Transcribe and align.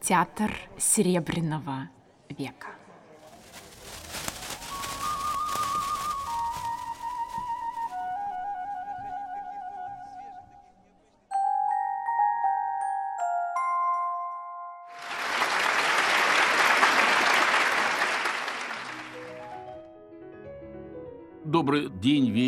Театр 0.00 0.52
Серебряного 0.78 1.88
века. 2.28 2.68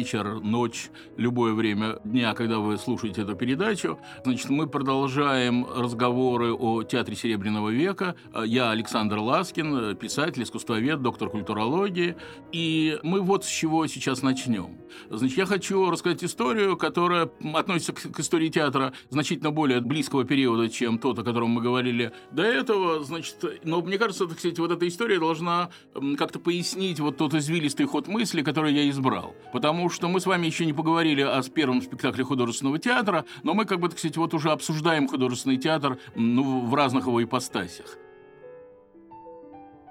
Вечер, 0.06 0.40
ночь, 0.40 0.90
любое 1.16 1.52
время 1.52 1.98
дня, 2.04 2.32
когда 2.34 2.60
вы 2.60 2.78
слушаете 2.78 3.22
эту 3.22 3.34
передачу. 3.34 3.98
Значит, 4.22 4.50
мы 4.50 4.68
продолжаем 4.68 5.66
разговоры 5.66 6.54
о 6.54 6.84
театре 6.84 7.16
Серебряного 7.16 7.70
века. 7.70 8.14
Я 8.44 8.70
Александр 8.70 9.18
Ласкин, 9.18 9.96
писатель, 9.96 10.44
искусствовед, 10.44 11.02
доктор 11.02 11.28
культурологии. 11.28 12.14
И 12.52 13.00
мы 13.02 13.20
вот 13.20 13.44
с 13.44 13.48
чего 13.48 13.88
сейчас 13.88 14.22
начнем. 14.22 14.78
Значит, 15.10 15.38
я 15.38 15.46
хочу 15.46 15.90
рассказать 15.90 16.22
историю, 16.22 16.76
которая 16.76 17.28
относится 17.54 17.92
к, 17.92 18.20
истории 18.20 18.48
театра 18.48 18.92
значительно 19.10 19.50
более 19.50 19.80
близкого 19.80 20.22
периода, 20.24 20.68
чем 20.68 21.00
тот, 21.00 21.18
о 21.18 21.24
котором 21.24 21.50
мы 21.50 21.62
говорили 21.62 22.12
до 22.30 22.44
этого. 22.44 23.02
Значит, 23.02 23.38
но 23.64 23.80
мне 23.82 23.98
кажется, 23.98 24.28
кстати, 24.28 24.60
вот 24.60 24.70
эта 24.70 24.86
история 24.86 25.18
должна 25.18 25.70
как-то 26.16 26.38
пояснить 26.38 27.00
вот 27.00 27.16
тот 27.16 27.34
извилистый 27.34 27.86
ход 27.86 28.06
мысли, 28.06 28.42
который 28.42 28.72
я 28.72 28.88
избрал. 28.88 29.34
Потому 29.52 29.90
что 29.90 29.95
мы 30.08 30.20
с 30.20 30.26
вами 30.26 30.46
еще 30.46 30.66
не 30.66 30.72
поговорили 30.72 31.22
о 31.22 31.42
первом 31.42 31.82
спектакле 31.82 32.24
художественного 32.24 32.78
театра, 32.78 33.24
но 33.42 33.54
мы 33.54 33.64
как 33.64 33.80
бы, 33.80 33.88
так 33.88 33.98
сказать, 33.98 34.16
вот 34.16 34.34
уже 34.34 34.50
обсуждаем 34.50 35.08
художественный 35.08 35.56
театр 35.56 35.98
ну, 36.14 36.66
в 36.66 36.74
разных 36.74 37.06
его 37.06 37.22
ипостасях. 37.22 37.98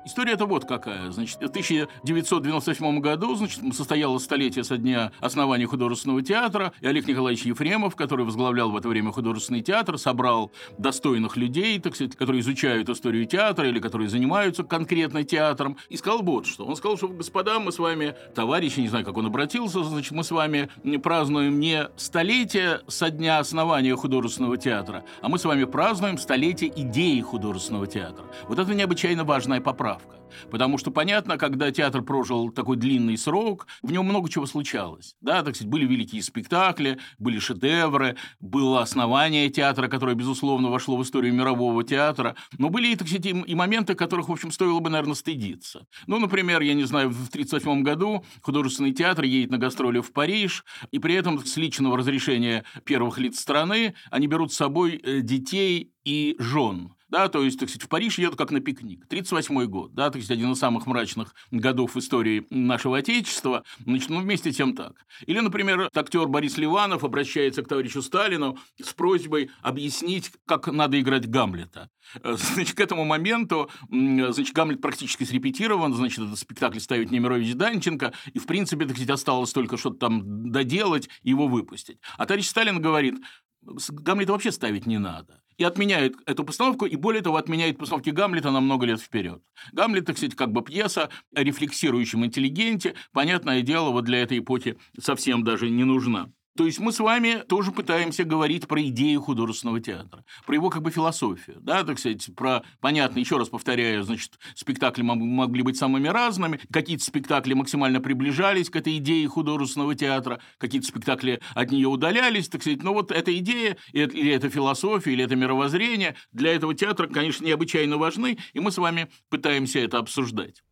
История-то 0.05 0.45
вот 0.45 0.65
какая. 0.65 1.09
Значит, 1.09 1.37
в 1.37 1.45
1998 1.45 2.99
году 2.99 3.33
значит, 3.33 3.59
состоялось 3.75 4.23
столетие 4.23 4.63
со 4.63 4.77
дня 4.77 5.11
основания 5.19 5.65
художественного 5.65 6.21
театра, 6.21 6.73
и 6.79 6.85
Олег 6.85 7.07
Николаевич 7.07 7.43
Ефремов, 7.43 7.95
который 7.95 8.23
возглавлял 8.23 8.69
в 8.69 8.77
это 8.77 8.87
время 8.87 9.11
художественный 9.11 9.61
театр, 9.61 9.97
собрал 9.97 10.51
достойных 10.77 11.37
людей, 11.37 11.79
так 11.79 11.95
сказать, 11.95 12.15
которые 12.15 12.41
изучают 12.41 12.87
историю 12.87 13.25
театра 13.25 13.67
или 13.67 13.79
которые 13.79 14.07
занимаются 14.07 14.63
конкретно 14.63 15.23
театром, 15.23 15.77
и 15.89 15.97
сказал 15.97 16.21
вот 16.21 16.45
что. 16.45 16.65
Он 16.65 16.75
сказал, 16.75 16.97
что, 16.97 17.07
господа, 17.07 17.59
мы 17.59 17.71
с 17.71 17.79
вами, 17.79 18.15
товарищи, 18.35 18.81
не 18.81 18.89
знаю, 18.89 19.05
как 19.05 19.17
он 19.17 19.25
обратился, 19.25 19.83
значит, 19.83 20.11
мы 20.11 20.23
с 20.23 20.29
вами 20.29 20.69
празднуем 21.01 21.59
не 21.59 21.89
столетие 21.95 22.81
со 22.87 23.09
дня 23.09 23.39
основания 23.39 23.95
художественного 23.95 24.57
театра, 24.57 25.03
а 25.23 25.29
мы 25.29 25.39
с 25.39 25.45
вами 25.45 25.63
празднуем 25.63 26.19
столетие 26.19 26.71
идеи 26.75 27.21
художественного 27.21 27.87
театра. 27.87 28.25
Вот 28.47 28.59
это 28.59 28.71
необычайно 28.75 29.23
важная 29.23 29.61
поправка 29.61 29.94
поправка. 29.95 30.15
Потому 30.51 30.77
что, 30.77 30.91
понятно, 30.91 31.37
когда 31.37 31.71
театр 31.71 32.01
прожил 32.01 32.49
такой 32.49 32.77
длинный 32.77 33.17
срок, 33.17 33.67
в 33.81 33.91
нем 33.91 34.05
много 34.05 34.29
чего 34.29 34.45
случалось. 34.45 35.15
Да, 35.21 35.43
так 35.43 35.55
сказать, 35.55 35.71
были 35.71 35.85
великие 35.85 36.21
спектакли, 36.21 36.99
были 37.17 37.39
шедевры, 37.39 38.17
было 38.39 38.81
основание 38.81 39.49
театра, 39.49 39.87
которое, 39.87 40.15
безусловно, 40.15 40.69
вошло 40.69 40.97
в 40.97 41.03
историю 41.03 41.33
мирового 41.33 41.83
театра. 41.83 42.35
Но 42.57 42.69
были, 42.69 42.95
так 42.95 43.07
сказать, 43.07 43.25
и 43.25 43.55
моменты, 43.55 43.95
которых, 43.95 44.29
в 44.29 44.31
общем, 44.31 44.51
стоило 44.51 44.79
бы, 44.79 44.89
наверное, 44.89 45.15
стыдиться. 45.15 45.87
Ну, 46.07 46.19
например, 46.19 46.61
я 46.61 46.73
не 46.73 46.83
знаю, 46.83 47.09
в 47.09 47.29
1938 47.29 47.83
году 47.83 48.25
художественный 48.41 48.93
театр 48.93 49.23
едет 49.25 49.51
на 49.51 49.57
гастроли 49.57 49.99
в 49.99 50.11
Париж, 50.11 50.65
и 50.91 50.99
при 50.99 51.15
этом 51.15 51.43
с 51.45 51.57
личного 51.57 51.97
разрешения 51.97 52.65
первых 52.83 53.17
лиц 53.19 53.39
страны 53.39 53.95
они 54.11 54.27
берут 54.27 54.51
с 54.51 54.57
собой 54.57 54.99
э, 55.01 55.21
детей 55.21 55.91
и 56.03 56.35
жен. 56.39 56.94
Да, 57.07 57.29
то 57.29 57.43
есть, 57.43 57.59
так 57.59 57.69
сказать, 57.69 57.85
в 57.85 57.89
Париж 57.89 58.17
едут 58.17 58.37
как 58.37 58.49
на 58.49 58.61
пикник. 58.61 59.07
38 59.07 59.65
год, 59.65 59.93
да, 59.93 60.09
то 60.09 60.17
есть 60.17 60.31
один 60.31 60.51
из 60.51 60.59
самых 60.59 60.87
мрачных 60.87 61.35
годов 61.51 61.93
в 61.93 61.99
истории 61.99 62.47
нашего 62.49 62.97
Отечества. 62.97 63.63
Значит, 63.85 64.09
ну, 64.09 64.21
вместе 64.21 64.51
тем 64.51 64.75
так. 64.75 65.05
Или, 65.27 65.39
например, 65.39 65.89
актер 65.93 66.27
Борис 66.27 66.57
Ливанов 66.57 67.03
обращается 67.03 67.61
к 67.61 67.67
товарищу 67.67 68.01
Сталину 68.01 68.57
с 68.81 68.91
просьбой 68.93 69.51
объяснить, 69.61 70.31
как 70.47 70.67
надо 70.67 70.99
играть 70.99 71.29
Гамлета. 71.29 71.91
Э, 72.23 72.35
значит, 72.37 72.75
к 72.75 72.79
этому 72.79 73.05
моменту, 73.05 73.69
значит, 73.89 74.55
Гамлет 74.55 74.81
практически 74.81 75.25
срепетирован, 75.25 75.93
значит, 75.93 76.19
этот 76.19 76.39
спектакль 76.39 76.79
ставит 76.79 77.11
Немирович 77.11 77.53
Данченко, 77.53 78.13
и, 78.33 78.39
в 78.39 78.47
принципе, 78.47 78.85
так 78.85 78.95
сказать, 78.95 79.11
осталось 79.11 79.53
только 79.53 79.77
что-то 79.77 79.97
там 79.97 80.51
доделать 80.51 81.07
и 81.21 81.29
его 81.29 81.47
выпустить. 81.47 81.99
А 82.17 82.25
товарищ 82.25 82.47
Сталин 82.47 82.81
говорит, 82.81 83.15
Гамлета 83.61 84.31
вообще 84.31 84.51
ставить 84.51 84.87
не 84.87 84.97
надо 84.97 85.41
и 85.57 85.63
отменяет 85.63 86.15
эту 86.25 86.43
постановку, 86.43 86.85
и 86.85 86.95
более 86.95 87.21
того, 87.21 87.37
отменяет 87.37 87.77
постановки 87.77 88.09
Гамлета 88.09 88.51
на 88.51 88.61
много 88.61 88.85
лет 88.85 88.99
вперед. 88.99 89.41
Гамлет, 89.71 90.11
кстати, 90.13 90.35
как 90.35 90.51
бы 90.51 90.61
пьеса 90.61 91.09
о 91.33 91.43
рефлексирующем 91.43 92.25
интеллигенте, 92.25 92.95
понятное 93.11 93.61
дело, 93.61 93.91
вот 93.91 94.05
для 94.05 94.21
этой 94.21 94.39
эпохи 94.39 94.77
совсем 94.99 95.43
даже 95.43 95.69
не 95.69 95.83
нужна. 95.83 96.31
То 96.57 96.65
есть 96.65 96.79
мы 96.79 96.93
с 96.93 96.99
вами 96.99 97.43
тоже 97.49 97.73
пытаемся 97.73 98.23
говорить 98.23 98.65
про 98.67 98.81
идею 98.83 99.21
художественного 99.21 99.81
театра, 99.81 100.23
про 100.45 100.55
его 100.55 100.69
как 100.69 100.83
бы 100.83 100.89
философию, 100.89 101.57
да, 101.59 101.83
так 101.83 101.99
сказать, 101.99 102.29
про, 102.33 102.63
понятно, 102.79 103.19
еще 103.19 103.37
раз 103.37 103.49
повторяю, 103.49 104.03
значит, 104.03 104.39
спектакли 104.55 105.01
могли 105.01 105.63
быть 105.63 105.77
самыми 105.77 106.07
разными, 106.07 106.61
какие-то 106.71 107.03
спектакли 107.03 107.53
максимально 107.53 107.99
приближались 107.99 108.69
к 108.69 108.77
этой 108.77 108.97
идее 108.97 109.27
художественного 109.27 109.95
театра, 109.95 110.39
какие-то 110.57 110.87
спектакли 110.87 111.41
от 111.53 111.71
нее 111.71 111.89
удалялись, 111.89 112.47
так 112.47 112.61
сказать, 112.61 112.83
но 112.83 112.93
вот 112.93 113.11
эта 113.11 113.37
идея, 113.37 113.75
или 113.91 114.31
эта 114.31 114.49
философия, 114.49 115.11
или 115.11 115.25
это 115.25 115.35
мировоззрение 115.35 116.15
для 116.31 116.53
этого 116.53 116.73
театра, 116.73 117.07
конечно, 117.07 117.45
необычайно 117.45 117.97
важны, 117.97 118.37
и 118.53 118.61
мы 118.61 118.71
с 118.71 118.77
вами 118.77 119.09
пытаемся 119.29 119.79
это 119.79 119.97
обсуждать 119.97 120.63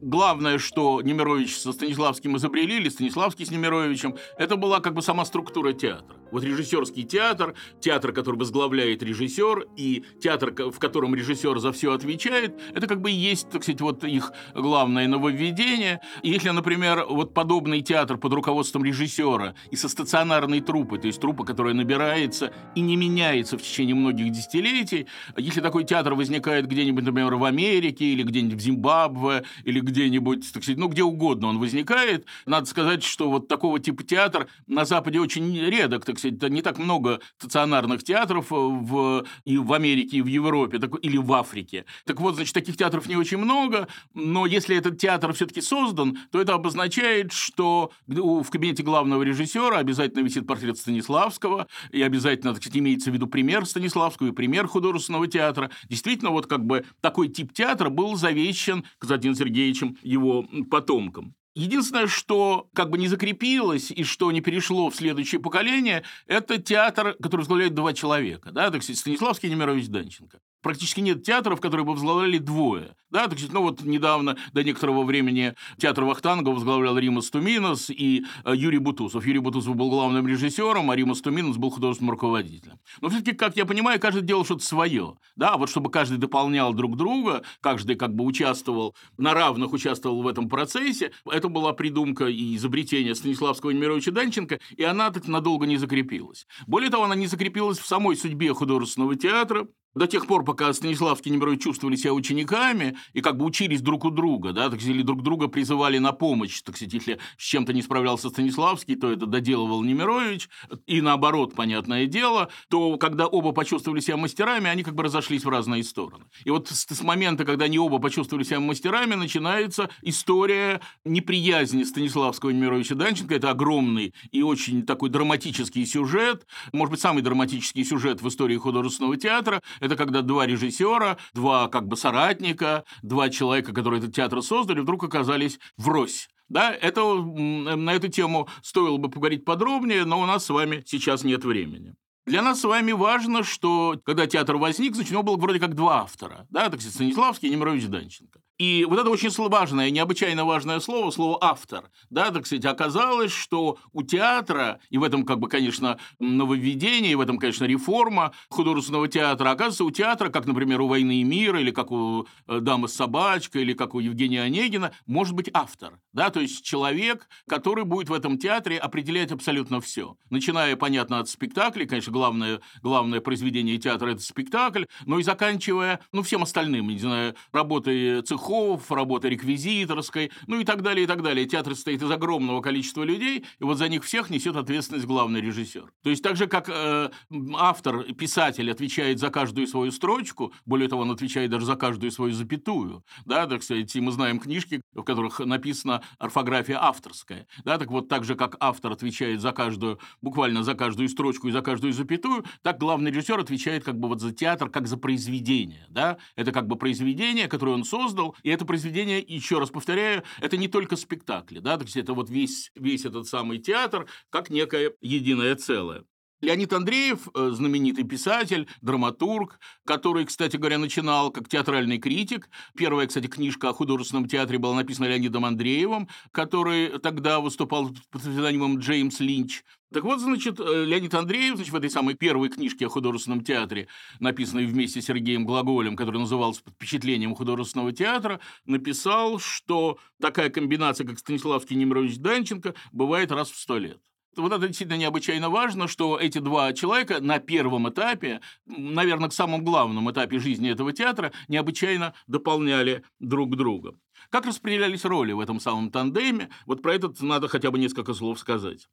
главное, 0.00 0.58
что 0.58 1.00
Немирович 1.02 1.56
со 1.56 1.72
Станиславским 1.72 2.36
изобрели, 2.36 2.76
или 2.76 2.88
Станиславский 2.88 3.46
с 3.46 3.50
Немировичем, 3.50 4.16
это 4.36 4.56
была 4.56 4.80
как 4.80 4.94
бы 4.94 5.02
сама 5.02 5.24
структура 5.24 5.72
театра. 5.72 6.17
Вот 6.30 6.44
режиссерский 6.44 7.04
театр, 7.04 7.54
театр, 7.80 8.12
который 8.12 8.36
возглавляет 8.36 9.02
режиссер, 9.02 9.68
и 9.76 10.04
театр, 10.20 10.54
в 10.70 10.78
котором 10.78 11.14
режиссер 11.14 11.58
за 11.58 11.72
все 11.72 11.92
отвечает, 11.92 12.60
это 12.74 12.86
как 12.86 13.00
бы 13.00 13.10
и 13.10 13.14
есть, 13.14 13.50
так 13.50 13.62
сказать, 13.62 13.80
вот 13.80 14.04
их 14.04 14.32
главное 14.54 15.08
нововведение. 15.08 16.00
И 16.22 16.30
если, 16.30 16.50
например, 16.50 17.06
вот 17.08 17.34
подобный 17.34 17.80
театр 17.82 18.18
под 18.18 18.32
руководством 18.32 18.84
режиссера 18.84 19.54
и 19.70 19.76
со 19.76 19.88
стационарной 19.88 20.60
труппой, 20.60 20.98
то 20.98 21.06
есть 21.06 21.20
труппа, 21.20 21.44
которая 21.44 21.74
набирается 21.74 22.52
и 22.74 22.80
не 22.80 22.96
меняется 22.96 23.56
в 23.56 23.62
течение 23.62 23.94
многих 23.94 24.30
десятилетий, 24.30 25.06
если 25.36 25.60
такой 25.60 25.84
театр 25.84 26.14
возникает 26.14 26.66
где-нибудь, 26.66 27.04
например, 27.04 27.34
в 27.34 27.44
Америке 27.44 28.04
или 28.04 28.22
где-нибудь 28.22 28.58
в 28.58 28.60
Зимбабве 28.60 29.44
или 29.64 29.80
где-нибудь, 29.80 30.52
так 30.52 30.62
сказать, 30.62 30.78
ну 30.78 30.88
где 30.88 31.02
угодно 31.02 31.48
он 31.48 31.58
возникает, 31.58 32.26
надо 32.46 32.66
сказать, 32.66 33.02
что 33.02 33.30
вот 33.30 33.48
такого 33.48 33.78
типа 33.78 34.02
театр 34.02 34.48
на 34.66 34.84
Западе 34.84 35.20
очень 35.20 35.58
редок, 35.58 36.04
так 36.04 36.17
сказать, 36.18 36.42
не 36.50 36.62
так 36.62 36.78
много 36.78 37.20
стационарных 37.38 38.04
театров 38.04 38.46
в, 38.50 39.24
и 39.44 39.58
в 39.58 39.72
Америке, 39.72 40.18
и 40.18 40.22
в 40.22 40.26
Европе, 40.26 40.78
так, 40.78 40.92
или 41.02 41.16
в 41.16 41.32
Африке. 41.32 41.84
Так 42.04 42.20
вот, 42.20 42.34
значит, 42.36 42.54
таких 42.54 42.76
театров 42.76 43.06
не 43.06 43.16
очень 43.16 43.38
много, 43.38 43.88
но 44.14 44.46
если 44.46 44.76
этот 44.76 44.98
театр 44.98 45.32
все-таки 45.32 45.60
создан, 45.60 46.18
то 46.30 46.40
это 46.40 46.54
обозначает, 46.54 47.32
что 47.32 47.90
в 48.06 48.50
кабинете 48.50 48.82
главного 48.82 49.22
режиссера 49.22 49.78
обязательно 49.78 50.24
висит 50.24 50.46
портрет 50.46 50.78
Станиславского, 50.78 51.68
и 51.90 52.02
обязательно, 52.02 52.52
так 52.52 52.62
сказать, 52.62 52.78
имеется 52.78 53.10
в 53.10 53.14
виду 53.14 53.26
пример 53.26 53.66
Станиславского 53.66 54.28
и 54.28 54.32
пример 54.32 54.66
художественного 54.66 55.26
театра. 55.26 55.70
Действительно, 55.88 56.30
вот 56.30 56.46
как 56.46 56.64
бы 56.64 56.84
такой 57.00 57.28
тип 57.28 57.52
театра 57.52 57.88
был 57.88 58.16
завещен 58.16 58.84
Константином 58.98 59.36
Сергеевичем 59.36 59.96
его 60.02 60.46
потомкам. 60.70 61.34
Единственное, 61.54 62.06
что 62.06 62.68
как 62.74 62.90
бы 62.90 62.98
не 62.98 63.08
закрепилось 63.08 63.90
и 63.90 64.04
что 64.04 64.30
не 64.30 64.40
перешло 64.40 64.90
в 64.90 64.96
следующее 64.96 65.40
поколение, 65.40 66.04
это 66.26 66.58
театр, 66.58 67.16
который 67.20 67.40
возглавляет 67.40 67.74
два 67.74 67.92
человека. 67.92 68.52
Да, 68.52 68.70
так 68.70 68.82
сказать, 68.82 69.00
Станиславский 69.00 69.48
и 69.48 69.52
Немирович 69.52 69.88
Данченко 69.88 70.40
практически 70.62 71.00
нет 71.00 71.22
театров, 71.22 71.60
которые 71.60 71.84
бы 71.84 71.92
возглавляли 71.92 72.38
двое. 72.38 72.94
Да, 73.10 73.26
так 73.26 73.38
ну 73.52 73.62
вот 73.62 73.82
недавно, 73.82 74.36
до 74.52 74.62
некоторого 74.62 75.02
времени, 75.02 75.54
театр 75.78 76.04
Вахтанга 76.04 76.50
возглавлял 76.50 76.98
Римас 76.98 77.30
Туминос 77.30 77.88
и 77.88 78.26
э, 78.44 78.52
Юрий 78.54 78.78
Бутусов. 78.78 79.26
Юрий 79.26 79.38
Бутусов 79.38 79.76
был 79.76 79.88
главным 79.88 80.26
режиссером, 80.26 80.90
а 80.90 80.96
Римас 80.96 81.22
Туминос 81.22 81.56
был 81.56 81.70
художественным 81.70 82.10
руководителем. 82.10 82.78
Но 83.00 83.08
все-таки, 83.08 83.32
как 83.32 83.56
я 83.56 83.64
понимаю, 83.64 83.98
каждый 83.98 84.22
делал 84.22 84.44
что-то 84.44 84.64
свое. 84.64 85.16
Да, 85.36 85.56
вот 85.56 85.70
чтобы 85.70 85.90
каждый 85.90 86.18
дополнял 86.18 86.74
друг 86.74 86.98
друга, 86.98 87.44
каждый 87.62 87.96
как 87.96 88.14
бы 88.14 88.24
участвовал, 88.24 88.94
на 89.16 89.32
равных 89.32 89.72
участвовал 89.72 90.20
в 90.22 90.28
этом 90.28 90.50
процессе, 90.50 91.12
это 91.30 91.48
была 91.48 91.72
придумка 91.72 92.26
и 92.26 92.56
изобретение 92.56 93.14
Станиславского 93.14 93.70
Немировича 93.70 94.10
Данченко, 94.10 94.60
и 94.76 94.82
она 94.82 95.10
так 95.10 95.26
надолго 95.26 95.66
не 95.66 95.78
закрепилась. 95.78 96.46
Более 96.66 96.90
того, 96.90 97.04
она 97.04 97.14
не 97.14 97.26
закрепилась 97.26 97.78
в 97.78 97.86
самой 97.86 98.16
судьбе 98.16 98.52
художественного 98.52 99.16
театра, 99.16 99.66
до 99.94 100.06
тех 100.06 100.26
пор, 100.26 100.44
пока 100.44 100.72
Станиславский 100.72 101.30
и 101.30 101.34
Немирович 101.34 101.62
чувствовали 101.62 101.96
себя 101.96 102.12
учениками 102.12 102.96
и 103.12 103.20
как 103.20 103.36
бы 103.36 103.44
учились 103.44 103.80
друг 103.80 104.04
у 104.04 104.10
друга, 104.10 104.52
да, 104.52 104.70
так 104.70 104.80
сказать, 104.80 105.04
друг 105.04 105.22
друга 105.22 105.48
призывали 105.48 105.98
на 105.98 106.12
помощь, 106.12 106.62
так 106.62 106.76
сказать, 106.76 106.94
если 106.94 107.18
с 107.36 107.42
чем-то 107.42 107.72
не 107.72 107.82
справлялся 107.82 108.28
Станиславский, 108.28 108.96
то 108.96 109.10
это 109.10 109.26
доделывал 109.26 109.82
Немирович, 109.82 110.48
и 110.86 111.00
наоборот, 111.00 111.54
понятное 111.54 112.06
дело, 112.06 112.48
то 112.68 112.96
когда 112.98 113.26
оба 113.26 113.52
почувствовали 113.52 114.00
себя 114.00 114.16
мастерами, 114.16 114.68
они 114.68 114.82
как 114.82 114.94
бы 114.94 115.02
разошлись 115.02 115.44
в 115.44 115.48
разные 115.48 115.82
стороны. 115.82 116.24
И 116.44 116.50
вот 116.50 116.68
с, 116.68 116.86
с 116.86 117.02
момента, 117.02 117.44
когда 117.44 117.64
они 117.64 117.78
оба 117.78 117.98
почувствовали 117.98 118.44
себя 118.44 118.60
мастерами, 118.60 119.14
начинается 119.14 119.90
история 120.02 120.80
неприязни 121.04 121.84
Станиславского 121.84 122.50
и 122.50 122.54
Немировича 122.54 122.94
Данченко. 122.94 123.34
Это 123.34 123.50
огромный 123.50 124.14
и 124.30 124.42
очень 124.42 124.84
такой 124.84 125.10
драматический 125.10 125.86
сюжет, 125.86 126.46
может 126.72 126.92
быть, 126.92 127.00
самый 127.00 127.22
драматический 127.22 127.84
сюжет 127.84 128.22
в 128.22 128.28
истории 128.28 128.56
художественного 128.56 129.16
театра– 129.16 129.62
это 129.80 129.96
когда 129.96 130.22
два 130.22 130.46
режиссера, 130.46 131.18
два 131.34 131.68
как 131.68 131.86
бы 131.86 131.96
соратника, 131.96 132.84
два 133.02 133.28
человека, 133.28 133.72
которые 133.72 134.00
этот 134.00 134.14
театр 134.14 134.42
создали, 134.42 134.80
вдруг 134.80 135.04
оказались 135.04 135.58
врозь. 135.76 136.28
Да, 136.48 136.72
это, 136.72 137.02
на 137.04 137.92
эту 137.92 138.08
тему 138.08 138.48
стоило 138.62 138.96
бы 138.96 139.10
поговорить 139.10 139.44
подробнее, 139.44 140.04
но 140.04 140.20
у 140.20 140.26
нас 140.26 140.46
с 140.46 140.50
вами 140.50 140.82
сейчас 140.86 141.22
нет 141.22 141.44
времени. 141.44 141.94
Для 142.24 142.42
нас 142.42 142.60
с 142.60 142.64
вами 142.64 142.92
важно, 142.92 143.42
что 143.42 143.98
когда 144.04 144.26
театр 144.26 144.56
возник, 144.56 144.94
значит, 144.94 145.12
у 145.12 145.14
него 145.14 145.22
было 145.22 145.36
вроде 145.36 145.60
как 145.60 145.74
два 145.74 146.02
автора, 146.02 146.46
да, 146.50 146.64
так 146.68 146.80
сказать, 146.80 146.94
Станиславский 146.94 147.48
и 147.48 147.52
Немирович 147.52 147.86
Данченко. 147.86 148.40
И 148.58 148.84
вот 148.88 148.98
это 148.98 149.08
очень 149.08 149.30
важное, 149.30 149.88
необычайно 149.90 150.44
важное 150.44 150.80
слово, 150.80 151.12
слово 151.12 151.38
«автор». 151.40 151.90
Да, 152.10 152.32
так 152.32 152.44
сказать, 152.44 152.64
оказалось, 152.64 153.30
что 153.30 153.78
у 153.92 154.02
театра, 154.02 154.80
и 154.90 154.98
в 154.98 155.04
этом, 155.04 155.24
как 155.24 155.38
бы, 155.38 155.48
конечно, 155.48 155.98
нововведение, 156.18 157.12
и 157.12 157.14
в 157.14 157.20
этом, 157.20 157.38
конечно, 157.38 157.64
реформа 157.66 158.32
художественного 158.48 159.06
театра, 159.06 159.50
оказывается, 159.50 159.84
у 159.84 159.92
театра, 159.92 160.28
как, 160.28 160.46
например, 160.46 160.80
у 160.80 160.88
«Войны 160.88 161.20
и 161.20 161.24
мира», 161.24 161.60
или 161.60 161.70
как 161.70 161.92
у 161.92 162.26
э, 162.48 162.58
«Дамы 162.58 162.88
с 162.88 162.94
собачкой», 162.94 163.62
или 163.62 163.74
как 163.74 163.94
у 163.94 164.00
Евгения 164.00 164.42
Онегина, 164.42 164.90
может 165.06 165.34
быть 165.34 165.50
автор. 165.54 166.00
Да, 166.12 166.30
то 166.30 166.40
есть 166.40 166.64
человек, 166.64 167.28
который 167.46 167.84
будет 167.84 168.08
в 168.08 168.12
этом 168.12 168.38
театре 168.38 168.76
определять 168.76 169.30
абсолютно 169.30 169.80
все. 169.80 170.16
Начиная, 170.30 170.74
понятно, 170.74 171.20
от 171.20 171.28
спектаклей, 171.28 171.86
конечно, 171.86 172.12
главное, 172.12 172.60
главное 172.82 173.20
произведение 173.20 173.78
театра– 173.78 174.10
это 174.10 174.22
спектакль, 174.22 174.86
но 175.06 175.20
и 175.20 175.22
заканчивая, 175.22 176.00
ну, 176.10 176.24
всем 176.24 176.42
остальным, 176.42 176.88
не 176.88 176.98
знаю, 176.98 177.36
работой 177.52 178.22
цехов, 178.22 178.47
цехов, 178.48 178.90
работа 178.90 179.28
реквизиторской, 179.28 180.30
ну 180.46 180.60
и 180.60 180.64
так 180.64 180.82
далее, 180.82 181.04
и 181.04 181.06
так 181.06 181.22
далее. 181.22 181.46
Театр 181.46 181.74
состоит 181.74 182.02
из 182.02 182.10
огромного 182.10 182.60
количества 182.60 183.02
людей, 183.02 183.44
и 183.58 183.64
вот 183.64 183.78
за 183.78 183.88
них 183.88 184.04
всех 184.04 184.30
несет 184.30 184.56
ответственность 184.56 185.06
главный 185.06 185.40
режиссер. 185.40 185.92
То 186.02 186.10
есть 186.10 186.22
так 186.22 186.36
же, 186.36 186.46
как 186.46 186.68
э, 186.68 187.10
автор, 187.56 188.04
писатель 188.14 188.70
отвечает 188.70 189.18
за 189.18 189.30
каждую 189.30 189.66
свою 189.66 189.92
строчку, 189.92 190.52
более 190.64 190.88
того, 190.88 191.02
он 191.02 191.10
отвечает 191.10 191.50
даже 191.50 191.66
за 191.66 191.76
каждую 191.76 192.10
свою 192.10 192.32
запятую, 192.32 193.04
да, 193.24 193.46
так 193.46 193.62
сказать, 193.62 193.94
и 193.94 194.00
мы 194.00 194.12
знаем 194.12 194.40
книжки, 194.40 194.80
в 194.94 195.02
которых 195.02 195.40
написана 195.40 196.02
орфография 196.18 196.78
авторская, 196.80 197.46
да, 197.64 197.78
так 197.78 197.90
вот 197.90 198.08
так 198.08 198.24
же, 198.24 198.34
как 198.34 198.56
автор 198.60 198.92
отвечает 198.92 199.40
за 199.40 199.52
каждую, 199.52 199.98
буквально 200.22 200.62
за 200.62 200.74
каждую 200.74 201.08
строчку 201.08 201.48
и 201.48 201.52
за 201.52 201.60
каждую 201.60 201.92
запятую, 201.92 202.44
так 202.62 202.78
главный 202.78 203.10
режиссер 203.10 203.38
отвечает 203.38 203.84
как 203.84 203.98
бы 203.98 204.08
вот 204.08 204.20
за 204.20 204.32
театр, 204.32 204.70
как 204.70 204.86
за 204.86 204.96
произведение, 204.96 205.86
да, 205.90 206.16
это 206.36 206.52
как 206.52 206.66
бы 206.66 206.76
произведение, 206.76 207.48
которое 207.48 207.72
он 207.72 207.84
создал, 207.84 208.34
и 208.42 208.50
это 208.50 208.64
произведение, 208.64 209.20
еще 209.20 209.58
раз 209.58 209.70
повторяю, 209.70 210.22
это 210.40 210.56
не 210.56 210.68
только 210.68 210.96
спектакли, 210.96 211.58
да, 211.58 211.76
то 211.76 211.84
есть 211.84 211.96
это 211.96 212.12
вот 212.14 212.30
весь, 212.30 212.70
весь 212.74 213.04
этот 213.04 213.26
самый 213.26 213.58
театр 213.58 214.06
как 214.30 214.50
некое 214.50 214.92
единое 215.00 215.54
целое. 215.56 216.04
Леонид 216.40 216.72
Андреев, 216.72 217.28
э, 217.34 217.50
знаменитый 217.50 218.04
писатель, 218.04 218.68
драматург, 218.80 219.58
который, 219.84 220.24
кстати 220.24 220.56
говоря, 220.56 220.78
начинал 220.78 221.32
как 221.32 221.48
театральный 221.48 221.98
критик. 221.98 222.48
Первая, 222.76 223.08
кстати, 223.08 223.26
книжка 223.26 223.70
о 223.70 223.72
художественном 223.72 224.28
театре 224.28 224.58
была 224.58 224.76
написана 224.76 225.06
Леонидом 225.06 225.44
Андреевым, 225.44 226.08
который 226.30 227.00
тогда 227.00 227.40
выступал 227.40 227.88
под 228.10 228.22
псевдонимом 228.22 228.78
Джеймс 228.78 229.18
Линч. 229.18 229.64
Так 229.92 230.04
вот, 230.04 230.20
значит, 230.20 230.60
э, 230.60 230.84
Леонид 230.84 231.14
Андреев, 231.14 231.56
значит, 231.56 231.72
в 231.72 231.76
этой 231.76 231.88
самой 231.88 232.14
первой 232.14 232.50
книжке 232.50 232.86
о 232.86 232.90
художественном 232.90 233.42
театре, 233.42 233.88
написанной 234.20 234.66
вместе 234.66 235.00
с 235.00 235.06
Сергеем 235.06 235.46
Глаголем, 235.46 235.96
которая 235.96 236.20
называлась 236.20 236.58
«Под 236.58 236.74
впечатлением 236.74 237.34
художественного 237.34 237.92
театра», 237.92 238.40
написал, 238.66 239.38
что 239.38 239.98
такая 240.20 240.50
комбинация, 240.50 241.06
как 241.06 241.18
Станиславский 241.18 241.74
и 241.74 241.78
Немирович 241.78 242.18
Данченко, 242.18 242.74
бывает 242.92 243.32
раз 243.32 243.50
в 243.50 243.56
сто 243.56 243.78
лет 243.78 244.00
вот 244.36 244.52
это 244.52 244.66
действительно 244.66 244.98
необычайно 244.98 245.50
важно, 245.50 245.88
что 245.88 246.18
эти 246.18 246.38
два 246.38 246.72
человека 246.72 247.20
на 247.20 247.38
первом 247.38 247.88
этапе, 247.88 248.40
наверное, 248.66 249.28
к 249.28 249.32
самому 249.32 249.62
главному 249.62 250.10
этапе 250.12 250.38
жизни 250.38 250.70
этого 250.70 250.92
театра, 250.92 251.32
необычайно 251.48 252.14
дополняли 252.26 253.02
друг 253.18 253.56
друга. 253.56 253.94
Как 254.30 254.46
распределялись 254.46 255.04
роли 255.04 255.32
в 255.32 255.40
этом 255.40 255.60
самом 255.60 255.90
тандеме, 255.90 256.50
вот 256.66 256.82
про 256.82 256.94
это 256.94 257.12
надо 257.20 257.48
хотя 257.48 257.70
бы 257.70 257.78
несколько 257.78 258.14
слов 258.14 258.38
сказать. 258.38 258.88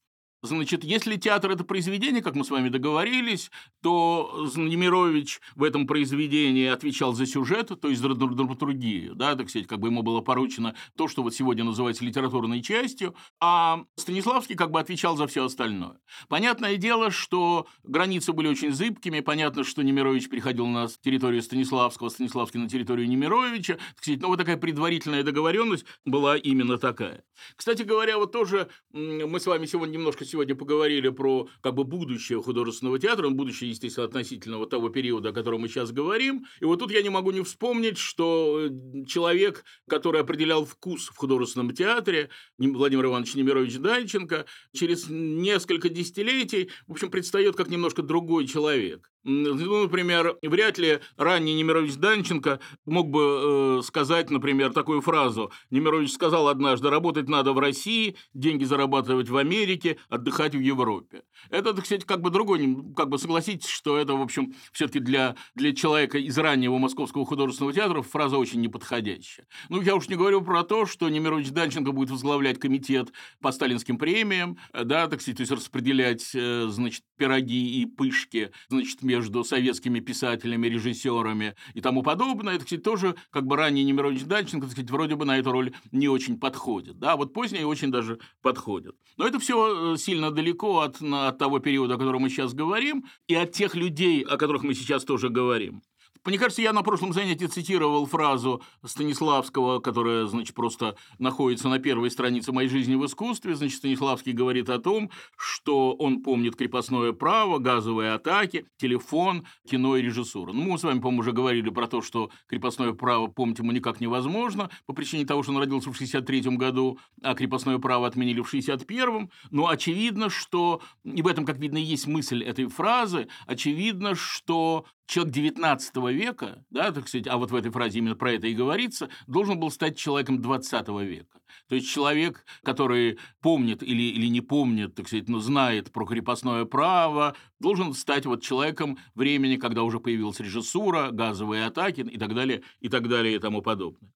Значит, 0.46 0.84
если 0.84 1.16
театр– 1.18 1.52
это 1.52 1.64
произведение, 1.64 2.22
как 2.22 2.36
мы 2.36 2.44
с 2.44 2.50
вами 2.50 2.70
договорились, 2.70 3.52
то 3.82 4.48
Немирович 4.56 5.42
в 5.56 5.64
этом 5.64 5.88
произведении 5.88 6.68
отвечал 6.68 7.14
за 7.14 7.26
сюжет, 7.26 7.72
то 7.80 7.90
есть 7.90 8.02
за 8.02 8.10
драматургию, 8.10 9.16
да, 9.16 9.36
так 9.36 9.50
сказать, 9.50 9.68
как 9.68 9.80
бы 9.80 9.88
ему 9.88 10.04
было 10.04 10.22
поручено 10.22 10.76
то, 10.96 11.08
что 11.08 11.24
вот 11.24 11.34
сегодня 11.34 11.64
называется 11.64 12.06
литературной 12.06 12.62
частью, 12.62 13.16
а 13.40 13.84
Станиславский 13.96 14.56
как 14.56 14.72
бы 14.72 14.80
отвечал 14.80 15.18
за 15.18 15.28
все 15.28 15.46
остальное. 15.46 16.00
Понятное 16.28 16.78
дело, 16.78 17.12
что 17.12 17.68
границы 17.84 18.34
были 18.34 18.48
очень 18.48 18.72
зыбкими, 18.72 19.20
понятно, 19.22 19.64
что 19.64 19.82
Немирович 19.82 20.30
переходил 20.30 20.68
на 20.68 20.88
территорию 20.88 21.42
Станиславского, 21.42 22.10
Станиславский 22.10 22.60
на 22.60 22.70
территорию 22.70 23.08
Немировича, 23.08 23.74
так 23.76 24.04
сказать, 24.04 24.22
но 24.22 24.28
вот 24.28 24.38
такая 24.38 24.58
предварительная 24.58 25.24
договоренность 25.24 25.86
была 26.06 26.38
именно 26.38 26.78
такая. 26.78 27.24
Кстати 27.56 27.84
говоря, 27.84 28.18
вот 28.18 28.32
тоже 28.32 28.70
мы 28.92 29.40
с 29.40 29.46
вами 29.46 29.66
сегодня 29.66 29.94
немножко 29.94 30.26
сегодня 30.36 30.54
поговорили 30.54 31.08
про 31.08 31.48
как 31.62 31.76
бы 31.76 31.86
будущее 31.86 32.42
художественного 32.42 33.00
театра, 33.00 33.30
будущее, 33.30 33.70
естественно, 33.70 34.06
относительно 34.06 34.58
вот 34.58 34.70
того 34.70 34.90
периода, 34.90 35.30
о 35.30 35.32
котором 35.32 35.62
мы 35.62 35.70
сейчас 35.70 35.94
говорим. 35.94 36.46
И 36.60 36.66
вот 36.66 36.80
тут 36.80 36.92
я 36.92 37.02
не 37.02 37.10
могу 37.10 37.32
не 37.32 37.42
вспомнить, 37.42 37.98
что 37.98 38.68
э, 38.68 39.06
человек, 39.06 39.64
который 39.88 40.20
определял 40.20 40.66
вкус 40.66 41.08
в 41.08 41.16
художественном 41.16 41.74
театре, 41.74 42.30
Владимир 42.58 43.06
Иванович 43.06 43.36
Немирович 43.36 43.78
Дальченко, 43.78 44.46
через 44.74 45.08
несколько 45.10 45.88
десятилетий, 45.88 46.70
в 46.86 46.92
общем, 46.92 47.10
предстает 47.10 47.56
как 47.56 47.70
немножко 47.70 48.02
другой 48.02 48.46
человек. 48.46 49.10
Ну, 49.28 49.82
например, 49.82 50.38
вряд 50.44 50.78
ли 50.78 51.00
ранний 51.18 51.56
Немирович 51.56 51.96
Данченко 51.96 52.60
мог 52.86 53.10
бы 53.10 53.80
э, 53.80 53.82
сказать, 53.84 54.30
например, 54.30 54.72
такую 54.72 55.02
фразу. 55.02 55.52
Немирович 55.72 56.12
сказал 56.12 56.48
однажды, 56.48 56.92
работать 56.92 57.28
надо 57.28 57.52
в 57.54 57.58
России, 57.58 58.18
деньги 58.36 58.66
зарабатывать 58.66 59.28
в 59.28 59.36
Америке, 59.38 59.98
отдыхать 60.10 60.54
в 60.54 60.60
Европе. 60.60 61.24
Это, 61.50 61.76
сказать, 61.78 62.06
как 62.06 62.22
бы 62.22 62.30
другой, 62.30 62.78
как 62.96 63.10
бы 63.10 63.18
согласитесь, 63.18 63.68
что 63.68 63.98
это, 63.98 64.14
в 64.14 64.22
общем, 64.22 64.54
все-таки 64.72 65.00
для, 65.00 65.36
для 65.56 65.74
человека 65.74 66.20
из 66.20 66.38
раннего 66.38 66.78
Московского 66.78 67.26
художественного 67.26 67.74
театра 67.74 68.04
фраза 68.04 68.38
очень 68.38 68.62
неподходящая. 68.62 69.48
Ну, 69.70 69.82
я 69.82 69.96
уж 69.96 70.08
не 70.08 70.16
говорю 70.16 70.44
про 70.44 70.64
то, 70.64 70.86
что 70.86 71.10
Немирович 71.10 71.50
Данченко 71.50 71.94
будет 71.94 72.12
возглавлять 72.12 72.60
комитет 72.60 73.12
по 73.42 73.52
сталинским 73.52 73.98
премиям, 73.98 74.60
да, 74.72 75.08
так 75.08 75.22
сказать, 75.22 75.38
то 75.38 75.42
есть 75.42 75.52
распределять, 75.52 76.30
э, 76.36 76.68
значит, 76.70 77.04
пироги 77.18 77.82
и 77.82 77.88
пышки, 77.88 78.52
значит, 78.70 79.02
между 79.16 79.44
советскими 79.44 80.02
писателями, 80.02 80.68
режиссерами 80.68 81.56
и 81.74 81.82
тому 81.82 82.04
подобное. 82.04 82.56
Это, 82.56 82.66
кстати, 82.66 82.82
тоже 82.82 83.16
как 83.32 83.46
бы 83.46 83.56
ранний 83.56 83.84
Немирович 83.84 84.24
Дальченко, 84.24 84.66
так 84.66 84.72
сказать, 84.72 84.92
вроде 84.92 85.16
бы 85.16 85.26
на 85.26 85.38
эту 85.38 85.52
роль 85.52 85.72
не 85.92 86.10
очень 86.10 86.38
подходит. 86.38 87.00
Да, 87.00 87.16
вот 87.16 87.34
поздние 87.34 87.66
очень 87.66 87.92
даже 87.92 88.20
подходят. 88.42 88.96
Но 89.18 89.26
это 89.26 89.40
все 89.40 89.94
э, 89.94 89.98
сильно 89.98 90.32
далеко 90.32 90.82
от, 90.82 91.02
от 91.02 91.38
того 91.38 91.60
периода, 91.60 91.96
о 91.96 91.98
котором 91.98 92.24
мы 92.24 92.30
сейчас 92.30 92.54
говорим, 92.54 93.06
и 93.28 93.36
от 93.36 93.54
тех 93.54 93.76
людей, 93.76 94.22
о 94.24 94.38
которых 94.38 94.64
мы 94.64 94.74
сейчас 94.74 95.06
тоже 95.06 95.30
говорим. 95.30 95.82
Мне 96.26 96.40
кажется, 96.40 96.64
я 96.64 96.74
на 96.74 96.82
прошлом 96.82 97.14
занятии 97.14 97.46
цитировал 97.46 98.08
фразу 98.08 98.64
Станиславского, 98.84 99.80
которая, 99.80 100.26
значит, 100.26 100.56
просто 100.56 100.96
находится 101.20 101.70
на 101.70 101.78
первой 101.78 102.10
странице 102.10 102.52
моей 102.52 102.68
жизни 102.68 102.96
в 102.96 103.06
искусстве. 103.06 103.54
Значит, 103.54 103.78
Станиславский 103.78 104.32
говорит 104.32 104.70
о 104.72 104.80
том, 104.80 105.12
что 105.38 105.94
он 105.94 106.24
помнит 106.24 106.56
крепостное 106.56 107.14
право, 107.14 107.60
газовые 107.60 108.14
атаки, 108.14 108.66
телефон, 108.78 109.46
кино 109.70 109.98
и 109.98 110.02
режиссуру. 110.02 110.52
Ну, 110.52 110.64
мы 110.64 110.80
с 110.80 110.84
вами, 110.84 111.00
по-моему, 111.00 111.20
уже 111.20 111.32
говорили 111.32 111.70
про 111.70 111.88
то, 111.88 112.02
что 112.02 112.32
крепостное 112.48 112.94
право 112.94 113.28
помнить 113.28 113.60
ему 113.60 113.72
никак 113.72 114.02
невозможно 114.02 114.72
по 114.88 114.94
причине 114.94 115.28
того, 115.28 115.44
что 115.44 115.52
он 115.52 115.60
родился 115.60 115.92
в 115.92 115.96
63 115.96 116.42
году, 116.58 116.98
а 117.22 117.36
крепостное 117.36 117.78
право 117.78 118.08
отменили 118.08 118.42
в 118.42 118.52
61-м. 118.52 119.30
Но 119.52 119.68
очевидно, 119.68 120.32
что, 120.32 120.82
и 121.04 121.22
в 121.22 121.28
этом, 121.28 121.46
как 121.46 121.60
видно, 121.60 121.78
есть 121.78 122.08
мысль 122.08 122.44
этой 122.44 122.66
фразы, 122.66 123.28
очевидно, 123.46 124.16
что 124.16 124.86
человек 125.06 125.34
19 125.34 125.96
века, 126.14 126.66
да, 126.70 126.92
так 126.92 127.08
сказать, 127.08 127.28
а 127.28 127.38
вот 127.38 127.52
в 127.52 127.56
этой 127.56 127.72
фразе 127.72 128.00
именно 128.00 128.16
про 128.16 128.34
это 128.34 128.48
и 128.48 128.54
говорится, 128.54 129.10
должен 129.28 129.60
был 129.60 129.72
стать 129.72 129.98
человеком 129.98 130.42
20 130.42 130.88
века. 131.04 131.40
То 131.68 131.76
есть 131.76 131.90
человек, 131.90 132.46
который 132.64 133.20
помнит 133.42 133.82
или, 133.82 134.04
или 134.04 134.28
не 134.28 134.42
помнит, 134.42 134.96
так 134.96 135.08
сказать, 135.08 135.30
но 135.30 135.40
знает 135.40 135.92
про 135.92 136.06
крепостное 136.06 136.66
право, 136.66 137.36
должен 137.60 137.94
стать 137.94 138.26
вот 138.26 138.44
человеком 138.44 138.98
времени, 139.16 139.56
когда 139.58 139.84
уже 139.84 140.00
появилась 140.00 140.40
режиссура, 140.40 141.12
газовые 141.12 141.66
атаки 141.66 142.02
и 142.02 142.18
так 142.18 142.36
далее, 142.36 142.64
и 142.80 142.90
так 142.90 143.08
далее 143.08 143.36
и 143.36 143.40
тому 143.40 143.62
подобное. 143.62 144.12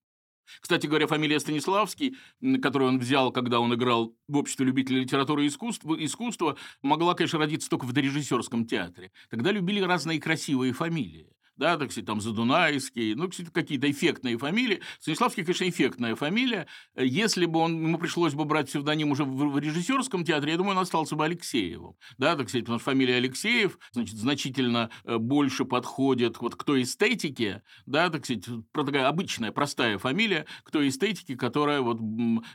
Кстати 0.59 0.87
говоря, 0.87 1.07
фамилия 1.07 1.39
Станиславский, 1.39 2.17
которую 2.61 2.89
он 2.89 2.99
взял, 2.99 3.31
когда 3.31 3.59
он 3.59 3.73
играл 3.73 4.15
в 4.27 4.37
обществе 4.37 4.65
любителей 4.65 5.01
литературы 5.01 5.45
и 5.45 5.47
искусства, 5.47 5.95
искусства 6.03 6.57
могла, 6.81 7.13
конечно, 7.13 7.39
родиться 7.39 7.69
только 7.69 7.85
в 7.85 7.93
дорежиссерском 7.93 8.65
театре. 8.65 9.11
Тогда 9.29 9.51
любили 9.51 9.81
разные 9.81 10.19
красивые 10.19 10.73
фамилии 10.73 11.33
да, 11.59 11.77
так 11.77 11.91
сказать, 11.91 12.07
там 12.07 12.21
Задунайский, 12.21 13.13
ну, 13.15 13.29
какие-то 13.53 13.91
эффектные 13.91 14.37
фамилии. 14.37 14.79
Станиславский, 14.99 15.43
конечно, 15.43 15.67
эффектная 15.67 16.15
фамилия. 16.15 16.67
Если 16.95 17.45
бы 17.45 17.59
он, 17.59 17.81
ему 17.81 17.97
пришлось 17.97 18.33
бы 18.33 18.45
брать 18.45 18.67
псевдоним 18.67 19.11
уже 19.11 19.25
в, 19.25 19.51
в 19.51 19.59
режиссерском 19.59 20.23
театре, 20.23 20.53
я 20.53 20.57
думаю, 20.57 20.77
он 20.77 20.83
остался 20.83 21.17
бы 21.17 21.25
Алексеевым, 21.25 21.95
да, 22.17 22.37
так 22.37 22.47
сказать, 22.47 22.63
потому 22.63 22.79
что 22.79 22.85
фамилия 22.85 23.17
Алексеев, 23.17 23.77
значит, 23.91 24.15
значительно 24.15 24.89
э, 25.03 25.17
больше 25.17 25.65
подходит 25.65 26.39
вот 26.39 26.55
к 26.55 26.63
той 26.63 26.83
эстетике, 26.83 27.61
да, 27.85 28.09
так 28.09 28.23
сказать, 28.23 28.45
такая 28.71 29.07
обычная, 29.09 29.51
простая 29.51 29.97
фамилия, 29.97 30.45
к 30.63 30.71
той 30.71 30.87
эстетике, 30.87 31.35
которая, 31.35 31.81
вот, 31.81 31.99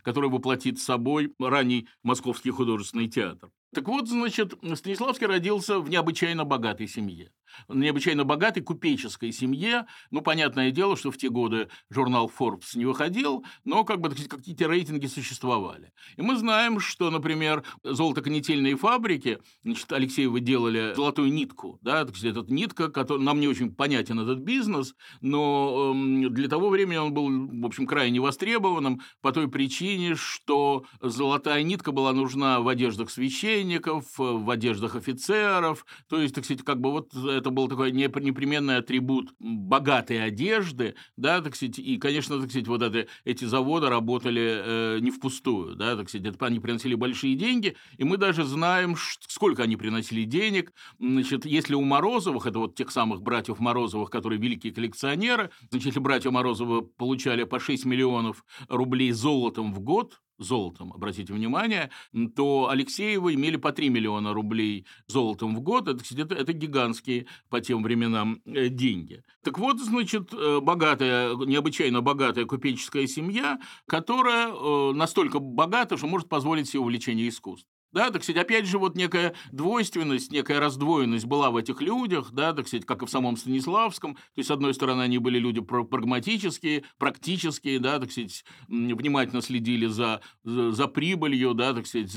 которая 0.03 0.31
воплотит 0.31 0.79
собой 0.79 1.35
ранний 1.39 1.89
Московский 2.03 2.51
художественный 2.51 3.09
театр. 3.09 3.51
Так 3.75 3.87
вот, 3.89 4.09
значит, 4.09 4.55
Станиславский 4.75 5.27
родился 5.27 5.81
в 5.81 5.91
необычайно 5.91 6.45
богатой 6.45 6.87
семье 6.89 7.31
необычайно 7.69 8.25
богатой 8.25 8.63
купеческой 8.63 9.33
семье. 9.33 9.87
Ну, 10.11 10.21
понятное 10.21 10.71
дело, 10.71 10.97
что 10.97 11.11
в 11.11 11.19
те 11.19 11.29
годы 11.29 11.69
журнал 11.91 12.31
Forbes 12.37 12.77
не 12.77 12.87
выходил, 12.87 13.45
но 13.65 13.85
как 13.85 14.01
бы 14.01 14.11
какие-то 14.11 14.67
рейтинги 14.67 15.07
существовали. 15.07 15.93
И 16.17 16.23
мы 16.23 16.37
знаем, 16.37 16.81
что, 16.81 17.11
например, 17.11 17.65
золотоконетельные 17.83 18.77
фабрики, 18.77 19.39
значит, 19.63 19.93
Алексеевы 19.93 20.41
делали 20.41 20.95
золотую 20.95 21.33
нитку, 21.33 21.79
да, 21.83 22.05
так 22.05 22.17
сказать, 22.17 22.37
эта 22.37 22.53
нитка, 22.53 22.89
которая, 22.89 23.25
нам 23.25 23.41
не 23.41 23.49
очень 23.49 23.75
понятен 23.75 24.21
этот 24.21 24.39
бизнес, 24.39 24.95
но 25.21 25.95
э, 25.95 26.29
для 26.29 26.49
того 26.49 26.71
времени 26.71 26.97
он 26.97 27.13
был, 27.13 27.29
в 27.29 27.67
общем, 27.67 27.87
крайне 27.87 28.21
востребованным 28.21 29.01
по 29.21 29.33
той 29.33 29.49
причине, 29.49 30.15
что 30.15 30.85
золотая 31.01 31.63
нитка 31.63 31.93
была 31.93 32.13
нужна 32.13 32.61
в 32.61 32.69
одеждах 32.69 33.11
священников, 33.11 34.05
в 34.17 34.51
одеждах 34.51 34.97
офицеров, 34.97 35.85
то 36.09 36.21
есть, 36.21 36.35
так 36.35 36.45
сказать, 36.45 36.65
как 36.65 36.81
бы 36.81 36.91
вот 36.91 37.13
это 37.45 37.51
был 37.51 37.69
такой 37.69 37.93
непременный 37.93 38.79
атрибут 38.79 39.35
богатой 39.39 40.25
одежды, 40.25 40.95
да, 41.19 41.43
так 41.43 41.55
сказать, 41.55 41.79
и, 41.79 41.99
конечно, 41.99 42.41
так 42.41 42.49
сказать, 42.49 42.67
вот 42.69 42.81
это, 42.81 43.07
эти 43.25 43.45
заводы 43.45 43.91
работали 43.91 44.63
э, 44.65 44.99
не 45.01 45.11
впустую, 45.11 45.77
да, 45.77 45.95
так 45.95 46.09
сказать, 46.09 46.27
это, 46.27 46.47
они 46.47 46.59
приносили 46.59 46.95
большие 46.95 47.35
деньги, 47.35 47.77
и 47.99 48.05
мы 48.05 48.17
даже 48.17 48.45
знаем, 48.45 48.97
сколько 49.29 49.63
они 49.63 49.77
приносили 49.77 50.25
денег, 50.25 50.73
значит, 50.99 51.45
если 51.45 51.75
у 51.75 51.83
Морозовых, 51.83 52.47
это 52.47 52.59
вот 52.59 52.77
тех 52.77 52.91
самых 52.91 53.21
братьев 53.21 53.59
Морозовых, 53.59 54.09
которые 54.09 54.41
великие 54.41 54.73
коллекционеры, 54.73 55.51
значит, 55.71 55.89
если 55.89 56.01
братья 56.01 56.31
Морозовы 56.31 56.81
получали 56.83 57.45
по 57.45 57.61
6 57.61 57.85
миллионов 57.85 58.43
рублей 58.69 59.13
золотом 59.13 59.75
в 59.75 59.81
год, 59.81 60.19
золотом, 60.39 60.93
обратите 60.93 61.33
внимание, 61.33 61.91
то 62.35 62.69
Алексеевы 62.69 63.35
имели 63.35 63.57
по 63.57 63.73
3 63.73 63.89
миллиона 63.89 64.33
рублей 64.33 64.87
золотом 65.07 65.55
в 65.55 65.61
год. 65.61 65.89
Это, 65.89 66.03
это, 66.17 66.35
это 66.35 66.53
гигантские 66.53 67.27
по 67.51 67.61
тем 67.61 67.83
временам 67.83 68.41
э, 68.45 68.69
деньги. 68.69 69.23
Так 69.43 69.59
вот, 69.59 69.81
значит, 69.81 70.33
э, 70.33 70.61
богатая, 70.61 71.35
необычайно 71.37 72.01
богатая 72.01 72.45
купеческая 72.45 73.07
семья, 73.07 73.59
которая 73.87 74.49
э, 74.49 74.93
настолько 74.93 75.39
богата, 75.39 75.97
что 75.97 76.07
может 76.07 76.29
позволить 76.29 76.69
себе 76.69 76.81
увлечение 76.81 77.29
искусством. 77.29 77.74
Да, 77.95 78.11
так 78.11 78.25
сказать, 78.25 78.43
опять 78.43 78.67
же, 78.67 78.79
вот 78.79 78.97
некая 78.97 79.35
двойственность, 79.53 80.33
некая 80.33 80.59
раздвоенность 80.59 81.27
была 81.27 81.53
в 81.53 81.57
этих 81.57 81.81
людях, 81.81 82.33
да, 82.33 82.53
так 82.53 82.67
сказать, 82.67 82.85
как 82.85 83.03
и 83.03 83.07
в 83.07 83.11
самом 83.11 83.37
Станиславском. 83.37 84.17
То 84.17 84.21
есть, 84.39 84.49
с 84.49 84.51
одной 84.51 84.75
стороны, 84.75 85.03
они 85.03 85.19
были 85.19 85.39
люди 85.39 85.61
прагматические, 85.61 86.83
практические, 86.99 87.79
да, 87.79 88.01
так 88.01 88.11
сказать, 88.11 88.45
внимательно 88.67 89.43
следили 89.43 89.87
за, 89.87 90.23
за, 90.43 90.73
за 90.73 90.89
прибылью, 90.89 91.55
да, 91.55 91.73
так 91.73 91.87
сказать, 91.87 92.11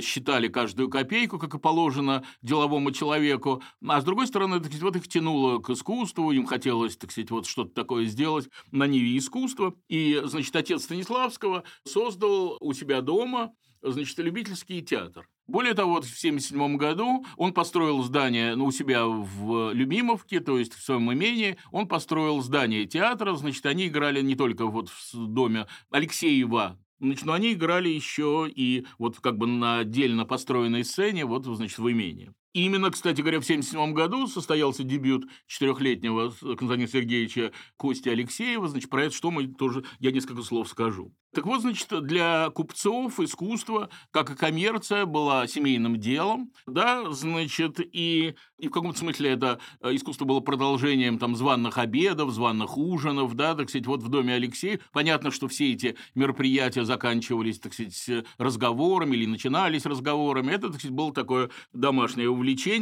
считали 0.00 0.46
каждую 0.46 0.88
копейку, 0.88 1.40
как 1.40 1.52
и 1.52 1.58
положено 1.58 2.22
деловому 2.42 2.92
человеку. 2.92 3.60
А 3.84 4.00
с 4.00 4.04
другой 4.04 4.28
стороны, 4.28 4.58
так 4.58 4.66
сказать, 4.66 4.82
вот 4.84 4.94
их 4.94 5.08
тянуло 5.08 5.58
к 5.58 5.68
искусству, 5.70 6.30
им 6.30 6.46
хотелось, 6.46 6.96
так 6.96 7.10
сказать, 7.10 7.32
вот 7.32 7.46
что-то 7.46 7.74
такое 7.74 8.04
сделать 8.04 8.48
на 8.70 8.86
ниве 8.86 9.18
искусства. 9.18 9.74
И, 9.88 10.22
значит, 10.26 10.54
отец 10.54 10.84
Станиславского 10.84 11.64
создал 11.84 12.56
у 12.60 12.72
себя 12.72 13.00
дома 13.00 13.50
значит, 13.84 14.18
любительский 14.18 14.82
театр. 14.82 15.28
Более 15.46 15.74
того, 15.74 15.92
вот 15.92 16.04
в 16.04 16.16
1977 16.16 16.76
году 16.76 17.24
он 17.36 17.52
построил 17.52 18.02
здание 18.02 18.54
ну, 18.54 18.66
у 18.66 18.72
себя 18.72 19.06
в 19.06 19.72
Любимовке, 19.72 20.40
то 20.40 20.58
есть 20.58 20.74
в 20.74 20.82
своем 20.82 21.12
имении, 21.12 21.58
он 21.70 21.86
построил 21.86 22.40
здание 22.40 22.86
театра, 22.86 23.34
значит, 23.34 23.64
они 23.66 23.88
играли 23.88 24.22
не 24.22 24.36
только 24.36 24.66
вот 24.66 24.88
в 24.88 25.26
доме 25.26 25.66
Алексеева, 25.90 26.78
Значит, 27.00 27.26
но 27.26 27.32
они 27.34 27.52
играли 27.52 27.88
еще 27.88 28.48
и 28.48 28.86
вот 28.98 29.18
как 29.20 29.36
бы 29.36 29.46
на 29.46 29.80
отдельно 29.80 30.24
построенной 30.24 30.84
сцене, 30.84 31.26
вот, 31.26 31.44
значит, 31.44 31.78
в 31.78 31.90
имении. 31.90 32.32
Именно, 32.54 32.92
кстати 32.92 33.20
говоря, 33.20 33.40
в 33.40 33.42
1977 33.42 33.92
году 33.92 34.28
состоялся 34.28 34.84
дебют 34.84 35.28
четырехлетнего 35.48 36.32
Константина 36.54 36.88
Сергеевича 36.88 37.50
Кости 37.76 38.08
Алексеева. 38.08 38.68
Значит, 38.68 38.90
про 38.90 39.04
это 39.04 39.14
что 39.14 39.32
мы 39.32 39.48
тоже, 39.48 39.84
я 39.98 40.12
несколько 40.12 40.42
слов 40.42 40.68
скажу. 40.68 41.12
Так 41.34 41.46
вот, 41.46 41.62
значит, 41.62 41.88
для 42.04 42.48
купцов 42.50 43.18
искусство, 43.18 43.90
как 44.12 44.30
и 44.30 44.36
коммерция, 44.36 45.04
было 45.04 45.48
семейным 45.48 45.98
делом, 45.98 46.52
да, 46.66 47.10
значит, 47.10 47.80
и, 47.80 48.36
и 48.56 48.68
в 48.68 48.70
каком-то 48.70 49.00
смысле 49.00 49.30
это 49.30 49.58
э, 49.80 49.96
искусство 49.96 50.26
было 50.26 50.38
продолжением 50.38 51.18
там 51.18 51.34
званных 51.34 51.78
обедов, 51.78 52.30
званных 52.30 52.78
ужинов, 52.78 53.34
да, 53.34 53.56
так 53.56 53.68
сказать, 53.68 53.86
вот 53.88 54.04
в 54.04 54.08
доме 54.08 54.34
Алексея. 54.34 54.78
Понятно, 54.92 55.32
что 55.32 55.48
все 55.48 55.72
эти 55.72 55.96
мероприятия 56.14 56.84
заканчивались, 56.84 57.58
так 57.58 57.74
сказать, 57.74 58.24
разговорами 58.38 59.16
или 59.16 59.26
начинались 59.26 59.86
разговорами. 59.86 60.52
Это, 60.52 60.68
так 60.68 60.78
сказать, 60.78 60.94
было 60.94 61.12
такое 61.12 61.50
домашнее 61.72 62.28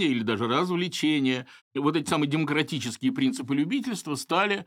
или 0.09 0.23
даже 0.23 0.47
развлечение. 0.47 1.47
Вот 1.75 1.97
эти 1.97 2.09
самые 2.09 2.28
демократические 2.28 3.12
принципы 3.12 3.54
любительства 3.54 4.14
стали 4.14 4.66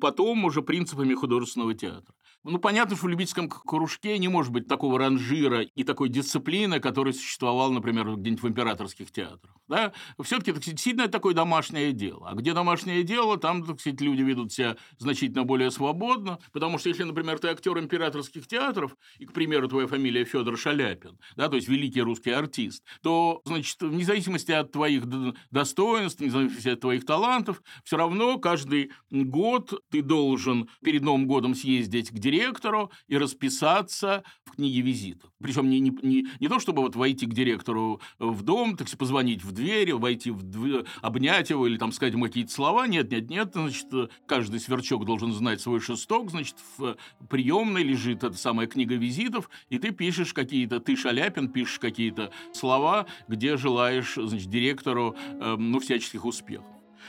потом 0.00 0.44
уже 0.44 0.62
принципами 0.62 1.14
художественного 1.14 1.74
театра. 1.74 2.14
Ну, 2.44 2.58
понятно, 2.58 2.96
что 2.96 3.06
в 3.06 3.08
любительском 3.08 3.48
кружке 3.48 4.18
не 4.18 4.26
может 4.26 4.50
быть 4.50 4.66
такого 4.66 4.98
ранжира 4.98 5.62
и 5.62 5.84
такой 5.84 6.08
дисциплины, 6.08 6.80
которая 6.80 7.14
существовала, 7.14 7.70
например, 7.70 8.16
где-нибудь 8.16 8.42
в 8.42 8.48
императорских 8.48 9.12
театрах. 9.12 9.54
Да? 9.68 9.92
Все-таки, 10.20 10.52
так 10.52 10.62
сказать, 10.62 10.80
сильно 10.80 11.06
такое 11.06 11.34
домашнее 11.34 11.92
дело. 11.92 12.30
А 12.30 12.34
где 12.34 12.52
домашнее 12.52 13.04
дело, 13.04 13.38
там, 13.38 13.64
так 13.64 13.78
сказать, 13.78 14.00
люди 14.00 14.22
ведут 14.22 14.52
себя 14.52 14.76
значительно 14.98 15.44
более 15.44 15.70
свободно, 15.70 16.40
потому 16.52 16.78
что 16.78 16.88
если, 16.88 17.04
например, 17.04 17.38
ты 17.38 17.46
актер 17.46 17.78
императорских 17.78 18.48
театров, 18.48 18.96
и, 19.18 19.24
к 19.24 19.32
примеру, 19.32 19.68
твоя 19.68 19.86
фамилия 19.86 20.24
Федор 20.24 20.58
Шаляпин, 20.58 21.18
да, 21.36 21.48
то 21.48 21.54
есть 21.54 21.68
великий 21.68 22.02
русский 22.02 22.32
артист, 22.32 22.82
то, 23.02 23.40
значит, 23.44 23.80
вне 23.80 24.04
зависимости 24.04 24.50
от 24.50 24.72
твоих 24.72 25.04
достоинств, 25.52 26.18
вне 26.20 26.30
зависимости 26.30 26.70
от 26.70 26.80
твоих 26.80 27.06
талантов, 27.06 27.62
все 27.84 27.96
равно 27.96 28.38
каждый 28.38 28.90
год 29.10 29.61
ты 29.90 30.02
должен 30.02 30.68
перед 30.82 31.02
Новым 31.02 31.26
годом 31.26 31.54
съездить 31.54 32.10
к 32.10 32.14
директору 32.14 32.90
и 33.08 33.16
расписаться 33.16 34.24
в 34.44 34.56
книге 34.56 34.80
визитов. 34.80 35.30
Причем 35.40 35.68
не, 35.68 35.80
не, 35.80 35.90
не, 36.02 36.26
не 36.40 36.48
то, 36.48 36.58
чтобы 36.58 36.82
вот 36.82 36.96
войти 36.96 37.26
к 37.26 37.34
директору 37.34 38.00
в 38.18 38.42
дом, 38.42 38.76
так 38.76 38.88
позвонить 38.96 39.42
в 39.42 39.52
дверь, 39.52 39.94
войти 39.94 40.30
в 40.30 40.42
дверь, 40.42 40.84
обнять 41.00 41.50
его 41.50 41.66
или 41.66 41.76
там 41.76 41.92
сказать 41.92 42.14
ему 42.14 42.26
какие-то 42.26 42.52
слова. 42.52 42.86
Нет, 42.86 43.10
нет, 43.10 43.30
нет. 43.30 43.50
Значит, 43.52 43.88
каждый 44.26 44.60
сверчок 44.60 45.04
должен 45.04 45.32
знать 45.32 45.60
свой 45.60 45.80
шесток. 45.80 46.30
Значит, 46.30 46.56
в 46.76 46.96
приемной 47.28 47.82
лежит 47.82 48.24
эта 48.24 48.36
самая 48.36 48.66
книга 48.66 48.94
визитов, 48.94 49.50
и 49.70 49.78
ты 49.78 49.90
пишешь 49.90 50.32
какие-то, 50.32 50.80
ты, 50.80 50.96
Шаляпин, 50.96 51.48
пишешь 51.48 51.78
какие-то 51.78 52.32
слова, 52.52 53.06
где 53.28 53.56
желаешь, 53.56 54.14
значит, 54.14 54.48
директору, 54.48 55.16
э, 55.40 55.56
ну, 55.56 55.80
всяческих 55.80 56.24
успехов. 56.24 56.66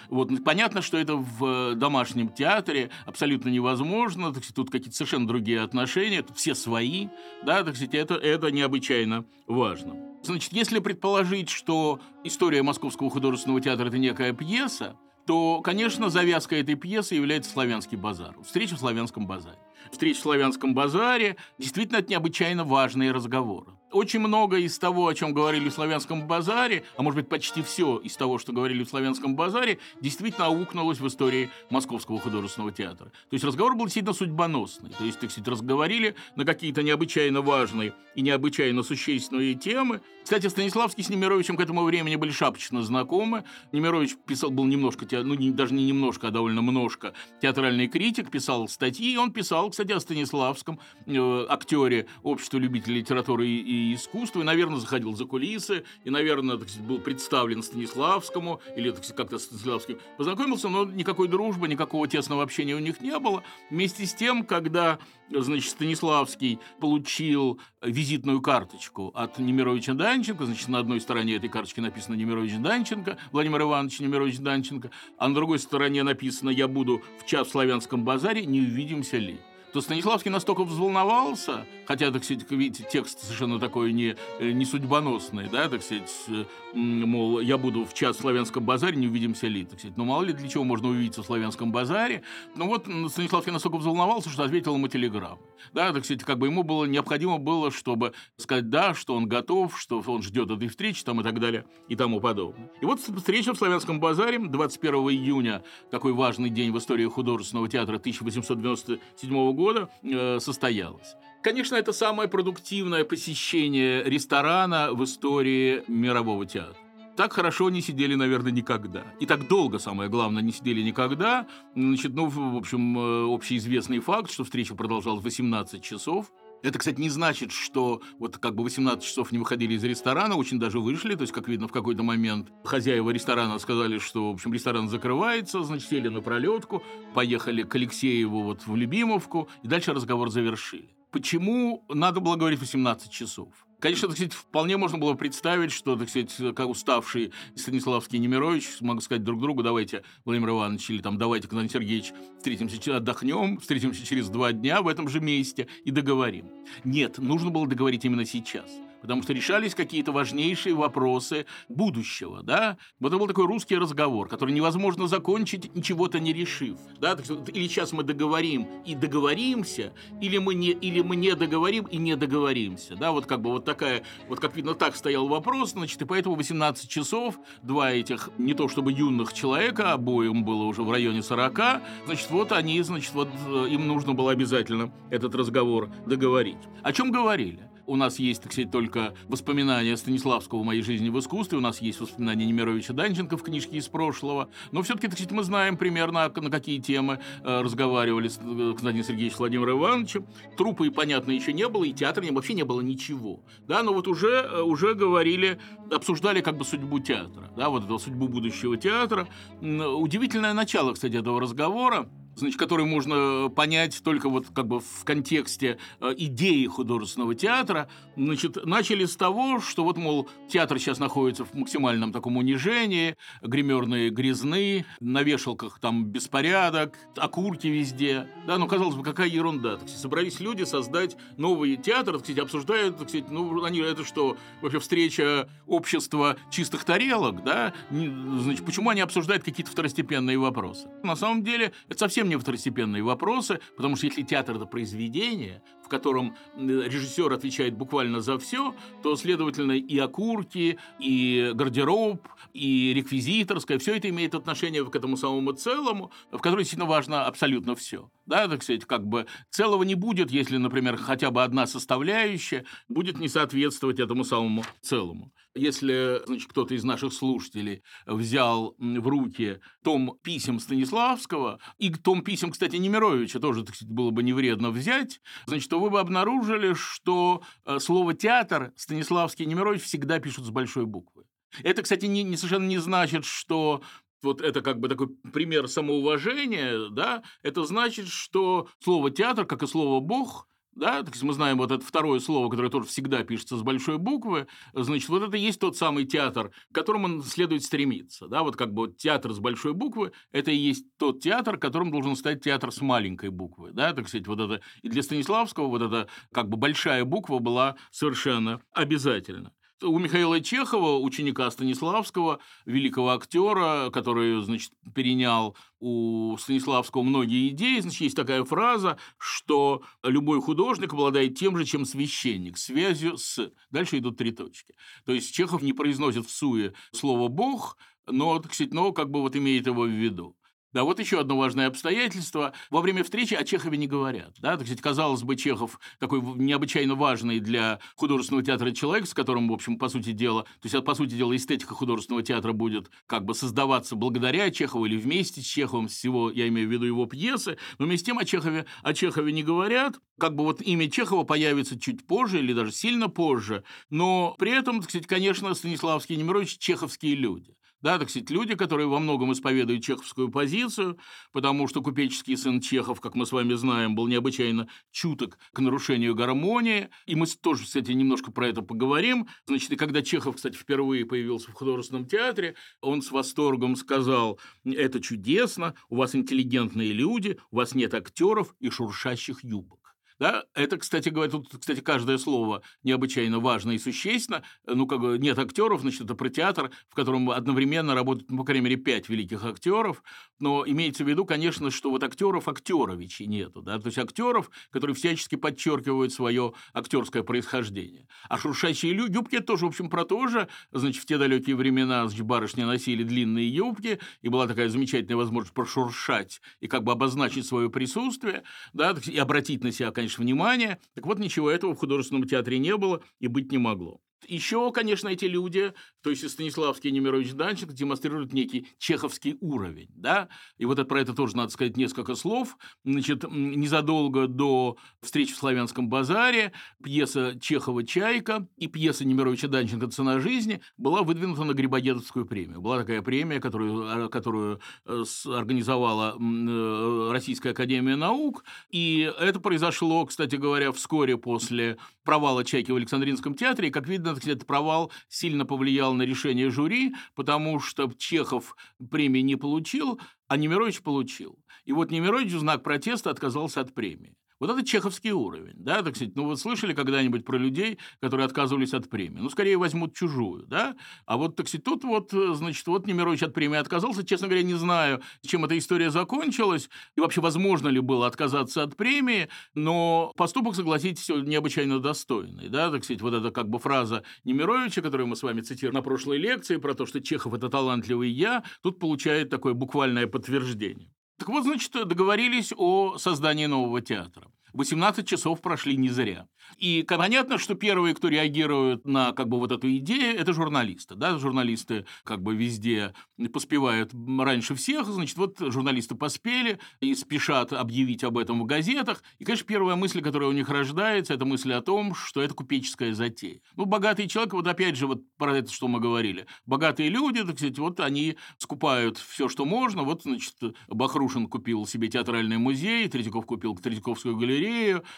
Вот, 0.10 0.30
понятно, 0.44 0.82
что 0.82 0.98
это 0.98 1.16
в 1.16 1.76
домашнем 1.76 2.30
театре 2.30 2.90
абсолютно 3.06 3.50
невозможно, 3.50 4.34
так 4.34 4.44
сказать, 4.44 4.56
тут 4.56 4.72
какие-то 4.72 4.96
совершенно 4.96 5.28
другие 5.28 5.62
отношения, 5.62 6.22
тут 6.22 6.38
все 6.38 6.56
свои, 6.56 7.08
да, 7.44 7.64
так 7.64 7.76
сказать, 7.76 7.96
это, 7.96 8.16
это 8.16 8.52
необычайно 8.52 9.26
важно. 9.48 9.96
Значит, 10.24 10.54
если 10.54 10.80
предположить, 10.80 11.50
что 11.50 12.00
история 12.24 12.64
Московского 12.64 13.10
художественного 13.10 13.62
театра– 13.62 13.88
это 13.88 13.98
некая 13.98 14.34
пьеса, 14.34 14.96
то, 15.26 15.62
конечно, 15.62 16.10
завязкой 16.10 16.62
этой 16.62 16.76
пьесы 16.76 17.16
является 17.16 17.52
«Славянский 17.52 17.98
базар», 17.98 18.36
встреча 18.44 18.76
в 18.76 18.80
Славянском 18.80 19.26
базаре. 19.28 19.58
Встреча 19.92 20.20
в 20.20 20.22
Славянском 20.24 20.74
базаре 20.74 21.38
действительно 21.58 21.98
это 21.98 22.10
необычайно 22.10 22.64
важные 22.64 23.12
разговоры. 23.12 23.74
очень 23.94 24.20
много 24.20 24.58
из 24.58 24.78
того, 24.78 25.08
о 25.08 25.14
чем 25.14 25.34
говорили 25.34 25.70
в 25.70 25.74
«Славянском 25.74 26.28
базаре», 26.28 26.84
а 26.98 27.02
может 27.02 27.22
быть, 27.22 27.30
почти 27.30 27.62
все 27.62 27.98
из 27.98 28.18
того, 28.18 28.38
что 28.40 28.52
говорили 28.52 28.84
в 28.84 28.90
«Славянском 28.90 29.36
базаре», 29.36 29.80
действительно 30.02 30.48
аукнулось 30.48 31.00
в 31.00 31.08
истории 31.08 31.50
Московского 31.70 32.20
художественного 32.20 32.72
театра. 32.72 33.06
То 33.06 33.34
есть 33.34 33.46
разговор 33.46 33.76
был 33.76 33.86
действительно 33.86 34.14
судьбоносный. 34.14 34.90
То 34.92 35.06
есть, 35.06 35.20
так 35.20 35.32
сказать, 35.32 35.48
разговорили 35.48 36.16
на 36.36 36.46
какие-то 36.46 36.84
необычайно 36.84 37.42
важные 37.42 37.94
и 38.16 38.22
необычайно 38.22 38.84
существенные 38.84 39.54
темы. 39.56 40.02
Кстати, 40.24 40.48
Станиславский 40.48 41.04
с 41.04 41.10
Немировичем 41.10 41.58
к 41.58 41.62
этому 41.62 41.84
времени 41.84 42.16
были 42.16 42.32
шапочно 42.32 42.82
знакомы. 42.82 43.44
Немирович 43.72 44.16
писал, 44.26 44.52
был 44.52 44.66
немножко, 44.66 45.06
ну, 45.12 45.36
даже 45.54 45.74
не 45.74 45.86
немножко, 45.86 46.28
а 46.28 46.32
довольно 46.32 46.62
множко 46.62 47.14
театральный 47.42 47.88
критик, 47.88 48.32
писал 48.32 48.68
статьи. 48.68 49.18
Он 49.18 49.32
писал, 49.32 49.70
кстати, 49.74 49.92
о 49.92 50.00
Станиславском, 50.00 50.80
э, 51.08 51.46
актере 51.50 52.06
общества 52.22 52.60
любителей 52.60 53.00
литературы 53.00 53.48
и, 53.48 53.92
и 53.92 53.96
искусства, 53.96 54.42
и, 54.42 54.44
наверное, 54.44 54.80
заходил 54.80 55.14
за 55.16 55.26
кулисы, 55.26 55.84
и, 56.04 56.10
наверное, 56.10 56.58
так 56.58 56.70
сказать, 56.70 56.88
был 56.88 57.00
представлен 57.00 57.64
Станиславскому, 57.64 58.62
или 58.76 58.94
как-то 59.16 59.40
Станиславским 59.40 59.98
познакомился, 60.18 60.70
но 60.70 60.86
никакой 60.86 61.28
дружбы, 61.28 61.68
никакого 61.68 62.08
тесного 62.08 62.44
общения 62.44 62.76
у 62.76 62.80
них 62.80 63.02
не 63.02 63.18
было. 63.18 63.44
Вместе 63.72 64.06
с 64.06 64.14
тем, 64.14 64.46
когда, 64.46 65.00
значит, 65.30 65.72
Станиславский 65.72 66.60
получил 66.80 67.60
визитную 67.82 68.42
карточку 68.42 69.12
от 69.16 69.40
Немировича 69.40 69.96
Данченко, 69.96 70.46
значит, 70.46 70.68
на 70.68 70.80
одной 70.80 71.02
стороне 71.02 71.36
этой 71.36 71.50
карточки 71.50 71.80
написано 71.80 72.14
Немирович 72.14 72.58
Данченко, 72.58 73.18
Владимир 73.32 73.64
Иванович 73.64 74.02
Немирович 74.02 74.38
Данченко, 74.38 74.92
а 75.18 75.28
на 75.28 75.34
другой 75.34 75.58
стороне 75.58 76.04
написано 76.04 76.52
«Я 76.52 76.68
буду 76.68 77.02
в 77.20 77.26
час 77.26 77.48
в 77.48 77.52
славянском 77.52 78.06
базаре, 78.06 78.46
не 78.46 78.62
увидимся 78.62 79.18
ли?» 79.18 79.40
То 79.74 79.82
Станиславский 79.82 80.30
настолько 80.30 80.64
взволновался, 80.64 81.66
хотя, 81.88 82.12
так 82.12 82.24
сказать, 82.24 82.50
видите, 82.52 82.88
текст 82.90 83.20
совершенно 83.22 83.60
такой 83.60 83.92
не, 83.92 84.16
э, 84.40 84.52
не 84.52 84.66
судьбоносный, 84.66 85.50
да, 85.50 85.68
так 85.68 85.82
сказать, 85.82 86.12
э, 86.28 86.46
мол, 86.76 87.40
я 87.40 87.58
буду 87.58 87.84
в 87.84 87.94
час 87.96 88.18
в 88.18 88.22
славянском 88.22 88.64
базаре, 88.64 88.96
не 88.98 89.08
увидимся 89.08 89.48
ли, 89.48 89.66
так 89.66 89.80
сказать. 89.80 89.98
Ну, 89.98 90.06
мало 90.06 90.24
ли 90.24 90.34
для 90.34 90.48
чего 90.48 90.64
можно 90.64 90.90
увидеться 90.90 91.24
в 91.24 91.26
славянском 91.26 91.72
базаре. 91.72 92.22
Ну, 92.56 92.68
вот 92.68 92.88
Станиславский 93.12 93.52
настолько 93.52 93.78
взволновался, 93.78 94.30
что 94.30 94.44
ответил 94.44 94.76
ему 94.76 94.88
телеграмму. 94.88 95.42
Да, 95.74 95.92
так 95.92 96.06
сказать, 96.06 96.24
как 96.24 96.38
бы 96.38 96.48
ему 96.48 96.62
было 96.62 96.86
необходимо 96.86 97.40
было, 97.40 97.72
чтобы 97.72 98.14
сказать 98.38 98.70
да, 98.70 98.94
что 98.94 99.16
он 99.16 99.28
готов, 99.28 99.80
что 99.80 100.04
он 100.06 100.22
ждет 100.22 100.52
этой 100.52 100.68
встречи, 100.68 101.04
там 101.04 101.22
и 101.22 101.24
так 101.24 101.40
далее, 101.40 101.66
и 101.88 101.96
тому 101.96 102.20
подобное. 102.20 102.70
И 102.80 102.86
вот 102.86 103.00
встреча 103.00 103.54
в 103.54 103.58
славянском 103.58 104.00
базаре 104.00 104.38
21 104.38 104.94
июня, 105.10 105.64
такой 105.90 106.14
важный 106.14 106.50
день 106.52 106.72
в 106.72 106.78
истории 106.78 107.06
художественного 107.06 107.68
театра 107.70 107.96
1897 107.96 109.54
года, 109.54 109.63
года 109.64 109.90
э, 110.04 110.40
состоялась. 110.40 111.16
Конечно, 111.42 111.76
это 111.76 111.94
самое 111.94 112.30
продуктивное 112.30 113.04
посещение 113.04 114.04
ресторана 114.04 114.90
в 114.92 115.04
истории 115.04 115.84
мирового 115.88 116.46
театра. 116.46 116.76
Так 117.16 117.34
хорошо 117.34 117.70
не 117.70 117.82
сидели, 117.82 118.16
наверное, 118.16 118.52
никогда. 118.52 119.04
И 119.20 119.26
так 119.26 119.48
долго, 119.48 119.78
самое 119.80 120.10
главное, 120.10 120.42
не 120.42 120.52
сидели 120.52 120.82
никогда. 120.82 121.48
Значит, 121.76 122.14
ну, 122.14 122.28
в 122.28 122.58
общем, 122.58 122.98
э, 122.98 123.34
общеизвестный 123.34 124.00
факт, 124.00 124.32
что 124.32 124.44
встреча 124.44 124.76
продолжалась 124.76 125.24
18 125.24 125.82
часов. 125.84 126.32
Это, 126.64 126.80
кстати, 126.80 127.00
не 127.00 127.10
значит, 127.10 127.52
что 127.52 128.02
вот 128.20 128.38
как 128.38 128.56
бы 128.56 128.64
18 128.64 129.04
часов 129.04 129.34
не 129.34 129.38
выходили 129.38 129.74
из 129.74 129.84
ресторана, 129.84 130.36
очень 130.36 130.60
даже 130.60 130.80
вышли, 130.80 131.14
то 131.16 131.22
есть, 131.22 131.34
как 131.34 131.50
видно, 131.50 131.68
в 131.68 131.74
какой-то 131.74 132.04
момент 132.04 132.52
хозяева 132.64 133.10
ресторана 133.10 133.60
сказали, 133.60 134.00
что, 134.00 134.32
в 134.32 134.36
общем, 134.36 134.54
ресторан 134.54 134.88
закрывается, 134.88 135.62
значит, 135.64 135.90
сели 135.90 136.08
на 136.08 136.22
пролетку, 136.22 136.82
поехали 137.14 137.64
к 137.64 137.76
Алексееву 137.76 138.44
вот 138.44 138.66
в 138.66 138.76
Любимовку, 138.78 139.50
и 139.62 139.68
дальше 139.68 139.94
разговор 139.94 140.30
завершили. 140.30 140.90
Почему 141.12 141.84
надо 141.90 142.22
было 142.22 142.38
говорить 142.38 142.62
18 142.62 143.12
часов? 143.12 143.50
Конечно, 143.84 144.08
так 144.08 144.16
сказать, 144.16 144.32
вполне 144.32 144.78
можно 144.78 144.98
было 144.98 145.14
представить, 145.14 145.74
что, 145.74 145.98
так 145.98 146.08
сказать, 146.08 146.34
как 146.56 146.70
уставший 146.70 147.34
Станиславский 147.54 148.18
Немирович 148.18 148.70
смогут 148.78 149.04
сказать 149.04 149.26
друг 149.26 149.42
другу, 149.42 149.62
давайте, 149.62 150.04
Владимир 150.24 150.52
Иванович, 150.52 150.90
или 150.90 151.02
там, 151.02 151.18
давайте, 151.18 151.50
Константин 151.50 151.82
Сергеевич, 151.82 152.14
встретимся, 152.38 152.96
отдохнем, 152.96 153.58
встретимся 153.58 154.06
через 154.06 154.30
два 154.30 154.54
дня 154.54 154.82
в 154.82 154.88
этом 154.88 155.10
же 155.10 155.20
месте 155.20 155.68
и 155.84 155.92
договорим. 155.92 156.46
Нет, 156.86 157.18
нужно 157.18 157.50
было 157.50 157.68
договорить 157.68 158.06
именно 158.06 158.24
сейчас– 158.24 158.72
потому 159.04 159.22
что 159.22 159.34
решались 159.34 159.76
какие-то 159.76 160.14
важнейшие 160.14 160.74
вопросы 160.74 161.46
будущего, 161.68 162.42
да. 162.42 162.78
Вот 163.02 163.10
это 163.10 163.18
был 163.20 163.28
такой 163.28 163.46
русский 163.46 163.78
разговор, 163.78 164.30
который 164.30 164.54
невозможно 164.54 165.08
закончить, 165.08 165.76
ничего-то 165.76 166.20
не 166.20 166.32
решив, 166.32 166.78
да. 167.00 167.18
Или 167.54 167.68
сейчас 167.68 167.92
мы 167.92 168.04
договорим 168.04 168.66
и 168.86 168.96
договоримся, 168.96 169.94
или 170.22 170.38
мы 170.38 170.56
не, 170.56 170.70
или 170.70 171.02
мы 171.02 171.18
не 171.18 171.36
договорим 171.36 171.84
и 171.86 171.98
не 171.98 172.16
договоримся, 172.16 172.96
да. 172.96 173.12
Вот 173.12 173.26
как 173.26 173.42
бы 173.42 173.52
вот 173.52 173.66
такая, 173.66 174.04
вот 174.30 174.40
как 174.40 174.56
видно, 174.56 174.74
так 174.74 174.96
стоял 174.96 175.28
вопрос, 175.28 175.72
значит, 175.72 176.02
и 176.02 176.06
поэтому 176.06 176.36
18 176.36 176.90
часов 176.90 177.38
два 177.62 177.92
этих 177.92 178.30
не 178.38 178.54
то 178.54 178.70
чтобы 178.70 178.94
юных 178.94 179.34
человека, 179.34 179.92
обоим 179.92 180.46
было 180.46 180.64
уже 180.64 180.82
в 180.82 180.90
районе 180.90 181.22
40, 181.22 181.82
значит, 182.06 182.32
вот 182.32 182.54
они, 182.54 182.82
значит, 182.82 183.14
вот 183.14 183.28
э, 183.50 183.68
им 183.70 183.86
нужно 183.86 184.14
было 184.14 184.32
обязательно 184.32 184.94
этот 185.10 185.36
разговор 185.36 185.90
договорить. 186.06 186.58
О 186.84 186.94
чем 186.94 187.12
говорили? 187.12 187.73
У 187.86 187.96
нас 187.98 188.18
есть, 188.18 188.42
так 188.42 188.54
сказать, 188.54 188.72
только 188.72 189.14
воспоминания 189.28 189.98
Станиславского 189.98 190.60
в 190.60 190.66
моей 190.66 190.82
жизни 190.82 191.10
в 191.10 191.20
искусстве, 191.20 191.58
у 191.58 191.62
нас 191.62 191.82
есть 191.82 192.00
воспоминания 192.00 192.46
Немировича 192.46 192.94
Данченко 192.94 193.38
в 193.38 193.44
книжке 193.44 193.78
из 193.78 193.88
прошлого, 193.90 194.50
но 194.72 194.82
все-таки, 194.84 195.08
так 195.08 195.18
сказать, 195.18 195.34
мы 195.34 195.44
знаем 195.44 195.76
примерно, 195.76 196.32
на 196.34 196.50
какие 196.50 196.80
темы 196.80 197.20
э, 197.44 197.62
разговаривали 197.62 198.30
с 198.30 198.38
э, 198.38 198.72
Константином 198.72 199.06
Сергеевичем 199.06 199.38
Владимиром 199.38 199.80
Ивановичем. 199.80 200.26
Трупа, 200.56 200.84
и, 200.84 200.90
понятно, 200.90 201.32
еще 201.32 201.52
не 201.52 201.68
было, 201.68 201.84
и 201.84 201.92
театра 201.92 202.24
вообще 202.32 202.54
не 202.54 202.64
было 202.64 202.80
ничего. 202.82 203.42
Да, 203.68 203.84
но 203.84 203.94
вот 203.94 204.08
уже, 204.08 204.30
э, 204.30 204.62
уже 204.62 204.94
говорили, 204.94 205.60
обсуждали 205.92 206.40
как 206.42 206.58
бы 206.58 206.64
судьбу 206.64 207.00
театра, 207.00 207.52
да, 207.58 207.70
вот 207.70 207.84
эту 207.84 208.00
судьбу 208.00 208.30
будущего 208.30 208.78
театра. 208.78 209.28
Удивительное 209.62 210.54
начало, 210.54 210.94
кстати, 210.94 211.16
этого 211.16 211.42
разговора 211.42 212.08
значит, 212.36 212.58
который 212.58 212.86
можно 212.86 213.50
понять 213.50 214.02
только 214.04 214.30
вот 214.30 214.48
как 214.54 214.68
бы 214.68 214.80
в 214.80 215.04
контексте 215.06 215.78
э, 216.00 216.14
идеи 216.18 216.66
художественного 216.66 217.36
театра, 217.36 217.88
значит, 218.16 218.66
начали 218.66 219.06
с 219.06 219.16
того, 219.16 219.60
что 219.60 219.84
вот, 219.84 219.98
мол, 219.98 220.30
театр 220.50 220.80
сейчас 220.80 221.00
находится 221.00 221.46
в 221.46 221.54
максимальном 221.54 222.12
таком 222.12 222.38
унижении, 222.38 223.16
гримерные 223.42 224.10
грязны, 224.10 224.86
на 225.00 225.24
вешалках 225.24 225.80
там 225.80 226.06
беспорядок, 226.06 226.98
окурки 227.16 227.68
везде, 227.68 228.28
да, 228.48 228.58
ну, 228.58 228.68
казалось 228.68 228.96
бы, 228.96 229.04
какая 229.04 229.28
ерунда, 229.28 229.78
так 229.78 229.90
собрались 229.90 230.40
люди 230.40 230.64
создать 230.64 231.18
новый 231.38 231.76
театр, 231.78 232.20
сказать, 232.20 232.40
обсуждают, 232.40 232.98
так 232.98 233.10
ну, 233.30 233.64
они, 233.64 233.80
это 233.80 234.04
что, 234.04 234.38
вообще 234.62 234.80
встреча 234.80 235.50
общества 235.68 236.38
чистых 236.50 236.84
тарелок, 236.84 237.44
да, 237.44 237.74
значит, 237.90 238.66
почему 238.66 238.90
они 238.90 239.02
обсуждают 239.02 239.44
какие-то 239.44 239.72
второстепенные 239.72 240.38
вопросы? 240.38 240.88
На 241.04 241.16
самом 241.16 241.44
деле, 241.44 241.74
это 241.88 242.00
совсем 242.00 242.23
совсем 242.24 242.30
не 242.30 242.38
второстепенные 242.38 243.04
вопросы, 243.04 243.60
потому 243.76 243.96
что 243.96 244.08
если 244.08 244.22
театр– 244.22 244.56
это 244.58 244.66
произведение, 244.66 245.62
в 245.84 245.90
котором 245.90 246.36
режиссер 246.58 247.32
отвечает 247.32 247.76
буквально 247.76 248.22
за 248.22 248.38
все, 248.40 248.76
то, 249.02 249.16
следовательно, 249.16 249.74
и 249.74 249.98
окурки, 249.98 250.78
и 251.00 251.52
гардероб, 251.54 252.28
и 252.54 252.94
реквизиторское, 252.94 253.80
все 253.80 253.98
это 253.98 254.10
имеет 254.10 254.36
отношение 254.36 254.86
к 254.86 254.96
этому 254.96 255.18
самому 255.18 255.54
целому, 255.54 256.12
в 256.32 256.38
котором 256.38 256.60
действительно 256.60 256.90
важно 256.90 257.26
абсолютно 257.26 257.76
все. 257.76 258.10
Да, 258.26 258.48
так 258.48 258.64
сказать, 258.64 258.86
как 258.86 259.06
бы 259.06 259.26
целого 259.50 259.84
не 259.84 259.96
будет, 259.96 260.32
если, 260.32 260.58
например, 260.58 260.98
хотя 260.98 261.32
бы 261.32 261.44
одна 261.44 261.68
составляющая 261.68 262.66
будет 262.88 263.20
не 263.20 263.28
соответствовать 263.28 264.00
этому 264.00 264.24
самому 264.24 264.64
целому. 264.82 265.34
Если, 265.56 266.22
значит, 266.26 266.50
кто-то 266.50 266.74
из 266.74 266.84
наших 266.84 267.14
слушателей 267.14 267.84
взял 268.08 268.76
в 268.80 269.08
руки 269.08 269.60
том 269.84 270.18
писем 270.24 270.60
Станиславского, 270.60 271.60
и 271.78 271.94
том 271.94 272.24
писем, 272.24 272.52
кстати, 272.52 272.78
Немировича 272.78 273.40
тоже, 273.40 273.64
так 273.64 273.76
сказать, 273.76 273.94
было 273.94 274.10
бы 274.10 274.24
не 274.24 274.34
вредно 274.34 274.72
взять, 274.72 275.22
значит, 275.46 275.72
то 275.74 275.80
вы 275.80 275.90
бы 275.90 276.00
обнаружили, 276.00 276.76
что 276.76 277.42
э, 277.66 277.80
слово 277.80 278.14
«театр» 278.14 278.74
Станиславский 278.76 279.44
и 279.44 279.48
Немирович 279.48 279.82
всегда 279.82 280.20
пишут 280.20 280.46
с 280.46 280.52
большой 280.52 280.86
буквы. 280.86 281.24
Это, 281.64 281.82
кстати, 281.82 282.06
не, 282.06 282.22
не 282.22 282.38
совершенно 282.38 282.68
не 282.68 282.78
значит, 282.78 283.26
что 283.26 283.82
вот 284.22 284.40
это 284.40 284.62
как 284.62 284.80
бы 284.80 284.88
такой 284.88 285.08
пример 285.34 285.68
самоуважения, 285.68 286.90
да, 286.92 287.24
это 287.42 287.66
значит, 287.66 288.08
что 288.08 288.68
слово 288.84 289.10
«театр», 289.10 289.48
как 289.48 289.64
и 289.64 289.68
слово 289.68 290.00
«бог», 290.00 290.48
да, 290.76 291.04
так 291.04 291.14
мы 291.22 291.34
знаем 291.34 291.58
вот 291.58 291.72
это 291.72 291.86
второе 291.86 292.20
слово, 292.20 292.50
которое 292.50 292.70
тоже 292.70 292.88
всегда 292.88 293.24
пишется 293.24 293.58
с 293.58 293.62
большой 293.62 293.98
буквы, 293.98 294.48
значит, 294.74 295.10
вот 295.10 295.24
это 295.24 295.38
есть 295.38 295.60
тот 295.60 295.78
самый 295.78 296.06
театр, 296.06 296.52
к 296.72 296.76
которому 296.76 297.22
следует 297.22 297.64
стремиться, 297.64 298.28
да, 298.28 298.44
вот 298.44 298.56
как 298.56 298.74
бы 298.74 298.88
вот 298.88 298.98
театр 298.98 299.34
с 299.34 299.40
большой 299.40 299.74
буквы, 299.74 300.12
это 300.32 300.52
и 300.52 300.56
есть 300.56 300.86
тот 300.98 301.22
театр, 301.22 301.58
которым 301.58 301.92
должен 301.92 302.16
стать 302.16 302.44
театр 302.44 302.72
с 302.72 302.82
маленькой 302.82 303.30
буквы, 303.30 303.72
да, 303.72 303.94
так 303.94 304.08
сказать, 304.08 304.28
вот 304.28 304.40
это, 304.40 304.62
и 304.82 304.90
для 304.90 305.04
Станиславского 305.04 305.68
вот 305.68 305.82
эта 305.82 306.08
как 306.32 306.50
бы 306.50 306.58
большая 306.58 307.06
буква 307.06 307.40
была 307.40 307.76
совершенно 307.92 308.62
обязательна. 308.74 309.54
У 309.82 310.00
Михаила 310.00 310.40
Чехова, 310.40 310.98
ученика 310.98 311.50
Станиславского, 311.52 312.40
великого 312.66 313.10
актера, 313.10 313.90
который, 313.92 314.42
значит, 314.42 314.72
перенял 314.96 315.58
у 315.80 316.38
Станиславского 316.38 317.04
многие 317.04 317.50
идеи, 317.50 317.80
значит, 317.80 318.02
есть 318.02 318.16
такая 318.16 318.44
фраза, 318.46 318.98
что 319.18 319.84
любой 320.04 320.42
художник 320.42 320.94
обладает 320.94 321.38
тем 321.38 321.58
же, 321.58 321.66
чем 321.66 321.86
священник, 321.86 322.58
связью 322.58 323.18
с... 323.18 323.52
Дальше 323.72 323.98
идут 323.98 324.18
три 324.18 324.32
точки. 324.32 324.76
То 325.06 325.12
есть 325.12 325.34
Чехов 325.34 325.62
не 325.62 325.74
произносит 325.74 326.26
в 326.26 326.32
суе 326.32 326.74
слово 326.92 327.28
«бог», 327.28 327.78
но, 328.08 328.40
так 328.40 328.54
сказать, 328.54 328.74
но 328.74 328.92
как 328.92 329.10
бы 329.10 329.22
вот 329.22 329.36
имеет 329.36 329.68
его 329.68 329.84
в 329.84 329.90
виду. 329.90 330.36
Да, 330.74 330.84
вот 330.84 331.00
еще 331.00 331.20
одно 331.20 331.38
важное 331.38 331.68
обстоятельство. 331.68 332.54
Во 332.72 332.82
время 332.82 333.04
встречи 333.04 333.36
о 333.36 333.44
Чехове 333.44 333.78
не 333.78 333.88
говорят. 333.88 334.34
Да? 334.40 334.58
Так 334.58 334.66
сказать, 334.66 334.82
казалось 334.82 335.22
бы, 335.22 335.36
Чехов 335.36 335.80
такой 336.00 336.22
необычайно 336.22 336.96
важный 336.96 337.40
для 337.40 337.80
художественного 337.96 338.44
театра 338.44 338.72
человек, 338.72 339.08
с 339.08 339.14
которым, 339.14 339.48
в 339.48 339.54
общем, 339.54 339.78
по 339.78 339.88
сути 339.88 340.12
дела, 340.12 340.44
то 340.44 340.68
есть, 340.68 340.84
по 340.84 340.96
сути 340.96 341.14
дела, 341.14 341.36
эстетика 341.36 341.76
художественного 341.76 342.24
театра 342.24 342.54
будет 342.54 342.90
как 343.06 343.24
бы 343.24 343.36
создаваться 343.36 343.96
благодаря 343.96 344.50
Чехову 344.50 344.88
или 344.88 344.98
вместе 344.98 345.42
с 345.42 345.46
Чеховым, 345.46 345.88
всего, 345.88 346.32
я 346.32 346.48
имею 346.48 346.68
в 346.68 346.72
виду 346.72 346.86
его 346.86 347.06
пьесы, 347.06 347.58
но 347.78 347.86
вместе 347.86 348.06
с 348.06 348.08
тем 348.08 348.18
о 348.18 348.26
Чехове, 348.26 348.66
о 348.82 348.94
Чехове 348.94 349.32
не 349.32 349.44
говорят. 349.44 350.00
Как 350.20 350.36
бы 350.36 350.44
вот 350.44 350.62
имя 350.62 350.90
Чехова 350.90 351.24
появится 351.24 351.80
чуть 351.80 352.06
позже 352.08 352.40
или 352.40 352.54
даже 352.54 352.72
сильно 352.72 353.10
позже, 353.10 353.64
но 353.92 354.36
при 354.40 354.52
этом, 354.52 354.82
так 354.82 354.90
сказать, 354.90 355.08
конечно, 355.08 355.54
Станиславский 355.54 356.16
и 356.16 356.18
Немирович– 356.18 356.58
чеховские 356.60 357.16
люди. 357.16 357.56
Да, 357.84 358.00
так 358.00 358.10
сказать, 358.10 358.30
люди, 358.30 358.56
которые 358.56 358.88
во 358.88 358.98
многом 359.00 359.34
исповедуют 359.34 359.84
чеховскую 359.84 360.30
позицию, 360.32 360.98
потому 361.34 361.68
что 361.68 361.82
купеческий 361.82 362.38
сын 362.38 362.62
Чехов, 362.62 363.02
как 363.02 363.14
мы 363.14 363.26
с 363.26 363.34
вами 363.34 363.56
знаем, 363.56 363.94
был 363.94 364.08
необычайно 364.08 364.70
чуток 364.92 365.38
к 365.52 365.60
нарушению 365.60 366.16
гармонии, 366.16 366.90
и 367.06 367.16
мы 367.16 367.28
тоже, 367.28 367.66
кстати, 367.66 367.92
немножко 367.92 368.32
про 368.32 368.48
это 368.48 368.62
поговорим. 368.62 369.28
Значит, 369.48 369.72
и 369.72 369.76
когда 369.76 370.02
Чехов, 370.02 370.38
кстати, 370.38 370.56
впервые 370.56 371.06
появился 371.06 371.52
в 371.52 371.56
художественном 371.56 372.06
театре, 372.06 372.56
он 372.80 373.02
с 373.02 373.12
восторгом 373.12 373.76
сказал, 373.76 374.40
это 374.64 375.02
чудесно, 375.02 375.76
у 375.90 375.98
вас 375.98 376.16
интеллигентные 376.16 376.94
люди, 376.94 377.38
у 377.52 377.58
вас 377.58 377.76
нет 377.76 377.94
актеров 377.94 378.56
и 378.62 378.70
шуршащих 378.70 379.44
юбок. 379.44 379.83
Да? 380.20 380.46
Это, 380.54 380.78
кстати 380.78 381.10
говоря, 381.10 381.32
тут, 381.32 381.50
кстати, 381.60 381.82
каждое 381.82 382.18
слово 382.18 382.62
необычайно 382.84 383.40
важно 383.40 383.72
и 383.72 383.78
существенно. 383.78 384.44
Ну, 384.66 384.88
как 384.88 385.00
бы 385.00 385.18
нет 385.18 385.38
актеров, 385.40 385.82
значит, 385.82 386.02
это 386.02 386.16
про 386.16 386.30
театр, 386.30 386.72
в 386.90 386.96
котором 386.96 387.30
одновременно 387.30 387.96
работают, 387.96 388.30
ну, 388.30 388.38
по 388.38 388.44
крайней 388.44 388.66
мере, 388.66 388.76
пять 388.78 389.10
великих 389.10 389.44
актеров. 389.44 390.04
Но 390.40 390.64
имеется 390.66 391.04
в 391.04 391.08
виду, 391.08 391.26
конечно, 391.26 391.72
что 391.72 391.90
вот 391.90 392.04
актеров 392.04 392.48
актеровичей 392.48 393.26
нету. 393.26 393.62
Да? 393.62 393.80
То 393.80 393.88
есть 393.88 393.98
актеров, 393.98 394.50
которые 394.70 394.96
всячески 394.96 395.36
подчеркивают 395.36 396.14
свое 396.14 396.54
актерское 396.74 397.24
происхождение. 397.24 398.08
А 398.30 398.38
шуршащие 398.38 398.94
юбки 398.94 399.36
это 399.36 399.48
тоже, 399.48 399.66
в 399.66 399.70
общем, 399.70 399.90
про 399.90 400.06
то 400.06 400.28
же. 400.28 400.48
Значит, 400.72 401.04
в 401.04 401.06
те 401.06 401.18
далекие 401.18 401.56
времена 401.56 402.08
значит, 402.08 402.26
барышни 402.26 402.64
носили 402.64 403.04
длинные 403.04 403.50
юбки, 403.50 404.00
и 404.22 404.30
была 404.30 404.48
такая 404.48 404.70
замечательная 404.70 405.18
возможность 405.18 405.54
прошуршать 405.54 406.42
и 406.60 406.68
как 406.68 406.84
бы 406.84 406.92
обозначить 406.92 407.46
свое 407.46 407.70
присутствие, 407.70 408.44
да, 408.74 408.96
и 409.06 409.18
обратить 409.18 409.64
на 409.64 409.72
себя, 409.72 409.92
конечно, 409.92 410.03
внимание. 410.18 410.80
Так 410.94 411.06
вот, 411.06 411.20
ничего 411.20 411.50
этого 411.50 411.74
в 411.74 411.80
художественном 411.80 412.28
театре 412.28 412.60
не 412.60 412.76
было 412.78 413.02
и 413.20 413.28
быть 413.28 413.52
не 413.52 413.58
могло. 413.58 414.02
Еще, 414.28 414.72
конечно, 414.72 415.08
эти 415.08 415.26
люди, 415.26 415.74
то 416.02 416.10
есть 416.10 416.30
Станиславский 416.30 416.90
и 416.90 416.94
Немирович 416.94 417.34
Данченко, 417.34 417.74
демонстрируют 417.74 418.34
некий 418.34 418.68
чеховский 418.78 419.38
уровень. 419.42 419.90
Да? 419.96 420.30
И 420.58 420.66
вот 420.66 420.86
про 420.88 421.02
это 421.02 421.14
тоже 421.14 421.38
надо 421.38 421.52
сказать 421.52 421.78
несколько 421.78 422.16
слов. 422.16 422.58
Значит, 422.84 423.24
незадолго 423.30 424.28
до 424.28 424.78
встречи 425.02 425.34
в 425.34 425.38
Славянском 425.38 425.90
базаре 425.90 426.52
пьеса 426.84 427.38
Чехова 427.40 427.84
«Чайка» 427.84 428.48
и 428.58 428.68
пьеса 428.68 429.06
Немировича 429.06 429.48
Данченко 429.48 429.88
«Цена 429.88 430.20
жизни» 430.20 430.62
была 430.78 431.04
выдвинута 431.04 431.44
на 431.44 431.54
Грибоедовскую 431.54 432.26
премию. 432.26 432.62
Была 432.62 432.80
такая 432.80 433.02
премия, 433.02 433.40
которую, 433.40 434.10
которую 434.10 434.60
э, 434.86 435.04
организовала 435.28 436.18
э, 436.20 437.10
Российская 437.12 437.52
Академия 437.52 437.96
Наук. 437.96 438.44
И 438.70 439.12
это 439.20 439.40
произошло, 439.40 440.06
кстати 440.06 440.36
говоря, 440.36 440.72
вскоре 440.72 441.18
после 441.18 441.78
провала 442.04 442.44
«Чайки» 442.44 442.72
в 442.72 442.76
Александринском 442.76 443.34
театре. 443.34 443.70
И, 443.70 443.72
как 443.72 443.88
видно, 443.88 444.13
этот 444.20 444.46
провал 444.46 444.92
сильно 445.08 445.46
повлиял 445.46 445.94
на 445.94 446.04
решение 446.04 446.50
жюри, 446.50 446.96
потому 447.16 447.60
что 447.60 447.92
Чехов 447.98 448.56
премии 448.90 449.22
не 449.22 449.36
получил, 449.36 450.00
а 450.28 450.38
Немирович 450.38 450.82
получил. 450.82 451.38
И 451.66 451.74
вот 451.74 451.92
Немирович 451.92 452.32
в 452.32 452.40
знак 452.40 452.64
протеста 452.64 453.10
отказался 453.10 453.62
от 453.62 453.74
премии. 453.74 454.16
Вот 454.44 454.50
это 454.50 454.66
чеховский 454.66 455.14
уровень, 455.14 455.54
да, 455.56 455.82
так 455.84 455.96
сказать. 455.96 456.18
Ну, 456.18 456.26
вот 456.26 456.38
слышали 456.38 456.74
когда-нибудь 456.74 457.24
про 457.24 457.38
людей, 457.38 457.80
которые 458.02 458.26
отказывались 458.26 458.74
от 458.74 458.90
премии? 458.90 459.20
Ну, 459.22 459.30
скорее 459.30 459.56
возьмут 459.56 459.96
чужую, 459.96 460.46
да? 460.48 460.76
А 461.06 461.16
вот, 461.16 461.38
так 461.38 461.48
сказать, 461.48 461.64
тут 461.64 461.86
вот, 461.86 462.12
значит, 462.12 462.68
вот 462.68 462.86
Немирович 462.86 463.24
от 463.24 463.34
премии 463.34 463.58
отказался. 463.58 464.06
Честно 464.06 464.28
говоря, 464.28 464.44
не 464.44 464.56
знаю, 464.56 465.02
чем 465.26 465.46
эта 465.46 465.58
история 465.58 465.92
закончилась, 465.92 466.70
и 466.98 467.00
вообще 467.00 467.22
возможно 467.22 467.70
ли 467.70 467.80
было 467.80 468.06
отказаться 468.06 468.64
от 468.64 468.76
премии, 468.76 469.30
но 469.54 470.12
поступок, 470.18 470.56
согласитесь, 470.56 471.08
необычайно 471.08 471.80
достойный, 471.80 472.50
да, 472.50 472.70
так 472.70 472.84
сказать, 472.84 473.02
вот 473.02 473.14
это 473.14 473.32
как 473.32 473.48
бы 473.48 473.60
фраза 473.60 474.04
Немировича, 474.26 474.82
которую 474.82 475.08
мы 475.08 475.16
с 475.16 475.24
вами 475.24 475.40
цитировали 475.40 475.76
на 475.76 475.82
прошлой 475.82 476.18
лекции, 476.18 476.58
про 476.58 476.74
то, 476.74 476.86
что 476.86 477.00
Чехов– 477.00 477.34
это 477.36 477.48
талантливый 477.48 478.12
я, 478.12 478.44
тут 478.62 478.78
получает 478.78 479.30
такое 479.30 479.54
буквальное 479.54 480.06
подтверждение. 480.06 480.92
Так 481.18 481.30
вот, 481.30 481.44
значит, 481.44 481.72
договорились 481.72 482.52
о 482.58 482.98
создании 482.98 483.46
нового 483.46 483.80
театра. 483.80 484.33
18 484.54 485.08
часов 485.08 485.42
прошли 485.42 485.78
не 485.78 485.90
зря. 485.90 486.28
И 486.58 486.86
понятно, 486.88 487.38
что 487.38 487.56
первые, 487.56 487.96
кто 487.96 488.08
реагирует 488.08 488.86
на 488.86 489.12
как 489.12 489.28
бы 489.28 489.40
вот 489.40 489.52
эту 489.52 489.76
идею, 489.78 490.20
это 490.20 490.34
журналисты. 490.34 490.96
Да? 490.96 491.18
Журналисты 491.18 491.86
как 492.04 492.22
бы 492.22 492.36
везде 492.36 492.94
поспевают 493.34 493.92
раньше 494.20 494.56
всех. 494.56 494.86
Значит, 494.88 495.18
вот 495.18 495.38
журналисты 495.40 495.96
поспели 495.96 496.60
и 496.80 496.94
спешат 496.96 497.52
объявить 497.54 498.04
об 498.04 498.18
этом 498.18 498.42
в 498.42 498.46
газетах. 498.46 499.04
И, 499.18 499.26
конечно, 499.26 499.48
первая 499.48 499.76
мысль, 499.76 500.02
которая 500.02 500.30
у 500.30 500.34
них 500.34 500.50
рождается, 500.50 501.14
это 501.14 501.26
мысль 501.26 501.54
о 501.54 501.62
том, 501.62 501.96
что 501.96 502.22
это 502.22 502.34
купеческая 502.34 502.94
затея. 502.94 503.42
Ну, 503.56 503.66
богатый 503.66 504.08
человек, 504.08 504.34
вот 504.34 504.48
опять 504.48 504.76
же, 504.76 504.88
вот 504.88 505.02
про 505.18 505.38
это, 505.38 505.52
что 505.52 505.68
мы 505.68 505.80
говорили. 505.80 506.28
Богатые 506.46 506.90
люди, 506.90 507.24
так 507.24 507.38
сказать, 507.38 507.58
вот 507.58 507.80
они 507.80 508.18
скупают 508.38 508.98
все, 508.98 509.28
что 509.28 509.46
можно. 509.46 509.84
Вот, 509.84 510.04
значит, 510.04 510.36
Бахрушин 510.68 511.28
купил 511.28 511.66
себе 511.66 511.88
театральный 511.88 512.38
музей, 512.38 512.88
Третьяков 512.88 513.26
купил 513.26 513.56
Третьяковскую 513.56 514.16
галерею, 514.16 514.43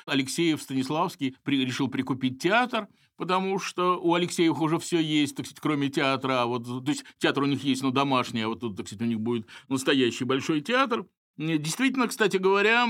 Алексеев, 0.05 0.62
Станиславский 0.62 1.36
при, 1.43 1.65
решил 1.65 1.88
прикупить 1.88 2.41
театр, 2.41 2.88
потому 3.17 3.60
что 3.60 3.99
у 3.99 4.13
Алексеевых 4.13 4.62
уже 4.62 4.79
все 4.79 4.99
есть, 4.99 5.36
так 5.36 5.45
сказать, 5.45 5.62
кроме 5.62 5.89
театра. 5.89 6.41
А 6.41 6.45
вот, 6.45 6.65
то 6.65 6.91
есть 6.91 7.05
театр 7.17 7.43
у 7.43 7.47
них 7.47 7.63
есть, 7.63 7.81
но 7.84 7.91
домашний, 7.91 8.41
а 8.41 8.47
вот 8.49 8.60
тут, 8.62 8.77
так 8.77 8.88
сказать, 8.88 9.03
у 9.03 9.05
них 9.05 9.19
будет 9.19 9.47
настоящий 9.69 10.25
большой 10.25 10.62
театр. 10.62 11.05
Действительно, 11.38 12.08
кстати 12.08 12.38
говоря, 12.38 12.88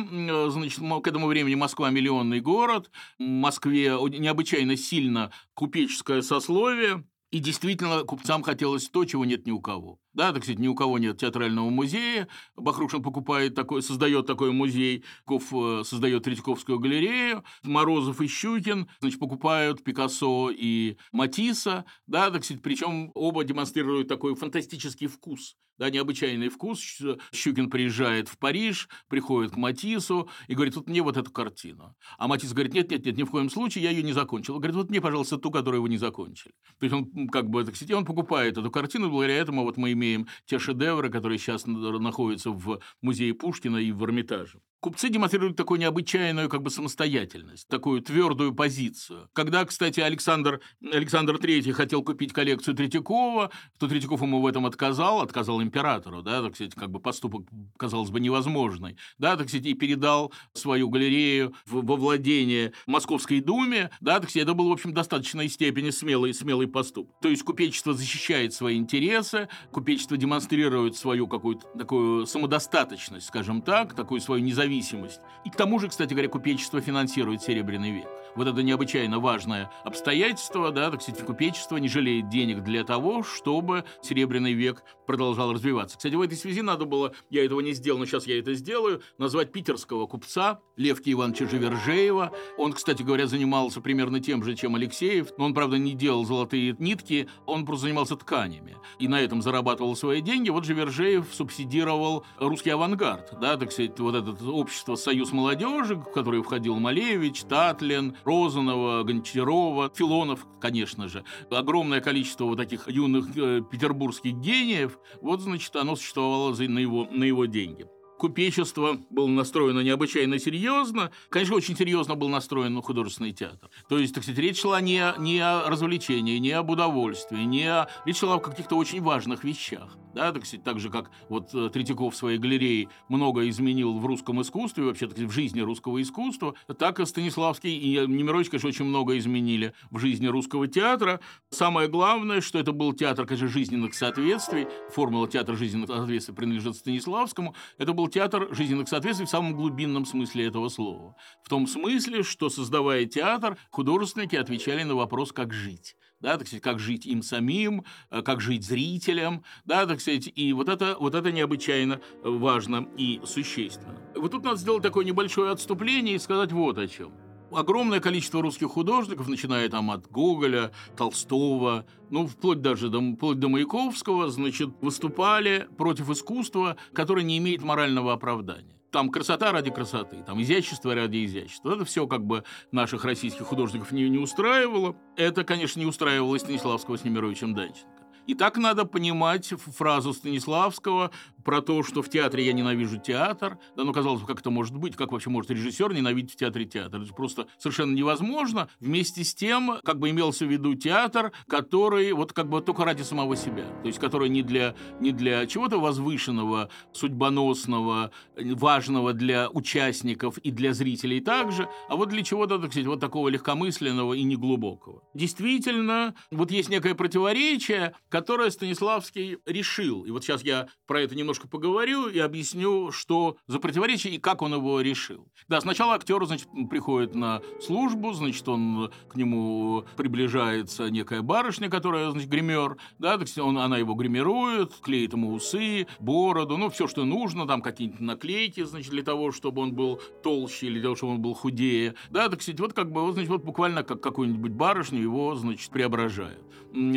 значит, 0.50 0.80
к 0.80 1.08
этому 1.08 1.26
времени 1.26 1.56
Москва 1.56 1.90
миллионный 1.90 2.42
город, 2.42 2.92
в 3.18 3.24
Москве 3.24 3.98
необычайно 4.20 4.78
сильно 4.78 5.32
купеческое 5.56 6.22
сословие, 6.22 7.04
и 7.36 7.40
действительно 7.40 8.06
купцам 8.06 8.44
хотелось 8.44 8.88
то, 8.88 9.04
чего 9.04 9.26
нет 9.26 9.46
ни 9.46 9.52
у 9.52 9.60
кого. 9.60 10.00
Да, 10.14 10.32
так 10.32 10.44
сказать, 10.44 10.60
ни 10.60 10.70
у 10.70 10.74
кого 10.74 10.98
нет 11.00 11.18
театрального 11.18 11.70
музея. 11.70 12.30
Бахрушин 12.56 13.04
покупает 13.04 13.56
такой, 13.56 13.84
создает 13.84 14.26
такой 14.26 14.54
музей, 14.54 15.04
Ков 15.26 15.54
э, 15.54 15.84
создает 15.84 16.24
Третьяковскую 16.24 16.80
галерею. 16.80 17.44
Морозов 17.64 18.22
и 18.22 18.28
Щукин, 18.28 18.88
значит, 19.02 19.20
покупают 19.20 19.84
Пикассо 19.84 20.50
и 20.50 20.96
Матисса. 21.12 21.84
Да, 22.08 22.32
так 22.32 22.46
сказать, 22.46 22.64
причем 22.64 23.12
оба 23.16 23.44
демонстрируют 23.44 24.08
такой 24.08 24.34
фантастический 24.36 25.08
вкус 25.08 25.58
да, 25.78 25.90
необычайный 25.90 26.50
вкус. 26.50 27.02
Щукин 27.34 27.70
приезжает 27.70 28.30
в 28.30 28.38
Париж, 28.38 28.90
приходит 29.08 29.52
к 29.52 29.58
Матису 29.58 30.30
и 30.48 30.56
говорит, 30.56 30.76
вот 30.76 30.88
мне 30.88 31.02
вот 31.02 31.18
эту 31.18 31.32
картину. 31.32 31.96
А 32.18 32.28
Матис 32.28 32.54
говорит, 32.54 32.74
нет, 32.74 32.92
нет, 32.92 33.06
нет, 33.06 33.18
ни 33.18 33.24
в 33.24 33.32
коем 33.32 33.50
случае, 33.50 33.84
я 33.84 33.92
ее 33.92 34.04
не 34.04 34.14
закончил. 34.14 34.56
Он 34.56 34.60
говорит, 34.60 34.76
вот 34.76 34.90
мне, 34.90 35.02
пожалуйста, 35.02 35.38
ту, 35.38 35.52
которую 35.52 35.82
вы 35.82 35.90
не 35.90 35.98
закончили. 35.98 36.54
То 36.80 36.86
есть 36.86 36.96
он 36.96 37.28
как 37.30 37.50
бы, 37.50 37.64
так 37.64 37.76
сказать, 37.76 37.96
он 37.96 38.06
покупает 38.06 38.58
эту 38.58 38.72
картину, 38.72 39.10
благодаря 39.10 39.38
этому 39.38 39.64
вот 39.64 39.78
мы 39.78 39.92
имеем 39.92 40.28
те 40.46 40.60
шедевры, 40.60 41.10
которые 41.10 41.38
сейчас 41.38 41.66
находятся 41.66 42.52
в 42.52 42.80
музее 43.02 43.34
Пушкина 43.34 43.78
и 43.78 43.92
в 43.92 44.04
Эрмитаже. 44.04 44.60
Купцы 44.86 45.10
демонстрируют 45.10 45.58
такую 45.58 45.80
необычайную 45.80 46.48
как 46.48 46.62
бы 46.62 46.70
самостоятельность, 46.70 47.68
такую 47.68 48.02
твердую 48.02 48.54
позицию. 48.54 49.30
Когда, 49.34 49.66
кстати, 49.66 50.00
Александр, 50.00 50.62
Александр 50.80 51.38
III 51.38 51.72
хотел 51.72 52.04
купить 52.04 52.34
коллекцию 52.34 52.76
Третьякова, 52.76 53.50
то 53.80 53.88
Третьяков 53.88 54.22
ему 54.22 54.42
в 54.42 54.46
этом 54.46 54.68
отказал, 54.68 55.22
отказал 55.22 55.60
императору, 55.66 56.22
да, 56.22 56.42
так 56.42 56.56
сказать, 56.56 56.76
как 56.76 56.90
бы 56.92 57.00
поступок, 57.00 57.46
казалось 57.78 58.10
бы, 58.10 58.20
невозможный, 58.20 58.98
да, 59.18 59.36
так 59.36 59.50
сказать, 59.50 59.66
и 59.66 59.74
передал 59.74 60.32
свою 60.54 60.90
галерею 60.90 61.54
во 61.66 61.96
владение 61.96 62.74
Московской 62.88 63.42
думе, 63.42 63.90
да, 64.00 64.20
так 64.20 64.30
сказать, 64.30 64.48
это 64.48 64.54
был, 64.54 64.70
в 64.70 64.72
общем, 64.72 64.94
достаточной 64.94 65.50
степени 65.50 65.90
смелый, 65.90 66.34
смелый 66.34 66.68
поступок. 66.68 67.16
То 67.22 67.30
есть 67.30 67.44
купечество 67.44 67.94
защищает 67.94 68.54
свои 68.54 68.78
интересы, 68.78 69.50
купечество 69.72 70.18
демонстрирует 70.18 70.96
свою 70.96 71.28
какую-то 71.28 71.66
такую 71.78 72.26
самодостаточность, 72.26 73.28
скажем 73.28 73.62
так, 73.62 73.94
такую 73.94 74.22
свою 74.22 74.44
независимость. 74.44 75.20
И 75.44 75.50
к 75.50 75.56
тому 75.56 75.80
же, 75.80 75.90
кстати 75.90 76.14
говоря, 76.14 76.30
купечество 76.30 76.82
финансирует 76.82 77.42
Серебряный 77.42 77.92
век. 77.92 78.08
Вот 78.36 78.48
это 78.48 78.62
необычайно 78.64 79.20
важное 79.20 79.72
обстоятельство, 79.84 80.72
да, 80.72 80.92
так 80.92 81.02
сказать, 81.02 81.26
купечество 81.26 81.78
не 81.78 81.88
жалеет 81.88 82.30
денег 82.30 82.64
для 82.64 82.84
того, 82.84 83.24
чтобы 83.24 83.84
Серебряный 84.02 84.54
век 84.54 84.84
продолжал 85.06 85.54
развиваться. 85.54 85.98
Кстати, 85.98 86.16
в 86.16 86.22
этой 86.22 86.38
связи 86.38 86.62
надо 86.62 86.86
было, 86.86 87.14
я 87.30 87.46
этого 87.46 87.60
не 87.62 87.74
сделал, 87.74 88.00
но 88.00 88.06
сейчас 88.06 88.28
я 88.28 88.40
это 88.40 88.54
сделаю, 88.54 89.02
назвать 89.18 89.52
питерского 89.52 90.08
купца 90.08 90.60
Левки 90.76 91.12
Ивановича 91.12 91.48
Живержеева. 91.48 92.32
Он, 92.58 92.74
кстати 92.74 93.04
говоря, 93.04 93.28
занимался 93.28 93.82
примерно 93.82 94.20
тем 94.20 94.44
же, 94.44 94.56
чем 94.56 94.76
Алексеев, 94.76 95.30
но 95.38 95.46
он, 95.46 95.54
правда, 95.54 95.78
не 95.78 95.94
делал 95.94 96.26
золотые 96.26 96.76
нитки, 96.80 97.28
он 97.46 97.66
просто 97.66 97.84
занимался 97.84 98.16
тканями. 98.16 98.78
И 99.00 99.08
на 99.08 99.22
этом 99.22 99.42
зарабатывал 99.42 99.96
свои 99.96 100.22
деньги. 100.22 100.50
Вот 100.50 100.66
Живержеев 100.66 101.28
субсидировал 101.32 102.26
русский 102.40 102.72
авангард, 102.72 103.40
да, 103.40 103.58
так 103.58 103.72
сказать, 103.72 104.00
вот 104.00 104.16
это 104.16 104.32
общество 104.50 104.96
«Союз 104.96 105.32
молодежи», 105.32 105.96
в 105.96 106.12
которое 106.12 106.42
входил 106.42 106.76
Малевич, 106.78 107.44
Татлин, 107.44 108.16
Розанова, 108.26 109.04
Гончарова, 109.04 109.92
Филонов, 109.94 110.46
конечно 110.60 111.08
же. 111.08 111.24
Огромное 111.50 112.02
количество 112.02 112.46
вот 112.46 112.58
таких 112.58 112.88
юных 112.88 113.36
э, 113.38 113.62
петербургских 113.70 114.34
гениев, 114.34 114.98
вот, 115.22 115.42
значит, 115.42 115.76
оно 115.76 115.96
существовало 115.96 116.54
за, 116.54 116.64
на, 116.64 116.80
его, 116.80 117.08
на 117.12 117.24
его 117.24 117.46
деньги 117.46 117.88
купечество 118.18 118.98
было 119.10 119.28
настроено 119.28 119.82
необычайно 119.82 120.40
серьезно. 120.40 121.12
Конечно, 121.30 121.56
очень 121.56 121.76
серьезно 121.76 122.16
был 122.16 122.30
настроен 122.30 122.82
художественный 122.82 123.34
театр. 123.34 123.70
То 123.90 124.00
есть, 124.00 124.14
так 124.14 124.24
сказать, 124.24 124.40
речь 124.40 124.62
шла 124.62 124.82
не, 124.82 125.14
не 125.20 125.40
о 125.40 125.70
развлечении, 125.70 126.38
не 126.38 126.52
об 126.52 126.70
удовольствии, 126.70 127.44
не 127.44 127.66
о... 127.66 127.88
Речь 128.06 128.18
шла 128.18 128.36
о 128.36 128.40
каких-то 128.40 128.76
очень 128.78 129.02
важных 129.02 129.44
вещах. 129.44 129.98
Да, 130.16 130.32
так 130.32 130.46
сказать, 130.46 130.64
так 130.64 130.80
же, 130.80 130.90
как 130.90 131.12
вот 131.28 131.54
э, 131.54 131.70
Третьяков 131.70 132.14
в 132.14 132.18
своей 132.18 132.38
галерее 132.38 132.88
много 133.10 133.50
изменил 133.50 134.00
в 134.00 134.06
русском 134.06 134.42
искусстве, 134.42 134.86
вообще, 134.86 135.08
так 135.08 135.18
в 135.18 135.30
жизни 135.30 135.60
русского 135.60 136.02
искусства, 136.02 136.56
так 136.80 137.02
и 137.02 137.06
Станиславский 137.06 137.78
и 137.78 138.08
Немирович, 138.08 138.50
конечно, 138.50 138.70
очень 138.70 138.86
много 138.86 139.18
изменили 139.18 139.74
в 139.92 140.00
жизни 140.00 140.28
русского 140.28 140.70
театра. 140.70 141.20
Самое 141.50 141.90
главное, 141.90 142.40
что 142.40 142.58
это 142.58 142.72
был 142.72 142.94
театр, 142.94 143.26
конечно, 143.26 143.50
жизненных 143.50 143.94
соответствий. 143.94 144.68
Формула 144.90 145.28
театра 145.28 145.54
жизненных 145.58 145.90
соответствий 145.90 146.34
принадлежит 146.34 146.78
Станиславскому. 146.78 147.54
Это 147.78 147.92
был 147.92 148.08
театр 148.08 148.48
жизненных 148.52 148.88
соответствий 148.88 149.26
в 149.26 149.30
самом 149.30 149.54
глубинном 149.54 150.06
смысле 150.06 150.46
этого 150.46 150.70
слова. 150.70 151.18
В 151.44 151.50
том 151.50 151.68
смысле, 151.68 152.24
что, 152.24 152.50
создавая 152.50 153.04
театр, 153.04 153.58
художественники 153.70 154.38
отвечали 154.38 154.84
на 154.84 154.96
вопрос, 154.96 155.34
как 155.34 155.52
жить 155.52 155.98
да, 156.20 156.38
так 156.38 156.48
сказать, 156.48 156.64
как 156.64 156.80
жить 156.80 157.06
им 157.06 157.22
самим, 157.22 157.84
э, 158.10 158.22
как 158.22 158.42
жить 158.42 158.66
зрителям, 158.66 159.44
да, 159.66 159.86
так 159.86 160.02
сказать, 160.02 160.32
и 160.34 160.54
вот 160.54 160.70
это, 160.70 160.96
вот 161.00 161.16
это 161.16 161.32
необычайно 161.32 162.02
важно 162.24 162.88
и 162.98 163.22
существенно. 163.26 164.00
Вот 164.16 164.32
тут 164.32 164.44
надо 164.44 164.58
сделать 164.58 164.84
такое 164.84 165.06
небольшое 165.06 165.52
отступление 165.52 166.16
и 166.16 166.20
сказать 166.20 166.52
вот 166.52 166.78
о 166.78 166.88
чем. 166.88 167.12
Огромное 167.52 168.00
количество 168.00 168.42
русских 168.42 168.70
художников, 168.70 169.28
начиная 169.30 169.70
там 169.70 169.92
от 169.92 170.10
Гоголя, 170.10 170.72
Толстого, 170.98 171.86
ну, 172.10 172.28
вплоть 172.28 172.62
даже 172.62 172.90
до, 172.90 173.02
вплоть 173.14 173.40
до 173.40 173.50
Маяковского, 173.50 174.30
значит, 174.30 174.70
выступали 174.82 175.68
против 175.78 176.10
искусства, 176.10 176.76
которое 176.94 177.24
не 177.24 177.38
имеет 177.38 177.62
морального 177.62 178.14
оправдания 178.14 178.75
там 178.96 179.10
красота 179.10 179.52
ради 179.52 179.72
красоты, 179.72 180.24
там 180.26 180.42
изящество 180.42 180.96
ради 180.96 181.26
изящества. 181.26 181.76
Это 181.76 181.84
все 181.84 182.08
как 182.08 182.26
бы 182.26 182.46
наших 182.72 183.04
российских 183.04 183.46
художников 183.46 183.92
не, 183.92 184.08
не 184.08 184.18
устраивало. 184.18 184.96
Это, 185.18 185.44
конечно, 185.44 185.82
не 185.82 185.86
устраивало 185.86 186.38
Станиславского 186.38 186.96
с 186.96 187.04
Немировичем 187.04 187.54
Данченко. 187.54 188.06
И 188.26 188.36
так 188.36 188.56
надо 188.56 188.86
понимать 188.86 189.48
фразу 189.48 190.14
Станиславского 190.14 191.12
про 191.46 191.62
то, 191.62 191.84
что 191.84 192.02
в 192.02 192.10
театре 192.10 192.46
я 192.46 192.52
ненавижу 192.52 192.98
театр. 192.98 193.60
Да, 193.78 193.84
ну, 193.84 193.94
казалось 193.94 194.22
бы, 194.22 194.28
как 194.28 194.42
это 194.42 194.50
может 194.50 194.76
быть? 194.76 194.96
Как 194.98 195.12
вообще 195.12 195.30
может 195.30 195.52
режиссер 195.52 195.94
ненавидеть 195.94 196.34
в 196.34 196.36
театре 196.36 196.66
театр? 196.66 197.02
Это 197.02 197.14
просто 197.14 197.48
совершенно 197.58 197.96
невозможно. 197.96 198.68
Вместе 198.80 199.24
с 199.24 199.34
тем, 199.34 199.78
как 199.84 200.00
бы 200.00 200.10
имелся 200.10 200.46
в 200.46 200.52
виду 200.52 200.74
театр, 200.74 201.32
который 201.48 202.12
вот 202.14 202.34
как 202.34 202.50
бы 202.50 202.62
только 202.62 202.84
ради 202.84 203.04
самого 203.04 203.36
себя. 203.36 203.66
То 203.82 203.88
есть, 203.88 204.00
который 204.00 204.28
не 204.30 204.42
для, 204.42 204.76
не 205.00 205.12
для 205.12 205.46
чего-то 205.46 205.80
возвышенного, 205.80 206.70
судьбоносного, 206.92 208.12
важного 208.36 209.14
для 209.14 209.50
участников 209.50 210.40
и 210.40 210.50
для 210.50 210.74
зрителей 210.74 211.20
также, 211.20 211.70
а 211.90 211.96
вот 211.96 212.10
для 212.10 212.24
чего-то, 212.24 212.58
так 212.58 212.72
сказать, 212.72 212.88
вот 212.88 213.00
такого 213.00 213.30
легкомысленного 213.30 214.14
и 214.14 214.24
неглубокого. 214.24 215.04
Действительно, 215.14 216.16
вот 216.32 216.50
есть 216.50 216.70
некое 216.70 216.96
противоречие, 216.96 217.94
которое 218.10 218.50
Станиславский 218.50 219.38
решил. 219.46 220.06
И 220.06 220.12
вот 220.12 220.24
сейчас 220.24 220.44
я 220.44 220.68
про 220.88 221.02
это 221.02 221.16
немножко 221.16 221.35
поговорю 221.44 222.08
и 222.08 222.20
объясню, 222.20 222.92
что 222.92 223.38
за 223.48 223.60
противоречие 223.60 224.16
и 224.16 224.20
как 224.20 224.42
он 224.42 224.54
его 224.54 224.82
решил. 224.82 225.28
Да, 225.48 225.62
сначала 225.62 225.96
актер, 225.96 226.26
значит, 226.26 226.48
приходит 226.70 227.16
на 227.16 227.42
службу, 227.62 228.14
значит, 228.14 228.48
он 228.48 228.92
к 229.10 229.16
нему 229.16 229.86
приближается 229.96 230.90
некая 230.90 231.22
барышня, 231.22 231.70
которая, 231.70 232.10
значит, 232.12 232.30
гример, 232.30 232.78
да, 233.00 233.18
так 233.18 233.28
он, 233.38 233.58
она 233.58 233.78
его 233.78 233.94
гримирует, 233.94 234.74
клеит 234.82 235.14
ему 235.14 235.34
усы, 235.34 235.88
бороду, 236.00 236.58
ну, 236.58 236.70
все, 236.70 236.88
что 236.88 237.06
нужно, 237.06 237.46
там 237.46 237.62
какие-нибудь 237.62 238.00
наклейки, 238.00 238.64
значит, 238.64 238.92
для 238.92 239.04
того, 239.04 239.32
чтобы 239.32 239.62
он 239.62 239.74
был 239.74 240.02
толще 240.24 240.68
или 240.68 240.76
для 240.76 240.84
того, 240.84 240.96
чтобы 240.96 241.14
он 241.14 241.22
был 241.22 241.34
худее, 241.34 241.96
да, 242.10 242.30
так 242.30 242.42
сказать, 242.42 242.60
вот 242.60 242.74
как 242.74 242.92
бы, 242.92 243.02
вот, 243.02 243.14
значит, 243.14 243.30
вот 243.30 243.44
буквально 243.44 243.84
как 243.84 244.02
какую-нибудь 244.02 244.52
барышню 244.52 245.02
его, 245.02 245.36
значит, 245.36 245.70
преображают. 245.70 246.44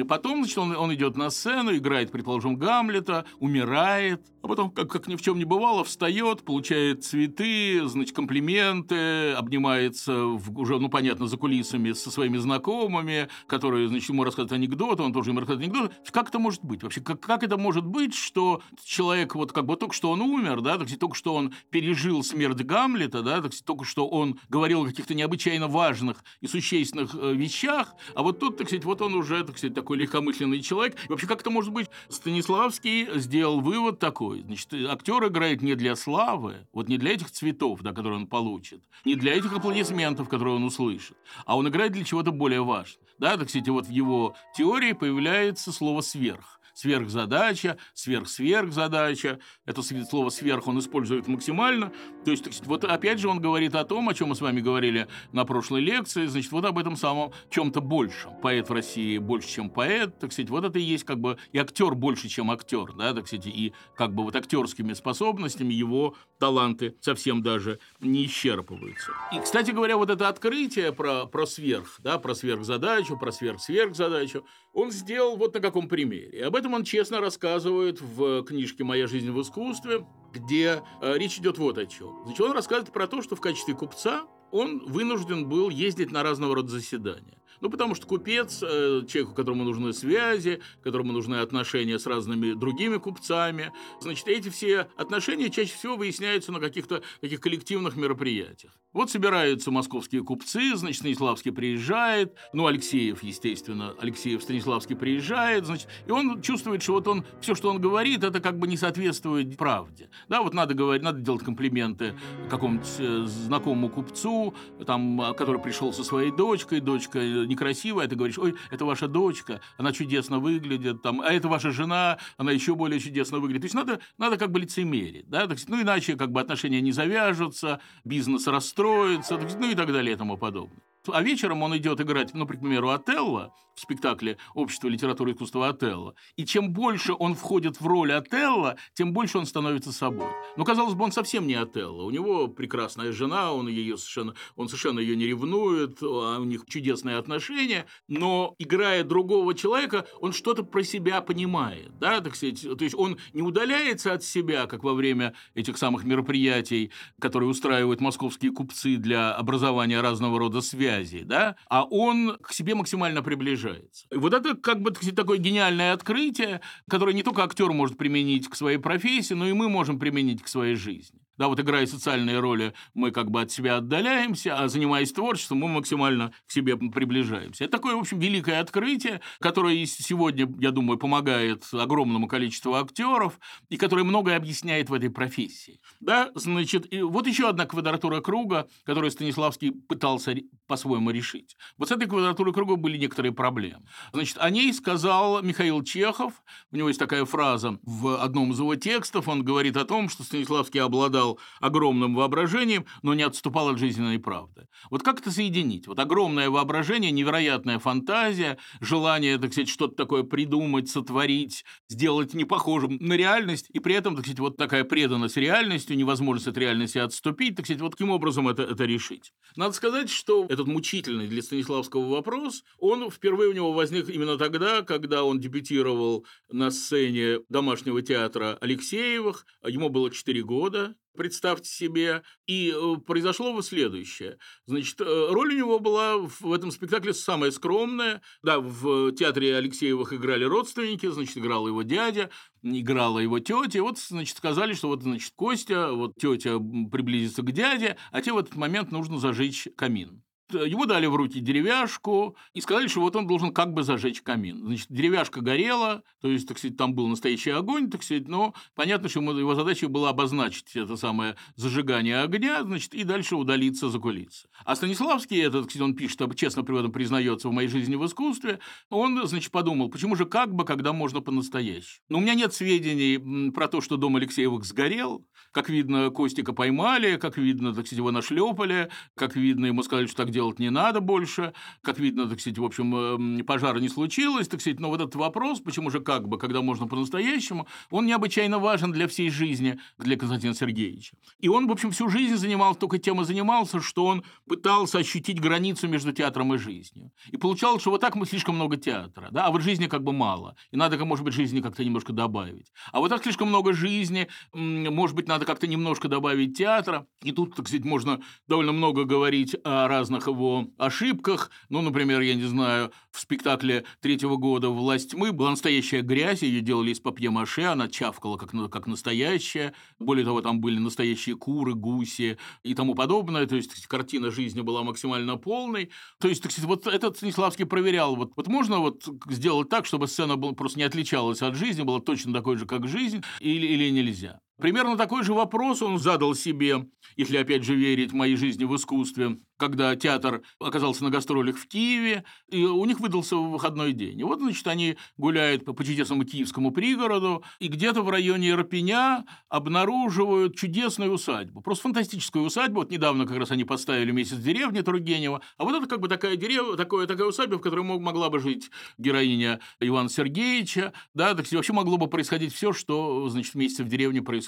Потом, 0.08 0.38
значит, 0.38 0.58
он, 0.58 0.76
он 0.76 0.94
идет 0.94 1.16
на 1.16 1.30
сцену, 1.30 1.74
играет, 1.74 2.10
предположим, 2.10 2.56
Гамлета, 2.56 3.24
умирает, 3.38 4.22
а 4.42 4.48
потом, 4.48 4.70
как, 4.70 4.90
как 4.90 5.08
ни 5.08 5.16
в 5.16 5.22
чем 5.22 5.38
не 5.38 5.44
бывало, 5.44 5.84
встает, 5.84 6.42
получает 6.42 7.04
цветы, 7.04 7.86
значит, 7.86 8.14
комплименты, 8.14 9.32
обнимается 9.32 10.24
в, 10.24 10.58
уже, 10.58 10.78
ну, 10.78 10.88
понятно, 10.88 11.26
за 11.26 11.36
кулисами 11.36 11.92
со 11.92 12.10
своими 12.10 12.38
знакомыми, 12.38 13.28
которые, 13.46 13.88
значит, 13.88 14.08
ему 14.08 14.24
рассказывают 14.24 14.52
анекдоты, 14.52 15.02
он 15.02 15.12
тоже 15.12 15.30
им 15.30 15.38
рассказывает 15.38 15.68
анекдоты. 15.68 15.94
Как 16.10 16.28
это 16.28 16.38
может 16.38 16.64
быть? 16.64 16.82
Вообще, 16.82 17.00
как, 17.00 17.20
как 17.20 17.42
это 17.42 17.56
может 17.58 17.84
быть, 17.84 18.14
что 18.14 18.62
человек, 18.84 19.34
вот 19.34 19.52
как 19.52 19.66
бы 19.66 19.76
только 19.76 19.94
что 19.94 20.10
он 20.10 20.22
умер, 20.22 20.60
да, 20.60 20.78
так 20.78 20.88
только 20.98 21.16
что 21.16 21.34
он 21.34 21.54
пережил 21.70 22.22
смерть 22.22 22.62
Гамлета, 22.62 23.22
да, 23.22 23.40
так 23.42 23.52
только 23.64 23.84
что 23.84 24.08
он 24.08 24.38
говорил 24.48 24.82
о 24.82 24.86
каких-то 24.86 25.14
необычайно 25.14 25.68
важных 25.68 26.24
и 26.40 26.46
существенных 26.46 27.14
э, 27.14 27.34
вещах, 27.34 27.94
а 28.14 28.22
вот 28.22 28.38
тут, 28.38 28.56
так 28.56 28.68
сказать, 28.68 28.84
вот 28.84 29.02
он 29.02 29.14
уже, 29.14 29.44
так 29.44 29.58
сказать, 29.58 29.67
такой 29.74 29.98
легкомысленный 29.98 30.60
человек, 30.60 30.96
и 31.04 31.08
вообще, 31.08 31.26
как 31.26 31.40
это 31.40 31.50
может 31.50 31.72
быть? 31.72 31.88
Станиславский 32.08 33.18
сделал 33.18 33.60
вывод 33.60 33.98
такой. 33.98 34.42
Значит, 34.42 34.72
актер 34.88 35.26
играет 35.26 35.62
не 35.62 35.74
для 35.74 35.96
славы, 35.96 36.66
вот 36.72 36.88
не 36.88 36.98
для 36.98 37.12
этих 37.12 37.30
цветов, 37.30 37.80
да, 37.82 37.92
которые 37.92 38.20
он 38.20 38.26
получит, 38.26 38.82
не 39.04 39.14
для 39.14 39.34
этих 39.34 39.52
аплодисментов, 39.52 40.28
которые 40.28 40.56
он 40.56 40.64
услышит, 40.64 41.16
а 41.46 41.56
он 41.56 41.68
играет 41.68 41.92
для 41.92 42.04
чего-то 42.04 42.32
более 42.32 42.62
важного. 42.62 43.06
Да, 43.18 43.36
так 43.36 43.48
кстати, 43.48 43.68
вот 43.70 43.86
в 43.86 43.90
его 43.90 44.36
теории 44.56 44.92
появляется 44.92 45.72
слово 45.72 46.02
«сверх» 46.02 46.57
сверхзадача, 46.78 47.76
сверх-сверхзадача. 47.94 49.40
Это 49.66 49.82
слово 49.82 50.30
«сверх» 50.30 50.68
он 50.68 50.78
использует 50.78 51.26
максимально. 51.26 51.92
То 52.24 52.30
есть, 52.30 52.64
вот 52.66 52.84
опять 52.84 53.18
же 53.18 53.28
он 53.28 53.40
говорит 53.40 53.74
о 53.74 53.84
том, 53.84 54.08
о 54.08 54.14
чем 54.14 54.28
мы 54.28 54.36
с 54.36 54.40
вами 54.40 54.60
говорили 54.60 55.08
на 55.32 55.44
прошлой 55.44 55.80
лекции, 55.80 56.26
значит, 56.26 56.52
вот 56.52 56.64
об 56.64 56.78
этом 56.78 56.94
самом 56.94 57.32
чем-то 57.50 57.80
большем. 57.80 58.36
Поэт 58.40 58.68
в 58.68 58.72
России 58.72 59.18
больше, 59.18 59.48
чем 59.48 59.70
поэт, 59.70 60.18
так 60.20 60.32
сказать, 60.32 60.50
вот 60.50 60.64
это 60.64 60.78
и 60.78 60.82
есть 60.82 61.04
как 61.04 61.18
бы 61.18 61.36
и 61.50 61.58
актер 61.58 61.96
больше, 61.96 62.28
чем 62.28 62.50
актер, 62.50 62.92
да, 62.92 63.12
так 63.12 63.26
сказать, 63.26 63.46
и 63.46 63.72
как 63.96 64.14
бы 64.14 64.22
вот 64.22 64.36
актерскими 64.36 64.92
способностями 64.92 65.74
его 65.74 66.14
таланты 66.38 66.94
совсем 67.00 67.42
даже 67.42 67.80
не 67.98 68.26
исчерпываются. 68.26 69.12
И, 69.32 69.40
кстати 69.40 69.72
говоря, 69.72 69.96
вот 69.96 70.10
это 70.10 70.28
открытие 70.28 70.92
про, 70.92 71.26
про 71.26 71.44
сверх, 71.44 71.98
да, 72.04 72.18
про 72.18 72.34
сверхзадачу, 72.34 73.18
про 73.18 73.32
сверх-сверхзадачу, 73.32 74.44
он 74.78 74.92
сделал 74.92 75.36
вот 75.36 75.54
на 75.54 75.60
каком 75.60 75.88
примере. 75.88 76.44
Об 76.46 76.54
этом 76.54 76.72
он 76.72 76.84
честно 76.84 77.20
рассказывает 77.20 78.00
в 78.00 78.44
книжке 78.44 78.84
«Моя 78.84 79.08
жизнь 79.08 79.30
в 79.30 79.42
искусстве», 79.42 80.06
где 80.32 80.82
э, 81.02 81.18
речь 81.18 81.38
идет 81.38 81.58
вот 81.58 81.78
о 81.78 81.86
чем. 81.86 82.20
Значит, 82.24 82.40
он 82.42 82.52
рассказывает 82.52 82.92
про 82.92 83.08
то, 83.08 83.20
что 83.20 83.34
в 83.34 83.40
качестве 83.40 83.74
купца 83.74 84.26
он 84.52 84.84
вынужден 84.86 85.48
был 85.48 85.68
ездить 85.68 86.12
на 86.12 86.22
разного 86.22 86.54
рода 86.54 86.68
заседания. 86.68 87.38
Ну, 87.60 87.70
потому 87.70 87.94
что 87.94 88.06
купец, 88.06 88.62
э, 88.62 89.02
человеку, 89.08 89.34
которому 89.34 89.64
нужны 89.64 89.92
связи, 89.92 90.60
которому 90.82 91.12
нужны 91.12 91.36
отношения 91.36 91.98
с 91.98 92.06
разными 92.06 92.52
другими 92.52 92.98
купцами, 92.98 93.72
значит, 94.00 94.28
эти 94.28 94.48
все 94.48 94.88
отношения 94.96 95.50
чаще 95.50 95.74
всего 95.74 95.96
выясняются 95.96 96.52
на 96.52 96.60
каких-то 96.60 97.02
таких 97.20 97.40
коллективных 97.40 97.96
мероприятиях. 97.96 98.72
Вот 98.92 99.10
собираются 99.10 99.70
московские 99.70 100.24
купцы, 100.24 100.74
значит, 100.74 101.00
Станиславский 101.00 101.52
приезжает, 101.52 102.34
ну, 102.52 102.66
Алексеев, 102.66 103.22
естественно, 103.22 103.94
Алексеев 104.00 104.42
Станиславский 104.42 104.96
приезжает, 104.96 105.66
значит, 105.66 105.88
и 106.06 106.10
он 106.10 106.40
чувствует, 106.42 106.82
что 106.82 106.94
вот 106.94 107.06
он, 107.06 107.24
все, 107.40 107.54
что 107.54 107.70
он 107.70 107.80
говорит, 107.80 108.24
это 108.24 108.40
как 108.40 108.58
бы 108.58 108.66
не 108.66 108.76
соответствует 108.76 109.56
правде. 109.56 110.08
Да, 110.28 110.42
вот 110.42 110.54
надо 110.54 110.74
говорить, 110.74 111.02
надо 111.02 111.20
делать 111.20 111.44
комплименты 111.44 112.14
какому-нибудь 112.48 112.88
э, 112.98 113.24
знакомому 113.26 113.88
купцу, 113.88 114.54
там, 114.86 115.34
который 115.36 115.60
пришел 115.60 115.92
со 115.92 116.02
своей 116.02 116.30
дочкой, 116.30 116.80
дочка 116.80 117.18
некрасивая, 117.48 118.06
ты 118.06 118.16
говоришь, 118.16 118.38
ой, 118.38 118.54
это 118.70 118.84
ваша 118.84 119.08
дочка, 119.08 119.60
она 119.76 119.92
чудесно 119.92 120.38
выглядит, 120.38 121.02
там, 121.02 121.20
а 121.20 121.32
это 121.32 121.48
ваша 121.48 121.70
жена, 121.70 122.18
она 122.36 122.52
еще 122.52 122.74
более 122.74 123.00
чудесно 123.00 123.38
выглядит. 123.38 123.62
То 123.62 123.66
есть 123.66 123.74
надо, 123.74 124.00
надо 124.18 124.36
как 124.36 124.52
бы 124.52 124.60
лицемерить, 124.60 125.28
да, 125.28 125.46
так, 125.46 125.58
ну 125.66 125.82
иначе 125.82 126.16
как 126.16 126.30
бы 126.30 126.40
отношения 126.40 126.80
не 126.80 126.92
завяжутся, 126.92 127.80
бизнес 128.04 128.46
расстроится, 128.46 129.38
ну 129.58 129.70
и 129.70 129.74
так 129.74 129.92
далее 129.92 130.14
и 130.14 130.16
тому 130.16 130.36
подобное. 130.36 130.78
А 131.06 131.22
вечером 131.22 131.62
он 131.62 131.76
идет 131.76 132.00
играть, 132.00 132.34
ну, 132.34 132.46
к 132.46 132.50
примеру, 132.50 132.90
Отелло 132.90 133.54
в 133.74 133.80
спектакле 133.80 134.36
«Общество 134.54 134.88
литературы 134.88 135.30
и 135.30 135.34
искусства 135.34 135.68
Отелло». 135.68 136.14
И 136.36 136.44
чем 136.44 136.72
больше 136.72 137.14
он 137.14 137.34
входит 137.34 137.80
в 137.80 137.86
роль 137.86 138.12
Отелло, 138.12 138.76
тем 138.94 139.12
больше 139.12 139.38
он 139.38 139.46
становится 139.46 139.92
собой. 139.92 140.28
Но, 140.56 140.64
казалось 140.64 140.94
бы, 140.94 141.04
он 141.04 141.12
совсем 141.12 141.46
не 141.46 141.54
Отелло. 141.54 142.02
У 142.02 142.10
него 142.10 142.48
прекрасная 142.48 143.12
жена, 143.12 143.52
он, 143.52 143.68
ее 143.68 143.96
совершенно, 143.96 144.34
он 144.56 144.68
совершенно 144.68 144.98
ее 144.98 145.16
не 145.16 145.26
ревнует, 145.26 145.98
а 146.02 146.38
у 146.40 146.44
них 146.44 146.64
чудесные 146.66 147.16
отношения, 147.16 147.86
но, 148.08 148.54
играя 148.58 149.04
другого 149.04 149.54
человека, 149.54 150.06
он 150.20 150.32
что-то 150.32 150.64
про 150.64 150.82
себя 150.82 151.20
понимает, 151.20 151.96
да, 151.98 152.20
так 152.20 152.34
сказать. 152.34 152.62
То 152.62 152.84
есть 152.84 152.96
он 152.96 153.18
не 153.32 153.42
удаляется 153.42 154.12
от 154.12 154.24
себя, 154.24 154.66
как 154.66 154.82
во 154.82 154.94
время 154.94 155.34
этих 155.54 155.78
самых 155.78 156.04
мероприятий, 156.04 156.90
которые 157.20 157.48
устраивают 157.48 158.00
московские 158.00 158.52
купцы 158.52 158.96
для 158.96 159.32
образования 159.32 160.00
разного 160.00 160.38
рода 160.38 160.60
связей, 160.88 161.24
да, 161.24 161.56
а 161.68 161.84
он 161.84 162.38
к 162.42 162.52
себе 162.52 162.74
максимально 162.74 163.22
приближается. 163.22 164.06
И 164.10 164.16
вот 164.16 164.34
это 164.34 164.54
как 164.54 164.80
бы 164.80 164.90
такое 164.92 165.38
гениальное 165.38 165.92
открытие, 165.92 166.60
которое 166.88 167.14
не 167.14 167.22
только 167.22 167.42
актер 167.42 167.72
может 167.72 167.96
применить 167.96 168.48
к 168.48 168.54
своей 168.54 168.78
профессии, 168.78 169.34
но 169.34 169.46
и 169.46 169.52
мы 169.52 169.68
можем 169.68 169.98
применить 169.98 170.42
к 170.42 170.48
своей 170.48 170.74
жизни. 170.74 171.20
Да, 171.38 171.48
вот 171.48 171.60
играя 171.60 171.86
социальные 171.86 172.40
роли, 172.40 172.74
мы 172.94 173.12
как 173.12 173.30
бы 173.30 173.40
от 173.40 173.50
себя 173.50 173.76
отдаляемся, 173.76 174.58
а 174.58 174.68
занимаясь 174.68 175.12
творчеством, 175.12 175.58
мы 175.58 175.68
максимально 175.68 176.32
к 176.46 176.50
себе 176.50 176.76
приближаемся. 176.76 177.64
Это 177.64 177.78
такое, 177.78 177.94
в 177.94 178.00
общем, 178.00 178.18
великое 178.18 178.60
открытие, 178.60 179.20
которое 179.40 179.86
сегодня, 179.86 180.52
я 180.58 180.72
думаю, 180.72 180.98
помогает 180.98 181.64
огромному 181.72 182.26
количеству 182.26 182.74
актеров 182.74 183.38
и 183.68 183.76
которое 183.76 184.02
многое 184.02 184.36
объясняет 184.36 184.90
в 184.90 184.94
этой 184.94 185.10
профессии. 185.10 185.80
Да, 186.00 186.30
значит, 186.34 186.92
и 186.92 187.02
вот 187.02 187.26
еще 187.28 187.48
одна 187.48 187.66
квадратура 187.66 188.20
круга, 188.20 188.68
которую 188.84 189.10
Станиславский 189.12 189.70
пытался 189.70 190.34
по-своему 190.66 191.10
решить. 191.10 191.56
Вот 191.76 191.88
с 191.88 191.92
этой 191.92 192.08
квадратурой 192.08 192.52
круга 192.52 192.76
были 192.76 192.96
некоторые 192.96 193.32
проблемы. 193.32 193.84
Значит, 194.12 194.38
о 194.38 194.50
ней 194.50 194.72
сказал 194.72 195.42
Михаил 195.42 195.82
Чехов. 195.84 196.42
У 196.72 196.76
него 196.76 196.88
есть 196.88 196.98
такая 196.98 197.24
фраза 197.24 197.78
в 197.82 198.20
одном 198.20 198.52
из 198.52 198.58
его 198.58 198.74
текстов. 198.74 199.28
Он 199.28 199.44
говорит 199.44 199.76
о 199.76 199.84
том, 199.84 200.08
что 200.08 200.24
Станиславский 200.24 200.80
обладал 200.80 201.27
обладал 201.28 201.38
огромным 201.60 202.14
воображением, 202.14 202.86
но 203.02 203.14
не 203.14 203.22
отступал 203.22 203.68
от 203.68 203.78
жизненной 203.78 204.18
правды. 204.18 204.66
Вот 204.90 205.02
как 205.02 205.20
это 205.20 205.30
соединить? 205.30 205.86
Вот 205.86 205.98
огромное 205.98 206.50
воображение, 206.50 207.10
невероятная 207.10 207.78
фантазия, 207.78 208.58
желание, 208.80 209.38
так 209.38 209.52
сказать, 209.52 209.68
что-то 209.68 209.94
такое 209.94 210.22
придумать, 210.22 210.88
сотворить, 210.88 211.64
сделать 211.88 212.34
не 212.34 212.44
похожим 212.44 212.96
на 213.00 213.14
реальность, 213.14 213.68
и 213.72 213.80
при 213.80 213.94
этом, 213.94 214.14
так 214.14 214.24
сказать, 214.24 214.40
вот 214.40 214.56
такая 214.56 214.84
преданность 214.84 215.36
реальностью, 215.36 215.96
невозможность 215.96 216.48
от 216.48 216.58
реальности 216.58 216.98
отступить, 216.98 217.56
так 217.56 217.66
сказать, 217.66 217.82
вот 217.82 217.92
каким 217.92 218.10
образом 218.10 218.48
это, 218.48 218.62
это 218.62 218.84
решить? 218.84 219.32
Надо 219.56 219.72
сказать, 219.72 220.10
что 220.10 220.46
этот 220.48 220.66
мучительный 220.66 221.26
для 221.26 221.42
Станиславского 221.42 222.08
вопрос, 222.08 222.64
он 222.78 223.10
впервые 223.10 223.50
у 223.50 223.54
него 223.54 223.72
возник 223.72 224.08
именно 224.08 224.36
тогда, 224.38 224.82
когда 224.82 225.24
он 225.24 225.40
дебютировал 225.40 226.24
на 226.50 226.70
сцене 226.70 227.40
домашнего 227.48 228.02
театра 228.02 228.56
Алексеевых, 228.60 229.44
ему 229.66 229.88
было 229.88 230.10
4 230.10 230.42
года, 230.42 230.94
представьте 231.18 231.68
себе. 231.68 232.22
И 232.46 232.72
э, 232.74 232.96
произошло 233.06 233.52
вот 233.52 233.66
следующее. 233.66 234.38
Значит, 234.64 235.00
э, 235.00 235.26
роль 235.30 235.52
у 235.52 235.56
него 235.56 235.78
была 235.78 236.16
в 236.16 236.52
этом 236.52 236.70
спектакле 236.70 237.12
самая 237.12 237.50
скромная. 237.50 238.22
Да, 238.42 238.60
в 238.60 239.12
театре 239.12 239.56
Алексеевых 239.56 240.14
играли 240.14 240.44
родственники, 240.44 241.06
значит, 241.10 241.36
играл 241.36 241.68
его 241.68 241.82
дядя, 241.82 242.30
играла 242.62 243.18
его 243.18 243.38
тетя. 243.40 243.78
И 243.78 243.80
вот, 243.80 243.98
значит, 243.98 244.36
сказали, 244.36 244.72
что 244.72 244.88
вот, 244.88 245.02
значит, 245.02 245.32
Костя, 245.36 245.92
вот 245.92 246.14
тетя 246.18 246.58
приблизится 246.90 247.42
к 247.42 247.52
дяде, 247.52 247.96
а 248.12 248.22
тебе 248.22 248.34
в 248.34 248.38
этот 248.38 248.56
момент 248.56 248.92
нужно 248.92 249.18
зажечь 249.18 249.68
камин. 249.76 250.22
Ему 250.50 250.86
дали 250.86 251.06
в 251.06 251.14
руки 251.14 251.40
деревяшку 251.40 252.36
и 252.54 252.60
сказали, 252.60 252.88
что 252.88 253.00
вот 253.00 253.14
он 253.16 253.26
должен 253.26 253.52
как 253.52 253.74
бы 253.74 253.82
зажечь 253.82 254.22
камин. 254.22 254.64
Значит, 254.64 254.86
деревяшка 254.88 255.40
горела, 255.42 256.02
то 256.22 256.28
есть, 256.28 256.48
так 256.48 256.58
сказать, 256.58 256.76
там 256.76 256.94
был 256.94 257.06
настоящий 257.08 257.50
огонь, 257.50 257.90
так 257.90 258.02
сказать, 258.02 258.28
но 258.28 258.54
понятно, 258.74 259.08
что 259.08 259.20
его 259.20 259.54
задача 259.54 259.88
была 259.88 260.10
обозначить 260.10 260.74
это 260.74 260.96
самое 260.96 261.36
зажигание 261.56 262.20
огня, 262.20 262.62
значит, 262.62 262.94
и 262.94 263.04
дальше 263.04 263.36
удалиться 263.36 263.90
за 263.90 263.98
кулисы. 263.98 264.48
А 264.64 264.74
Станиславский, 264.74 265.38
этот, 265.40 265.66
кстати, 265.66 265.82
он 265.82 265.94
пишет, 265.94 266.18
честно 266.36 266.62
при 266.64 266.78
этом 266.78 266.92
признается 266.92 267.48
в 267.48 267.52
моей 267.52 267.68
жизни 267.68 267.96
в 267.96 268.06
искусстве, 268.06 268.58
он, 268.88 269.26
значит, 269.26 269.50
подумал, 269.52 269.90
почему 269.90 270.16
же 270.16 270.24
как 270.24 270.54
бы, 270.54 270.64
когда 270.64 270.92
можно 270.92 271.20
по-настоящему. 271.20 272.02
Но 272.08 272.18
у 272.18 272.20
меня 272.20 272.34
нет 272.34 272.54
сведений 272.54 273.50
про 273.50 273.68
то, 273.68 273.80
что 273.80 273.96
дом 273.96 274.16
Алексеевых 274.16 274.64
сгорел, 274.64 275.26
как 275.52 275.68
видно, 275.68 276.10
Костика 276.10 276.52
поймали, 276.52 277.16
как 277.16 277.36
видно, 277.36 277.74
так 277.74 277.86
сказать, 277.86 277.98
его 277.98 278.10
нашлепали, 278.10 278.88
как 279.14 279.36
видно, 279.36 279.66
ему 279.66 279.82
сказали, 279.82 280.06
что 280.06 280.16
так 280.16 280.30
делать 280.38 280.60
не 280.60 280.70
надо 280.70 281.00
больше. 281.00 281.52
Как 281.82 281.98
видно, 281.98 282.28
так 282.28 282.38
сказать, 282.40 282.58
в 282.58 282.64
общем, 282.64 282.94
эм, 282.94 283.44
пожара 283.44 283.80
не 283.80 283.88
случилось, 283.88 284.46
так 284.46 284.60
сказать, 284.60 284.78
но 284.78 284.88
вот 284.88 285.00
этот 285.00 285.16
вопрос, 285.16 285.58
почему 285.58 285.90
же 285.90 285.98
как 285.98 286.28
бы, 286.28 286.38
когда 286.38 286.62
можно 286.62 286.86
по-настоящему, 286.86 287.66
он 287.90 288.06
необычайно 288.06 288.60
важен 288.60 288.92
для 288.92 289.08
всей 289.08 289.30
жизни, 289.30 289.80
для 289.98 290.16
Константина 290.16 290.54
Сергеевича. 290.54 291.16
И 291.40 291.48
он, 291.48 291.66
в 291.66 291.72
общем, 291.72 291.90
всю 291.90 292.08
жизнь 292.08 292.36
занимался, 292.36 292.78
только 292.78 292.98
тем 292.98 293.20
и 293.20 293.24
занимался, 293.24 293.80
что 293.80 294.06
он 294.06 294.22
пытался 294.46 294.98
ощутить 294.98 295.40
границу 295.40 295.88
между 295.88 296.12
театром 296.12 296.54
и 296.54 296.58
жизнью. 296.58 297.10
И 297.32 297.36
получалось, 297.36 297.80
что 297.80 297.90
вот 297.90 298.00
так 298.00 298.14
мы 298.14 298.24
слишком 298.24 298.54
много 298.54 298.76
театра, 298.76 299.28
да, 299.32 299.46
а 299.46 299.50
вот 299.50 299.62
жизни 299.62 299.88
как 299.88 300.04
бы 300.04 300.12
мало. 300.12 300.54
И 300.70 300.76
надо, 300.76 301.04
может 301.04 301.24
быть, 301.24 301.34
жизни 301.34 301.60
как-то 301.60 301.84
немножко 301.84 302.12
добавить. 302.12 302.72
А 302.92 303.00
вот 303.00 303.08
так 303.08 303.22
слишком 303.24 303.48
много 303.48 303.72
жизни, 303.72 304.28
может 304.52 305.16
быть, 305.16 305.26
надо 305.26 305.44
как-то 305.44 305.66
немножко 305.66 306.06
добавить 306.08 306.56
театра. 306.56 307.06
И 307.24 307.32
тут, 307.32 307.56
так 307.56 307.66
сказать, 307.66 307.84
можно 307.84 308.20
довольно 308.46 308.72
много 308.72 309.04
говорить 309.04 309.56
о 309.64 309.88
разных 309.88 310.27
его 310.28 310.68
ошибках. 310.76 311.50
Ну, 311.68 311.82
например, 311.82 312.20
я 312.20 312.34
не 312.34 312.44
знаю, 312.44 312.92
в 313.10 313.20
спектакле 313.20 313.84
третьего 314.00 314.36
года 314.36 314.68
«Власть 314.70 315.10
тьмы» 315.10 315.32
была 315.32 315.50
настоящая 315.50 316.02
грязь, 316.02 316.42
ее 316.42 316.60
делали 316.60 316.90
из 316.90 317.00
папье-маше, 317.00 317.62
она 317.62 317.88
чавкала 317.88 318.36
как, 318.36 318.50
как 318.70 318.86
настоящая. 318.86 319.74
Более 319.98 320.24
того, 320.24 320.40
там 320.40 320.60
были 320.60 320.78
настоящие 320.78 321.36
куры, 321.36 321.74
гуси 321.74 322.38
и 322.62 322.74
тому 322.74 322.94
подобное. 322.94 323.46
То 323.46 323.56
есть 323.56 323.86
картина 323.86 324.30
жизни 324.30 324.60
была 324.60 324.82
максимально 324.82 325.36
полной. 325.36 325.90
То 326.20 326.28
есть, 326.28 326.46
вот 326.60 326.86
этот 326.86 327.16
Станиславский 327.16 327.66
проверял, 327.66 328.16
вот, 328.16 328.32
вот 328.36 328.46
можно 328.46 328.78
вот 328.78 329.08
сделать 329.28 329.68
так, 329.68 329.86
чтобы 329.86 330.06
сцена 330.06 330.36
была, 330.36 330.52
просто 330.52 330.78
не 330.78 330.84
отличалась 330.84 331.42
от 331.42 331.54
жизни, 331.54 331.82
была 331.82 332.00
точно 332.00 332.32
такой 332.32 332.56
же, 332.56 332.66
как 332.66 332.86
жизнь, 332.88 333.22
или, 333.40 333.66
или 333.66 333.90
нельзя. 333.90 334.40
Примерно 334.58 334.96
такой 334.96 335.22
же 335.22 335.34
вопрос 335.34 335.82
он 335.82 336.00
задал 336.00 336.34
себе, 336.34 336.88
если 337.16 337.36
опять 337.36 337.62
же 337.62 337.76
верить 337.76 338.12
моей 338.12 338.34
жизни 338.34 338.64
в 338.64 338.74
искусстве, 338.74 339.38
когда 339.56 339.94
театр 339.94 340.42
оказался 340.58 341.04
на 341.04 341.10
гастролях 341.10 341.56
в 341.56 341.68
Киеве, 341.68 342.24
и 342.48 342.64
у 342.64 342.84
них 342.84 342.98
выдался 342.98 343.36
выходной 343.36 343.92
день. 343.92 344.18
И 344.18 344.24
вот, 344.24 344.40
значит, 344.40 344.66
они 344.66 344.96
гуляют 345.16 345.64
по, 345.64 345.76
чудесному 345.84 346.24
киевскому 346.24 346.72
пригороду, 346.72 347.44
и 347.60 347.68
где-то 347.68 348.02
в 348.02 348.10
районе 348.10 348.50
Ирпеня 348.50 349.24
обнаруживают 349.48 350.56
чудесную 350.56 351.12
усадьбу. 351.12 351.60
Просто 351.60 351.84
фантастическую 351.84 352.44
усадьбу. 352.44 352.80
Вот 352.80 352.90
недавно 352.90 353.26
как 353.26 353.36
раз 353.36 353.52
они 353.52 353.62
поставили 353.62 354.10
«Месяц 354.10 354.38
деревни» 354.38 354.80
Тургенева. 354.80 355.40
А 355.56 355.64
вот 355.64 355.76
это 355.76 355.86
как 355.86 356.00
бы 356.00 356.08
такая 356.08 356.36
деревня, 356.36 356.76
такое, 356.76 357.06
такая 357.06 357.28
усадьба, 357.28 357.58
в 357.58 357.60
которой 357.60 357.84
мог, 357.84 358.00
могла 358.00 358.28
бы 358.28 358.40
жить 358.40 358.70
героиня 358.96 359.60
Ивана 359.78 360.08
Сергеевича. 360.08 360.92
Да, 361.14 361.34
так 361.34 361.50
вообще 361.52 361.72
могло 361.72 361.96
бы 361.96 362.08
происходить 362.08 362.52
все, 362.52 362.72
что, 362.72 363.28
значит, 363.28 363.54
месяц 363.54 363.80
в 363.80 363.88
деревне 363.88 364.20
происходит. 364.20 364.47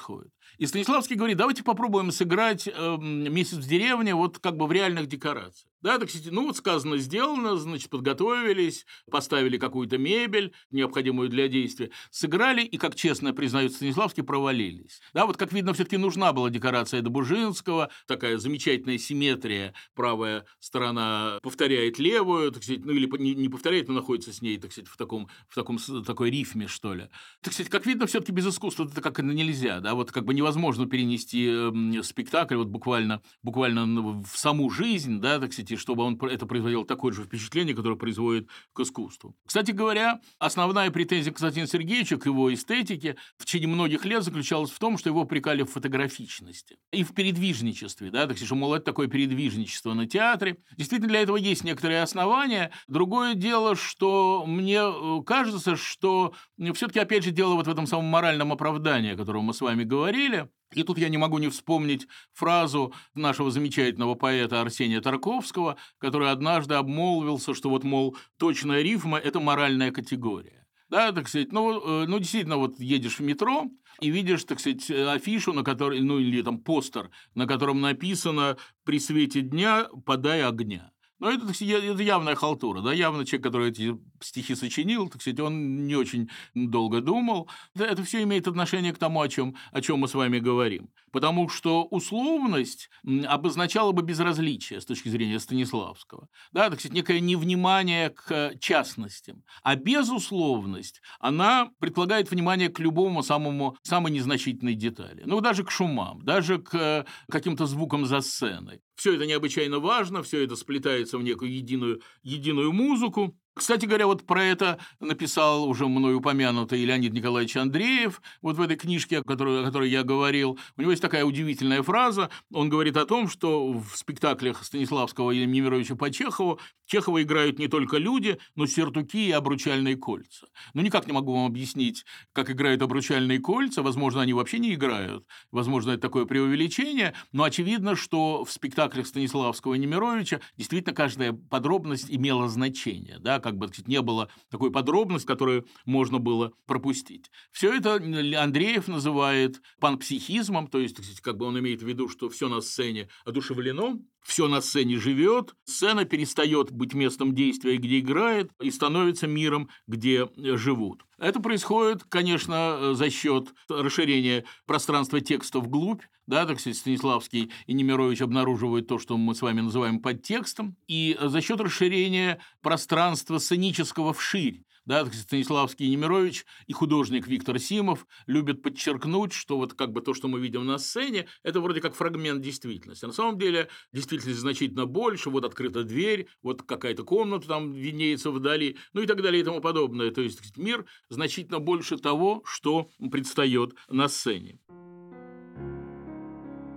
И 0.59 0.67
Станиславский 0.67 1.17
говорит, 1.17 1.37
давайте 1.37 1.63
попробуем 1.63 2.11
сыграть 2.11 2.69
э, 2.69 2.97
«Месяц 2.99 3.59
в 3.59 3.69
деревне» 3.69 4.15
вот 4.15 4.39
как 4.39 4.57
бы 4.57 4.67
в 4.67 4.73
реальных 4.73 5.07
декорациях. 5.07 5.70
Да, 5.83 5.99
так 5.99 6.11
сказать, 6.11 6.31
ну 6.31 6.47
вот 6.47 6.57
сказано, 6.57 6.99
сделано, 6.99 7.57
значит, 7.57 7.89
подготовились, 7.89 8.85
поставили 9.11 9.57
какую-то 9.57 9.97
мебель, 9.97 10.53
необходимую 10.71 11.31
для 11.31 11.49
действия, 11.49 11.91
сыграли 12.11 12.63
и, 12.63 12.77
как 12.77 12.95
честно 12.95 13.33
признают 13.33 13.73
Станиславский, 13.73 14.23
провалились. 14.23 15.01
Да, 15.15 15.25
вот 15.25 15.39
как 15.39 15.53
видно, 15.53 15.73
все-таки 15.73 15.97
нужна 15.97 16.33
была 16.33 16.51
декорация 16.51 17.01
Добужинского, 17.01 17.91
такая 18.07 18.37
замечательная 18.37 18.99
симметрия, 18.99 19.75
правая 19.95 20.45
сторона 20.59 21.39
повторяет 21.43 21.99
левую, 21.99 22.53
так 22.53 22.63
сказать, 22.63 22.85
ну 22.85 22.93
или 22.93 23.09
не, 23.19 23.35
не 23.35 23.49
повторяет, 23.49 23.89
но 23.89 23.95
находится 23.95 24.33
с 24.35 24.43
ней, 24.43 24.59
так 24.59 24.73
сказать, 24.73 24.89
в 24.89 24.97
таком, 24.99 25.29
в 25.49 25.55
таком 25.55 25.79
такой 26.05 26.31
рифме, 26.31 26.69
что 26.69 26.95
ли. 26.95 27.09
Так 27.41 27.55
сказать, 27.55 27.71
как 27.71 27.87
видно, 27.87 28.07
все-таки 28.07 28.33
без 28.33 28.47
искусства 28.47 28.85
это 28.85 29.01
как 29.01 29.19
нельзя, 29.21 29.81
да, 29.81 29.95
вот 29.95 30.13
как 30.13 30.27
бы 30.27 30.35
невозможно 30.35 30.87
перенести 30.87 31.49
э, 31.51 32.03
спектакль 32.03 32.57
вот 32.57 32.69
буквально, 32.69 33.23
буквально 33.43 34.23
в 34.23 34.37
саму 34.37 34.69
жизнь, 34.71 35.21
да, 35.21 35.39
так 35.39 35.53
сказать, 35.53 35.70
и 35.71 35.77
чтобы 35.77 36.05
он 36.05 36.19
это 36.23 36.47
производил 36.47 36.85
такое 36.85 37.13
же 37.13 37.25
впечатление, 37.25 37.75
которое 37.75 37.97
производит 37.97 38.49
к 38.73 38.81
искусству. 38.81 39.35
Кстати 39.47 39.71
говоря, 39.71 40.21
основная 40.39 40.91
претензия 40.91 41.33
Константина 41.33 41.67
Сергеевича 41.67 42.19
к 42.19 42.27
его 42.27 42.53
эстетике 42.53 43.17
в 43.37 43.45
течение 43.45 43.69
многих 43.69 44.05
лет 44.05 44.23
заключалась 44.23 44.71
в 44.71 44.79
том, 44.79 44.99
что 44.99 45.09
его 45.09 45.25
прикали 45.25 45.63
в 45.63 45.71
фотографичности 45.71 46.79
и 46.93 47.05
в 47.05 47.15
передвижничестве, 47.15 48.11
да, 48.11 48.27
так 48.27 48.37
что, 48.37 48.55
мол, 48.55 48.75
это 48.75 48.85
такое 48.85 49.09
передвижничество 49.09 49.95
на 49.95 50.07
театре. 50.07 50.59
Действительно, 50.77 51.09
для 51.09 51.21
этого 51.23 51.37
есть 51.37 51.65
некоторые 51.65 52.03
основания. 52.03 52.71
Другое 52.89 53.35
дело, 53.35 53.77
что 53.77 54.45
мне 54.47 54.81
э, 54.81 55.23
кажется, 55.25 55.77
что 55.77 56.35
все-таки, 56.75 56.99
опять 56.99 57.25
же, 57.25 57.31
дело 57.31 57.55
вот 57.55 57.67
в 57.67 57.71
этом 57.71 57.87
самом 57.87 58.07
моральном 58.07 58.53
оправдании, 58.53 59.15
о 59.15 59.17
котором 59.17 59.45
мы 59.45 59.55
с 59.55 59.61
вами 59.61 59.85
говорили, 59.85 60.49
И 60.75 60.83
тут 60.83 60.99
я 60.99 61.09
не 61.09 61.19
могу 61.19 61.39
не 61.39 61.49
вспомнить 61.49 62.07
фразу 62.33 62.93
нашего 63.15 63.51
замечательного 63.51 64.15
поэта 64.15 64.61
Арсения 64.61 65.01
Тарковского, 65.01 65.77
который 65.99 66.31
однажды 66.31 66.75
обмолвился, 66.75 67.55
что 67.55 67.71
вот, 67.71 67.85
мол, 67.85 68.17
точная 68.39 68.83
рифма– 68.83 69.19
это 69.19 69.41
моральная 69.41 69.91
категория. 69.91 70.67
Да, 70.89 71.13
так 71.13 71.29
сказать, 71.29 71.53
ну, 71.53 72.03
э, 72.03 72.07
ну, 72.07 72.19
действительно, 72.19 72.57
вот 72.57 72.81
едешь 72.81 73.19
в 73.19 73.23
метро 73.23 73.67
и 74.01 74.11
видишь, 74.11 74.45
так 74.45 74.59
сказать, 74.59 74.91
афишу, 74.91 75.53
на 75.53 75.63
которой, 75.63 76.01
ну, 76.01 76.19
или 76.19 76.43
там 76.43 76.59
постер, 76.59 77.11
на 77.35 77.47
котором 77.47 77.81
написано 77.81 78.57
«При 78.85 78.99
свете 78.99 79.41
дня 79.41 79.89
подай 80.05 80.43
огня». 80.43 80.91
Но 81.21 81.31
это, 81.31 81.47
так 81.47 81.55
сказать, 81.55 81.85
это 81.85 82.03
явная 82.03 82.35
халтура, 82.35 82.81
да, 82.81 82.93
явно 82.93 83.25
человек, 83.25 83.45
который 83.45 83.71
эти 83.71 83.97
стихи 84.21 84.55
сочинил, 84.55 85.09
так 85.09 85.21
сказать, 85.21 85.41
он 85.41 85.87
не 85.87 85.97
очень 85.97 86.31
долго 86.55 87.01
думал. 87.01 87.49
Это 87.75 88.03
все 88.05 88.23
имеет 88.23 88.49
отношение 88.49 88.93
к 88.93 88.99
тому, 88.99 89.21
о 89.21 89.29
чем, 89.29 89.57
о 89.73 89.81
чем 89.81 90.01
мы 90.01 90.09
с 90.09 90.15
вами 90.15 90.39
говорим. 90.39 90.91
Потому 91.13 91.49
что 91.49 91.85
условность 91.85 92.89
обозначала 93.27 93.93
бы 93.93 94.03
безразличие 94.03 94.81
с 94.81 94.85
точки 94.85 95.09
зрения 95.09 95.41
Станиславского. 95.41 96.29
Да, 96.53 96.71
так 96.71 96.79
сказать, 96.79 96.95
некое 96.95 97.21
невнимание 97.21 98.11
к 98.11 98.55
частностям. 98.61 99.43
А 99.63 99.75
безусловность, 99.75 101.01
она 101.19 101.71
предполагает 101.81 102.31
внимание 102.31 102.69
к 102.69 102.79
любому 102.79 103.23
самому, 103.23 103.77
самой 103.83 104.13
незначительной 104.13 104.75
детали. 104.75 105.23
Ну, 105.27 105.41
даже 105.41 105.65
к 105.65 105.71
шумам, 105.71 106.23
даже 106.23 106.59
к 106.59 107.07
каким-то 107.29 107.67
звукам 107.67 108.07
за 108.07 108.21
сценой. 108.21 108.81
Все 108.95 109.15
это 109.15 109.27
необычайно 109.27 109.79
важно, 109.79 110.23
все 110.23 110.45
это 110.45 110.57
сплетается 110.57 111.17
в 111.19 111.23
некую 111.23 111.53
единую, 111.53 112.03
единую 112.23 112.73
музыку. 112.73 113.35
Кстати 113.61 113.85
говоря, 113.85 114.07
вот 114.07 114.25
про 114.25 114.43
это 114.43 114.79
написал 115.01 115.69
уже 115.69 115.87
мной 115.87 116.15
упомянутый 116.15 116.83
Леонид 116.83 117.13
Николаевич 117.13 117.59
Андреев, 117.59 118.23
вот 118.41 118.57
в 118.57 118.61
этой 118.63 118.75
книжке, 118.79 119.19
о 119.19 119.23
которой, 119.23 119.61
о 119.61 119.67
которой 119.67 119.91
я 119.91 120.03
говорил. 120.03 120.59
У 120.79 120.81
него 120.81 120.93
есть 120.93 121.03
такая 121.03 121.27
удивительная 121.27 121.83
фраза. 121.83 122.31
Он 122.55 122.71
говорит 122.71 122.97
о 122.97 123.05
том, 123.05 123.29
что 123.29 123.73
в 123.75 123.95
спектаклях 123.97 124.65
Станиславского 124.65 125.33
и 125.33 125.45
Немировича 125.45 125.95
по 125.95 126.11
Чехову 126.11 126.59
Чехова 126.91 127.23
играют 127.23 127.61
не 127.61 127.69
только 127.69 127.99
люди, 127.99 128.39
но 128.57 128.67
сертуки 128.67 129.29
и 129.29 129.31
обручальные 129.31 129.97
кольца. 129.97 130.49
Ну, 130.75 130.83
никак 130.83 131.07
не 131.07 131.13
могу 131.13 131.33
вам 131.33 131.47
объяснить, 131.47 132.05
как 132.33 132.51
играют 132.51 132.83
обручальные 132.83 133.39
кольца. 133.39 133.83
Возможно, 133.83 134.23
они 134.23 134.33
вообще 134.33 134.59
не 134.59 134.75
играют. 134.75 135.25
Возможно, 135.53 135.93
это 135.93 136.03
такое 136.03 136.25
преувеличение. 136.25 137.15
Но 137.31 137.45
очевидно, 137.45 137.95
что 137.95 138.45
в 138.45 138.51
спектаклях 138.51 139.07
Станиславского 139.07 139.75
и 139.75 139.79
Немировича 139.79 140.41
действительно 140.57 140.93
каждая 140.93 141.33
подробность 141.33 142.07
имела 142.11 142.49
значение. 142.49 143.21
Да, 143.21 143.39
как 143.39 143.50
бы 143.57 143.69
сказать, 143.69 143.89
не 143.89 144.01
было 144.03 144.31
такой 144.51 144.71
подробности, 144.71 145.27
которую 145.27 145.67
можно 145.85 146.19
было 146.19 146.53
пропустить. 146.67 147.31
Все 147.53 147.73
это 147.75 147.95
Андреев 147.95 148.89
называет 148.89 149.61
панпсихизмом, 149.81 150.69
то 150.69 150.79
есть, 150.79 150.97
сказать, 150.97 151.21
как 151.21 151.37
бы 151.37 151.47
он 151.47 151.59
имеет 151.59 151.83
в 151.83 151.87
виду, 151.87 152.09
что 152.09 152.29
все 152.29 152.49
на 152.49 152.61
сцене 152.61 153.09
одушевлено, 153.25 154.01
все 154.23 154.49
на 154.49 154.61
сцене 154.61 154.99
живет, 154.99 155.55
сцена 155.65 156.05
перестает 156.05 156.71
быть 156.71 156.95
местом 156.95 157.35
действия, 157.35 157.77
где 157.77 157.99
играет, 157.99 158.51
и 158.61 158.71
становится 158.71 159.27
миром, 159.27 159.69
где 159.87 160.29
живут. 160.37 161.05
Это 161.21 161.39
происходит, 161.39 162.03
конечно, 162.05 162.95
за 162.95 163.11
счет 163.11 163.49
расширения 163.69 164.45
пространства 164.67 165.21
текста 165.21 165.61
вглубь. 165.61 166.03
Да, 166.27 166.47
так 166.47 166.61
сказать, 166.61 166.79
Станиславский 166.79 167.53
и 167.67 167.75
Немирович 167.75 168.23
обнаруживают 168.23 168.89
то, 168.89 168.99
что 168.99 169.19
мы 169.19 169.35
с 169.35 169.43
вами 169.43 169.61
называем 169.61 170.01
подтекстом, 170.01 170.77
и 170.89 171.19
за 171.21 171.41
счет 171.43 171.61
расширения 171.61 172.41
пространства 172.63 173.39
сценического 173.39 174.15
вширь. 174.15 174.63
Да, 174.91 175.07
Станиславский 175.07 175.87
и 175.87 175.91
Немирович 175.91 176.45
и 176.67 176.73
художник 176.73 177.29
Виктор 177.29 177.61
Симов 177.61 178.09
любят 178.27 178.61
подчеркнуть, 178.61 179.33
что 179.33 179.57
вот 179.57 179.75
как 179.75 179.93
бы 179.93 180.01
то, 180.01 180.15
что 180.15 180.27
мы 180.27 180.41
видим 180.41 180.67
на 180.67 180.79
сцене, 180.79 181.29
это 181.45 181.61
вроде 181.61 181.81
как 181.81 181.95
фрагмент 181.95 182.43
действительности. 182.43 183.05
На 183.05 183.13
самом 183.13 183.39
деле 183.39 183.69
действительность 183.93 184.41
значительно 184.41 184.87
больше. 184.87 185.31
Вот 185.31 185.45
открыта 185.45 185.85
дверь, 185.85 186.27
вот 186.43 186.65
какая-то 186.65 187.05
комната 187.05 187.47
там 187.47 187.71
виднеется 187.71 188.33
вдали, 188.33 188.79
ну 188.93 189.03
и 189.03 189.07
так 189.07 189.23
далее 189.23 189.43
и 189.43 189.45
тому 189.45 189.61
подобное. 189.61 190.11
То 190.11 190.23
есть 190.23 190.57
мир 190.57 190.85
значительно 191.09 191.61
больше 191.61 191.97
того, 191.97 192.43
что 192.45 192.91
предстает 193.13 193.77
на 193.89 194.09
сцене. 194.09 194.59